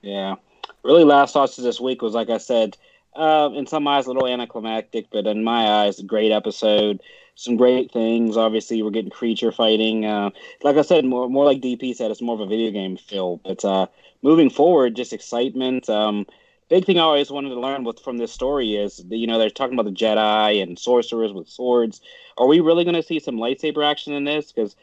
Yeah. 0.02 0.36
Really, 0.82 1.04
last 1.04 1.32
thoughts 1.32 1.56
this 1.56 1.80
week 1.80 2.02
was 2.02 2.14
like 2.14 2.30
I 2.30 2.38
said, 2.38 2.76
uh, 3.14 3.50
in 3.54 3.66
some 3.66 3.86
eyes 3.86 4.06
a 4.06 4.12
little 4.12 4.28
anticlimactic, 4.28 5.06
but 5.10 5.26
in 5.26 5.44
my 5.44 5.68
eyes, 5.68 5.98
a 5.98 6.04
great 6.04 6.32
episode. 6.32 7.00
Some 7.34 7.56
great 7.56 7.92
things. 7.92 8.36
Obviously, 8.36 8.82
we're 8.82 8.90
getting 8.90 9.10
creature 9.10 9.52
fighting. 9.52 10.04
Uh, 10.04 10.30
like 10.62 10.76
I 10.76 10.82
said, 10.82 11.04
more 11.04 11.28
more 11.28 11.44
like 11.44 11.60
DP 11.60 11.94
said, 11.94 12.10
it's 12.10 12.20
more 12.20 12.34
of 12.34 12.40
a 12.40 12.46
video 12.46 12.72
game 12.72 12.96
feel. 12.96 13.36
But 13.44 13.64
uh, 13.64 13.86
moving 14.22 14.50
forward, 14.50 14.96
just 14.96 15.12
excitement. 15.12 15.88
Um, 15.88 16.26
big 16.68 16.84
thing 16.84 16.98
I 16.98 17.02
always 17.02 17.30
wanted 17.30 17.50
to 17.50 17.60
learn 17.60 17.84
with 17.84 18.00
from 18.00 18.18
this 18.18 18.32
story 18.32 18.76
is, 18.76 19.02
you 19.08 19.26
know, 19.26 19.38
they're 19.38 19.50
talking 19.50 19.78
about 19.78 19.90
the 19.90 19.96
Jedi 19.96 20.62
and 20.62 20.78
sorcerers 20.78 21.32
with 21.32 21.48
swords. 21.48 22.00
Are 22.36 22.46
we 22.46 22.60
really 22.60 22.84
going 22.84 22.96
to 22.96 23.02
see 23.02 23.20
some 23.20 23.36
lightsaber 23.36 23.88
action 23.88 24.12
in 24.12 24.24
this? 24.24 24.52
Because 24.52 24.76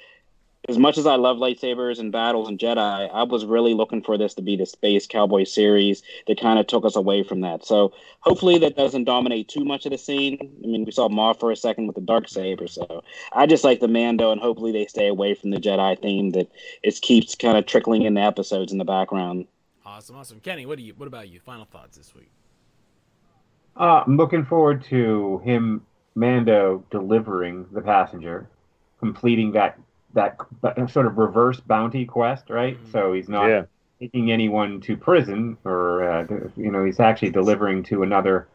as 0.67 0.77
much 0.77 0.97
as 0.97 1.05
I 1.05 1.15
love 1.15 1.37
lightsabers 1.37 1.99
and 1.99 2.11
battles 2.11 2.49
and 2.49 2.57
Jedi, 2.57 3.09
I 3.13 3.23
was 3.23 3.45
really 3.45 3.73
looking 3.73 4.01
for 4.01 4.17
this 4.17 4.33
to 4.35 4.41
be 4.41 4.55
the 4.55 4.65
space 4.65 5.05
cowboy 5.05 5.43
series 5.43 6.01
that 6.27 6.39
kind 6.39 6.57
of 6.59 6.67
took 6.67 6.85
us 6.85 6.95
away 6.95 7.23
from 7.23 7.41
that. 7.41 7.65
So 7.65 7.93
hopefully 8.21 8.57
that 8.59 8.75
doesn't 8.75 9.03
dominate 9.03 9.47
too 9.47 9.63
much 9.63 9.85
of 9.85 9.91
the 9.91 9.97
scene. 9.97 10.37
I 10.41 10.67
mean, 10.67 10.85
we 10.85 10.91
saw 10.91 11.07
Moff 11.07 11.39
for 11.39 11.51
a 11.51 11.55
second 11.55 11.87
with 11.87 11.95
the 11.95 12.01
dark 12.01 12.27
saber, 12.27 12.67
so 12.67 13.03
I 13.33 13.45
just 13.45 13.63
like 13.63 13.79
the 13.79 13.87
Mando, 13.87 14.31
and 14.31 14.41
hopefully 14.41 14.71
they 14.71 14.85
stay 14.87 15.07
away 15.07 15.35
from 15.35 15.51
the 15.51 15.57
Jedi 15.57 16.01
theme 16.01 16.31
that 16.31 16.49
it 16.83 16.99
keeps 17.01 17.35
kind 17.35 17.57
of 17.57 17.65
trickling 17.65 18.03
in 18.03 18.15
the 18.15 18.21
episodes 18.21 18.71
in 18.71 18.77
the 18.77 18.85
background. 18.85 19.45
Awesome, 19.85 20.15
awesome. 20.15 20.39
Kenny, 20.39 20.65
what 20.65 20.77
do 20.77 20.83
you? 20.83 20.93
What 20.95 21.07
about 21.07 21.29
you? 21.29 21.39
Final 21.39 21.65
thoughts 21.65 21.95
this 21.97 22.15
week? 22.15 22.31
Uh, 23.77 24.03
I'm 24.05 24.17
looking 24.17 24.45
forward 24.45 24.83
to 24.85 25.41
him, 25.43 25.85
Mando, 26.15 26.83
delivering 26.89 27.67
the 27.71 27.81
passenger, 27.81 28.49
completing 28.99 29.51
that 29.51 29.77
that 30.15 30.37
sort 30.89 31.05
of 31.05 31.17
reverse 31.17 31.59
bounty 31.59 32.05
quest, 32.05 32.49
right? 32.49 32.77
Mm-hmm. 32.77 32.91
So 32.91 33.13
he's 33.13 33.29
not 33.29 33.47
yeah. 33.47 33.63
taking 33.99 34.31
anyone 34.31 34.81
to 34.81 34.97
prison, 34.97 35.57
or 35.63 36.03
uh, 36.03 36.25
you 36.55 36.71
know, 36.71 36.83
he's 36.83 36.99
actually 36.99 37.29
delivering 37.29 37.83
to 37.83 38.01
another, 38.03 38.47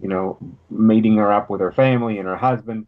you 0.00 0.08
know, 0.08 0.38
meeting 0.70 1.16
her 1.16 1.32
up 1.32 1.50
with 1.50 1.60
her 1.60 1.72
family 1.72 2.18
and 2.18 2.28
her 2.28 2.36
husband. 2.36 2.86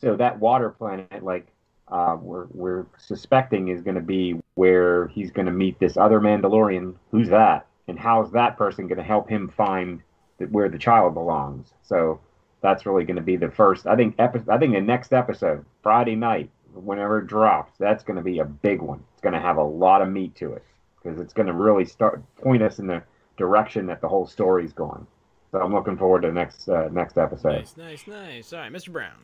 So 0.00 0.16
that 0.16 0.38
water 0.38 0.70
planet, 0.70 1.22
like 1.22 1.46
uh, 1.88 2.16
we're 2.20 2.46
we're 2.50 2.86
suspecting, 2.98 3.68
is 3.68 3.82
going 3.82 3.94
to 3.96 4.02
be 4.02 4.40
where 4.54 5.08
he's 5.08 5.30
going 5.30 5.46
to 5.46 5.52
meet 5.52 5.78
this 5.78 5.96
other 5.96 6.20
Mandalorian. 6.20 6.94
Who's 7.10 7.28
that? 7.30 7.66
And 7.88 7.98
how's 7.98 8.30
that 8.32 8.56
person 8.56 8.86
going 8.86 8.98
to 8.98 9.04
help 9.04 9.28
him 9.28 9.48
find 9.48 10.02
where 10.50 10.68
the 10.68 10.78
child 10.78 11.14
belongs? 11.14 11.72
So 11.82 12.20
that's 12.62 12.86
really 12.86 13.04
going 13.04 13.16
to 13.16 13.22
be 13.22 13.36
the 13.36 13.50
first. 13.50 13.86
I 13.86 13.96
think 13.96 14.14
epi- 14.18 14.48
I 14.48 14.58
think 14.58 14.74
the 14.74 14.80
next 14.80 15.12
episode, 15.12 15.64
Friday 15.82 16.14
night, 16.14 16.50
whenever 16.74 17.18
it 17.18 17.26
drops, 17.26 17.72
that's 17.78 18.02
going 18.04 18.16
to 18.16 18.22
be 18.22 18.38
a 18.38 18.44
big 18.44 18.82
one. 18.82 19.02
It's 19.12 19.22
going 19.22 19.34
to 19.34 19.40
have 19.40 19.56
a 19.56 19.64
lot 19.64 20.02
of 20.02 20.08
meat 20.08 20.34
to 20.36 20.52
it 20.52 20.64
because 21.02 21.20
it's 21.20 21.32
going 21.32 21.46
to 21.46 21.52
really 21.52 21.84
start 21.84 22.22
point 22.36 22.62
us 22.62 22.78
in 22.78 22.86
the 22.86 23.02
direction 23.36 23.86
that 23.86 24.00
the 24.00 24.08
whole 24.08 24.26
story's 24.26 24.72
going. 24.72 25.06
So 25.52 25.60
I'm 25.60 25.72
looking 25.72 25.96
forward 25.96 26.22
to 26.22 26.28
the 26.28 26.34
next 26.34 26.68
uh, 26.68 26.88
next 26.92 27.18
episode. 27.18 27.56
Nice, 27.56 27.76
nice, 27.76 28.06
nice. 28.06 28.52
All 28.52 28.60
right, 28.60 28.72
Mr. 28.72 28.92
Brown. 28.92 29.18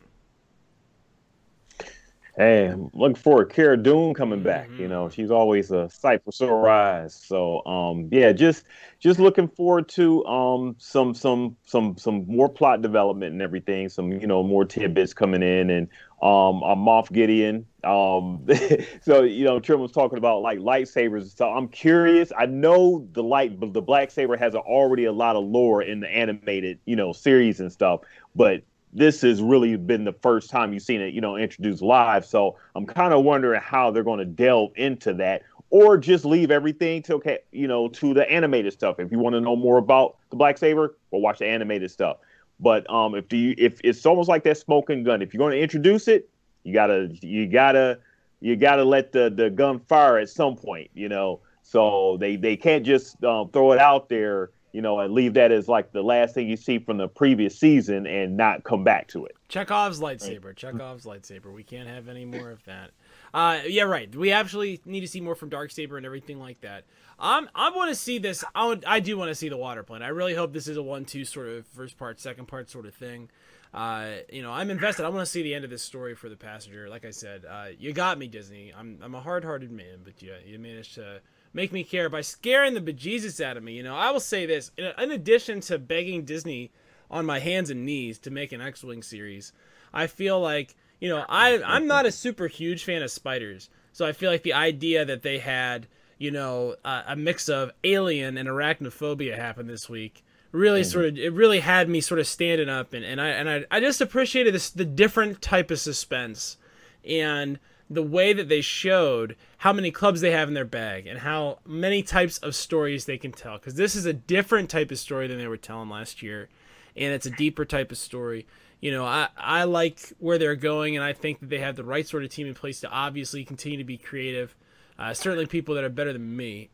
Hey, 2.37 2.67
I'm 2.67 2.91
looking 2.93 3.15
forward. 3.15 3.49
To 3.49 3.55
Cara 3.55 3.77
Dune 3.77 4.13
coming 4.13 4.43
back. 4.43 4.69
Mm-hmm. 4.69 4.81
You 4.81 4.87
know, 4.89 5.09
she's 5.09 5.31
always 5.31 5.71
a 5.71 5.89
sight 5.89 6.23
for 6.23 6.31
sore 6.31 6.69
eyes. 6.69 7.15
So, 7.15 7.65
um, 7.65 8.09
yeah, 8.11 8.31
just 8.31 8.65
just 8.99 9.19
looking 9.19 9.47
forward 9.47 9.89
to 9.89 10.23
um 10.27 10.75
some 10.77 11.15
some 11.15 11.57
some 11.65 11.97
some 11.97 12.27
more 12.27 12.47
plot 12.47 12.83
development 12.83 13.33
and 13.33 13.41
everything. 13.41 13.89
Some 13.89 14.11
you 14.11 14.27
know 14.27 14.43
more 14.43 14.65
tidbits 14.65 15.15
coming 15.15 15.41
in, 15.41 15.71
and 15.71 15.87
um, 16.21 16.61
I'm 16.61 16.77
Moff 16.77 17.11
Gideon. 17.11 17.65
Um, 17.83 18.45
so 19.01 19.23
you 19.23 19.43
know, 19.43 19.59
Trim 19.59 19.79
was 19.79 19.91
talking 19.91 20.19
about 20.19 20.43
like 20.43 20.59
lightsabers. 20.59 21.35
So 21.35 21.49
I'm 21.49 21.67
curious. 21.67 22.31
I 22.37 22.45
know 22.45 23.07
the 23.13 23.23
light, 23.23 23.59
the 23.59 23.81
black 23.81 24.11
saber 24.11 24.37
has 24.37 24.53
already 24.53 25.05
a 25.05 25.11
lot 25.11 25.35
of 25.35 25.43
lore 25.43 25.81
in 25.81 26.01
the 26.01 26.07
animated 26.07 26.77
you 26.85 26.95
know 26.95 27.13
series 27.13 27.59
and 27.59 27.71
stuff, 27.71 28.01
but 28.35 28.61
this 28.93 29.21
has 29.21 29.41
really 29.41 29.75
been 29.75 30.03
the 30.03 30.13
first 30.13 30.49
time 30.49 30.73
you've 30.73 30.83
seen 30.83 31.01
it, 31.01 31.13
you 31.13 31.21
know, 31.21 31.35
introduced 31.35 31.81
live. 31.81 32.25
So 32.25 32.57
I'm 32.75 32.85
kind 32.85 33.13
of 33.13 33.23
wondering 33.23 33.61
how 33.61 33.91
they're 33.91 34.03
going 34.03 34.19
to 34.19 34.25
delve 34.25 34.71
into 34.75 35.13
that, 35.15 35.43
or 35.69 35.97
just 35.97 36.25
leave 36.25 36.51
everything 36.51 37.01
to 37.03 37.15
okay, 37.15 37.39
you 37.51 37.67
know, 37.67 37.89
to 37.89 38.13
the 38.13 38.29
animated 38.29 38.73
stuff. 38.73 38.99
If 38.99 39.11
you 39.11 39.19
want 39.19 39.33
to 39.35 39.41
know 39.41 39.55
more 39.55 39.77
about 39.77 40.17
the 40.29 40.35
black 40.35 40.57
saber, 40.57 40.97
well, 41.11 41.21
watch 41.21 41.39
the 41.39 41.47
animated 41.47 41.91
stuff. 41.91 42.17
But 42.59 42.89
um, 42.89 43.13
if 43.15 43.27
do 43.27 43.37
you, 43.37 43.55
if 43.57 43.79
it's 43.83 44.05
almost 44.05 44.29
like 44.29 44.43
that 44.43 44.57
smoking 44.57 45.03
gun, 45.03 45.21
if 45.21 45.33
you're 45.33 45.39
going 45.39 45.53
to 45.53 45.61
introduce 45.61 46.07
it, 46.07 46.29
you 46.63 46.73
gotta 46.73 47.09
you 47.21 47.47
gotta 47.47 47.99
you 48.39 48.55
gotta 48.55 48.83
let 48.83 49.11
the 49.11 49.29
the 49.29 49.49
gun 49.49 49.79
fire 49.79 50.17
at 50.17 50.29
some 50.29 50.55
point, 50.55 50.89
you 50.93 51.07
know. 51.07 51.39
So 51.63 52.17
they 52.19 52.35
they 52.35 52.55
can't 52.55 52.85
just 52.85 53.23
um, 53.23 53.49
throw 53.49 53.73
it 53.73 53.79
out 53.79 54.09
there 54.09 54.51
you 54.71 54.81
know, 54.81 54.99
and 54.99 55.13
leave 55.13 55.33
that 55.35 55.51
as 55.51 55.67
like 55.67 55.91
the 55.91 56.01
last 56.03 56.35
thing 56.35 56.47
you 56.47 56.57
see 56.57 56.79
from 56.79 56.97
the 56.97 57.07
previous 57.07 57.57
season 57.57 58.05
and 58.05 58.37
not 58.37 58.63
come 58.63 58.83
back 58.83 59.07
to 59.09 59.25
it. 59.25 59.35
Chekhov's 59.49 59.99
lightsaber. 59.99 60.45
Right. 60.45 60.55
Chekhov's 60.55 61.05
lightsaber. 61.05 61.53
We 61.53 61.63
can't 61.63 61.87
have 61.87 62.07
any 62.07 62.25
more 62.25 62.51
of 62.51 62.63
that. 62.65 62.91
Uh, 63.33 63.61
yeah, 63.65 63.83
right. 63.83 64.13
We 64.13 64.31
actually 64.31 64.81
need 64.85 65.01
to 65.01 65.07
see 65.07 65.21
more 65.21 65.35
from 65.35 65.49
Dark 65.49 65.71
Saber 65.71 65.97
and 65.97 66.05
everything 66.05 66.39
like 66.39 66.61
that. 66.61 66.83
Um, 67.19 67.49
I 67.55 67.69
want 67.71 67.89
to 67.89 67.95
see 67.95 68.19
this. 68.19 68.43
I, 68.53 68.67
would, 68.67 68.83
I 68.85 68.99
do 68.99 69.17
want 69.17 69.29
to 69.29 69.35
see 69.35 69.49
the 69.49 69.57
water 69.57 69.83
plant. 69.83 70.03
I 70.03 70.09
really 70.09 70.35
hope 70.35 70.53
this 70.53 70.67
is 70.67 70.77
a 70.77 70.83
one-two 70.83 71.25
sort 71.25 71.47
of 71.47 71.65
first 71.67 71.97
part, 71.97 72.19
second 72.19 72.47
part 72.47 72.69
sort 72.69 72.85
of 72.85 72.93
thing. 72.93 73.29
Uh, 73.73 74.17
you 74.31 74.41
know, 74.41 74.51
I'm 74.51 74.69
invested. 74.69 75.05
I 75.05 75.09
want 75.09 75.25
to 75.25 75.31
see 75.31 75.43
the 75.43 75.53
end 75.53 75.63
of 75.65 75.69
this 75.69 75.83
story 75.83 76.15
for 76.15 76.29
the 76.29 76.37
passenger. 76.37 76.89
Like 76.89 77.05
I 77.05 77.11
said, 77.11 77.43
uh, 77.45 77.65
you 77.77 77.93
got 77.93 78.17
me, 78.17 78.27
Disney. 78.27 78.73
I'm 78.75 78.97
I'm 79.03 79.13
a 79.13 79.19
hard-hearted 79.19 79.71
man, 79.71 79.99
but 80.03 80.21
yeah, 80.21 80.37
you 80.45 80.57
managed 80.57 80.95
to 80.95 81.21
make 81.57 81.73
me 81.73 81.83
care 81.83 82.07
by 82.07 82.21
scaring 82.21 82.75
the 82.75 82.79
bejesus 82.79 83.43
out 83.43 83.57
of 83.57 83.63
me. 83.63 83.73
You 83.73 83.81
know, 83.81 83.95
I 83.95 84.11
will 84.11 84.19
say 84.19 84.45
this: 84.45 84.71
in, 84.77 85.11
addition 85.11 85.59
to 85.61 85.79
begging 85.79 86.23
Disney 86.23 86.71
on 87.09 87.25
my 87.25 87.39
hands 87.39 87.71
and 87.71 87.83
knees 87.83 88.19
to 88.19 88.31
make 88.31 88.51
an 88.51 88.61
X-wing 88.61 89.01
series, 89.01 89.51
I 89.91 90.05
feel 90.05 90.39
like 90.39 90.75
you 91.01 91.09
know 91.09 91.25
I 91.27 91.61
I'm 91.63 91.87
not 91.87 92.05
a 92.05 92.11
super 92.11 92.47
huge 92.47 92.83
fan 92.83 93.01
of 93.01 93.09
spiders, 93.09 93.69
so 93.91 94.05
I 94.05 94.11
feel 94.11 94.31
like 94.31 94.43
the 94.43 94.53
idea 94.53 95.03
that 95.03 95.23
they 95.23 95.39
had 95.39 95.87
you 96.19 96.29
know 96.29 96.75
a, 96.85 97.03
a 97.07 97.15
mix 97.15 97.49
of 97.49 97.71
alien 97.83 98.37
and 98.37 98.47
arachnophobia 98.47 99.35
happen 99.35 99.67
this 99.67 99.89
week 99.89 100.23
really 100.51 100.81
mm-hmm. 100.81 100.89
sort 100.89 101.05
of 101.05 101.17
it 101.17 101.33
really 101.33 101.59
had 101.59 101.89
me 101.89 102.01
sort 102.01 102.19
of 102.19 102.25
standing 102.25 102.69
up 102.69 102.93
and, 102.93 103.05
and 103.05 103.21
I 103.21 103.27
and 103.27 103.49
I, 103.49 103.65
I 103.69 103.79
just 103.79 104.01
appreciated 104.01 104.53
this 104.53 104.71
the 104.71 104.85
different 104.85 105.41
type 105.41 105.69
of 105.69 105.79
suspense 105.79 106.57
and 107.05 107.59
the 107.89 108.03
way 108.03 108.33
that 108.33 108.49
they 108.49 108.61
showed 108.61 109.35
how 109.59 109.71
many 109.71 109.91
clubs 109.91 110.21
they 110.21 110.31
have 110.31 110.47
in 110.47 110.53
their 110.53 110.65
bag 110.65 111.07
and 111.07 111.19
how 111.19 111.59
many 111.65 112.03
types 112.03 112.37
of 112.39 112.55
stories 112.55 113.05
they 113.05 113.17
can 113.17 113.31
tell. 113.31 113.57
Because 113.57 113.75
this 113.75 113.95
is 113.95 114.05
a 114.05 114.13
different 114.13 114.69
type 114.69 114.91
of 114.91 114.99
story 114.99 115.27
than 115.27 115.37
they 115.37 115.47
were 115.47 115.57
telling 115.57 115.89
last 115.89 116.21
year 116.21 116.49
and 116.97 117.13
it's 117.13 117.25
a 117.25 117.31
deeper 117.31 117.63
type 117.63 117.91
of 117.91 117.97
story. 117.97 118.45
You 118.79 118.91
know 118.91 119.05
i 119.05 119.27
i 119.35 119.63
like 119.63 120.13
where 120.19 120.37
they're 120.37 120.55
going 120.55 120.95
and 120.95 121.03
i 121.03 121.11
think 121.11 121.39
that 121.39 121.49
they 121.49 121.57
have 121.57 121.75
the 121.75 121.83
right 121.83 122.07
sort 122.07 122.23
of 122.23 122.29
team 122.29 122.45
in 122.45 122.53
place 122.53 122.79
to 122.81 122.89
obviously 122.89 123.43
continue 123.43 123.77
to 123.79 123.83
be 123.83 123.97
creative. 123.97 124.55
Uh, 124.99 125.13
certainly 125.13 125.45
people 125.45 125.75
that 125.75 125.83
are 125.83 125.89
better 125.89 126.13
than 126.13 126.35
me 126.35 126.69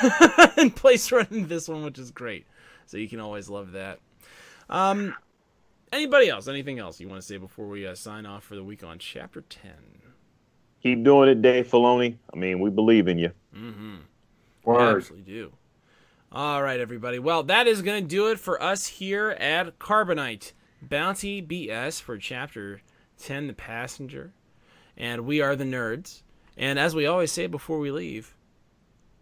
in 0.58 0.70
place 0.70 1.10
running 1.12 1.48
this 1.48 1.68
one 1.68 1.82
which 1.84 1.98
is 1.98 2.10
great. 2.10 2.46
So 2.86 2.96
you 2.96 3.08
can 3.08 3.20
always 3.20 3.50
love 3.50 3.72
that. 3.72 3.98
Um 4.70 5.14
anybody 5.92 6.30
else? 6.30 6.48
Anything 6.48 6.78
else 6.78 7.00
you 7.00 7.08
want 7.08 7.20
to 7.20 7.26
say 7.26 7.36
before 7.36 7.68
we 7.68 7.86
uh, 7.86 7.94
sign 7.94 8.24
off 8.24 8.44
for 8.44 8.54
the 8.54 8.64
week 8.64 8.82
on 8.82 8.98
chapter 8.98 9.42
10 9.42 9.72
Keep 10.82 11.04
doing 11.04 11.28
it, 11.28 11.42
Dave 11.42 11.68
Filoni. 11.68 12.16
I 12.32 12.36
mean, 12.36 12.60
we 12.60 12.70
believe 12.70 13.08
in 13.08 13.18
you. 13.18 13.30
Mm-hmm. 13.54 13.96
Word. 14.64 14.94
We 14.94 15.00
actually 15.00 15.20
do. 15.20 15.52
All 16.32 16.62
right, 16.62 16.80
everybody. 16.80 17.18
Well, 17.18 17.42
that 17.44 17.66
is 17.66 17.82
going 17.82 18.02
to 18.02 18.08
do 18.08 18.28
it 18.30 18.40
for 18.40 18.60
us 18.62 18.86
here 18.86 19.30
at 19.30 19.78
Carbonite 19.78 20.52
Bounty 20.80 21.42
BS 21.42 22.00
for 22.00 22.16
Chapter 22.16 22.80
10, 23.18 23.48
The 23.48 23.52
Passenger. 23.52 24.32
And 24.96 25.26
we 25.26 25.40
are 25.40 25.54
the 25.54 25.64
nerds. 25.64 26.22
And 26.56 26.78
as 26.78 26.94
we 26.94 27.06
always 27.06 27.30
say 27.32 27.46
before 27.46 27.78
we 27.78 27.90
leave, 27.90 28.34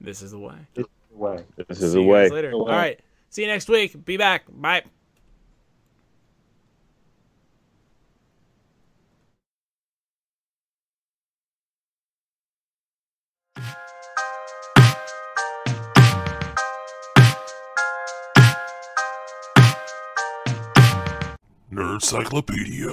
this 0.00 0.22
is 0.22 0.30
the 0.30 0.38
way. 0.38 0.54
This 0.74 0.84
is 0.84 1.10
the 1.10 1.18
way. 1.18 1.44
This 1.68 1.82
is 1.82 1.92
the 1.92 2.02
way. 2.02 2.28
Later. 2.28 2.52
All 2.52 2.66
right. 2.66 3.00
See 3.28 3.42
you 3.42 3.48
next 3.48 3.68
week. 3.68 4.04
Be 4.04 4.16
back. 4.16 4.44
Bye. 4.48 4.82
Nerdcyclopedia 21.80 22.92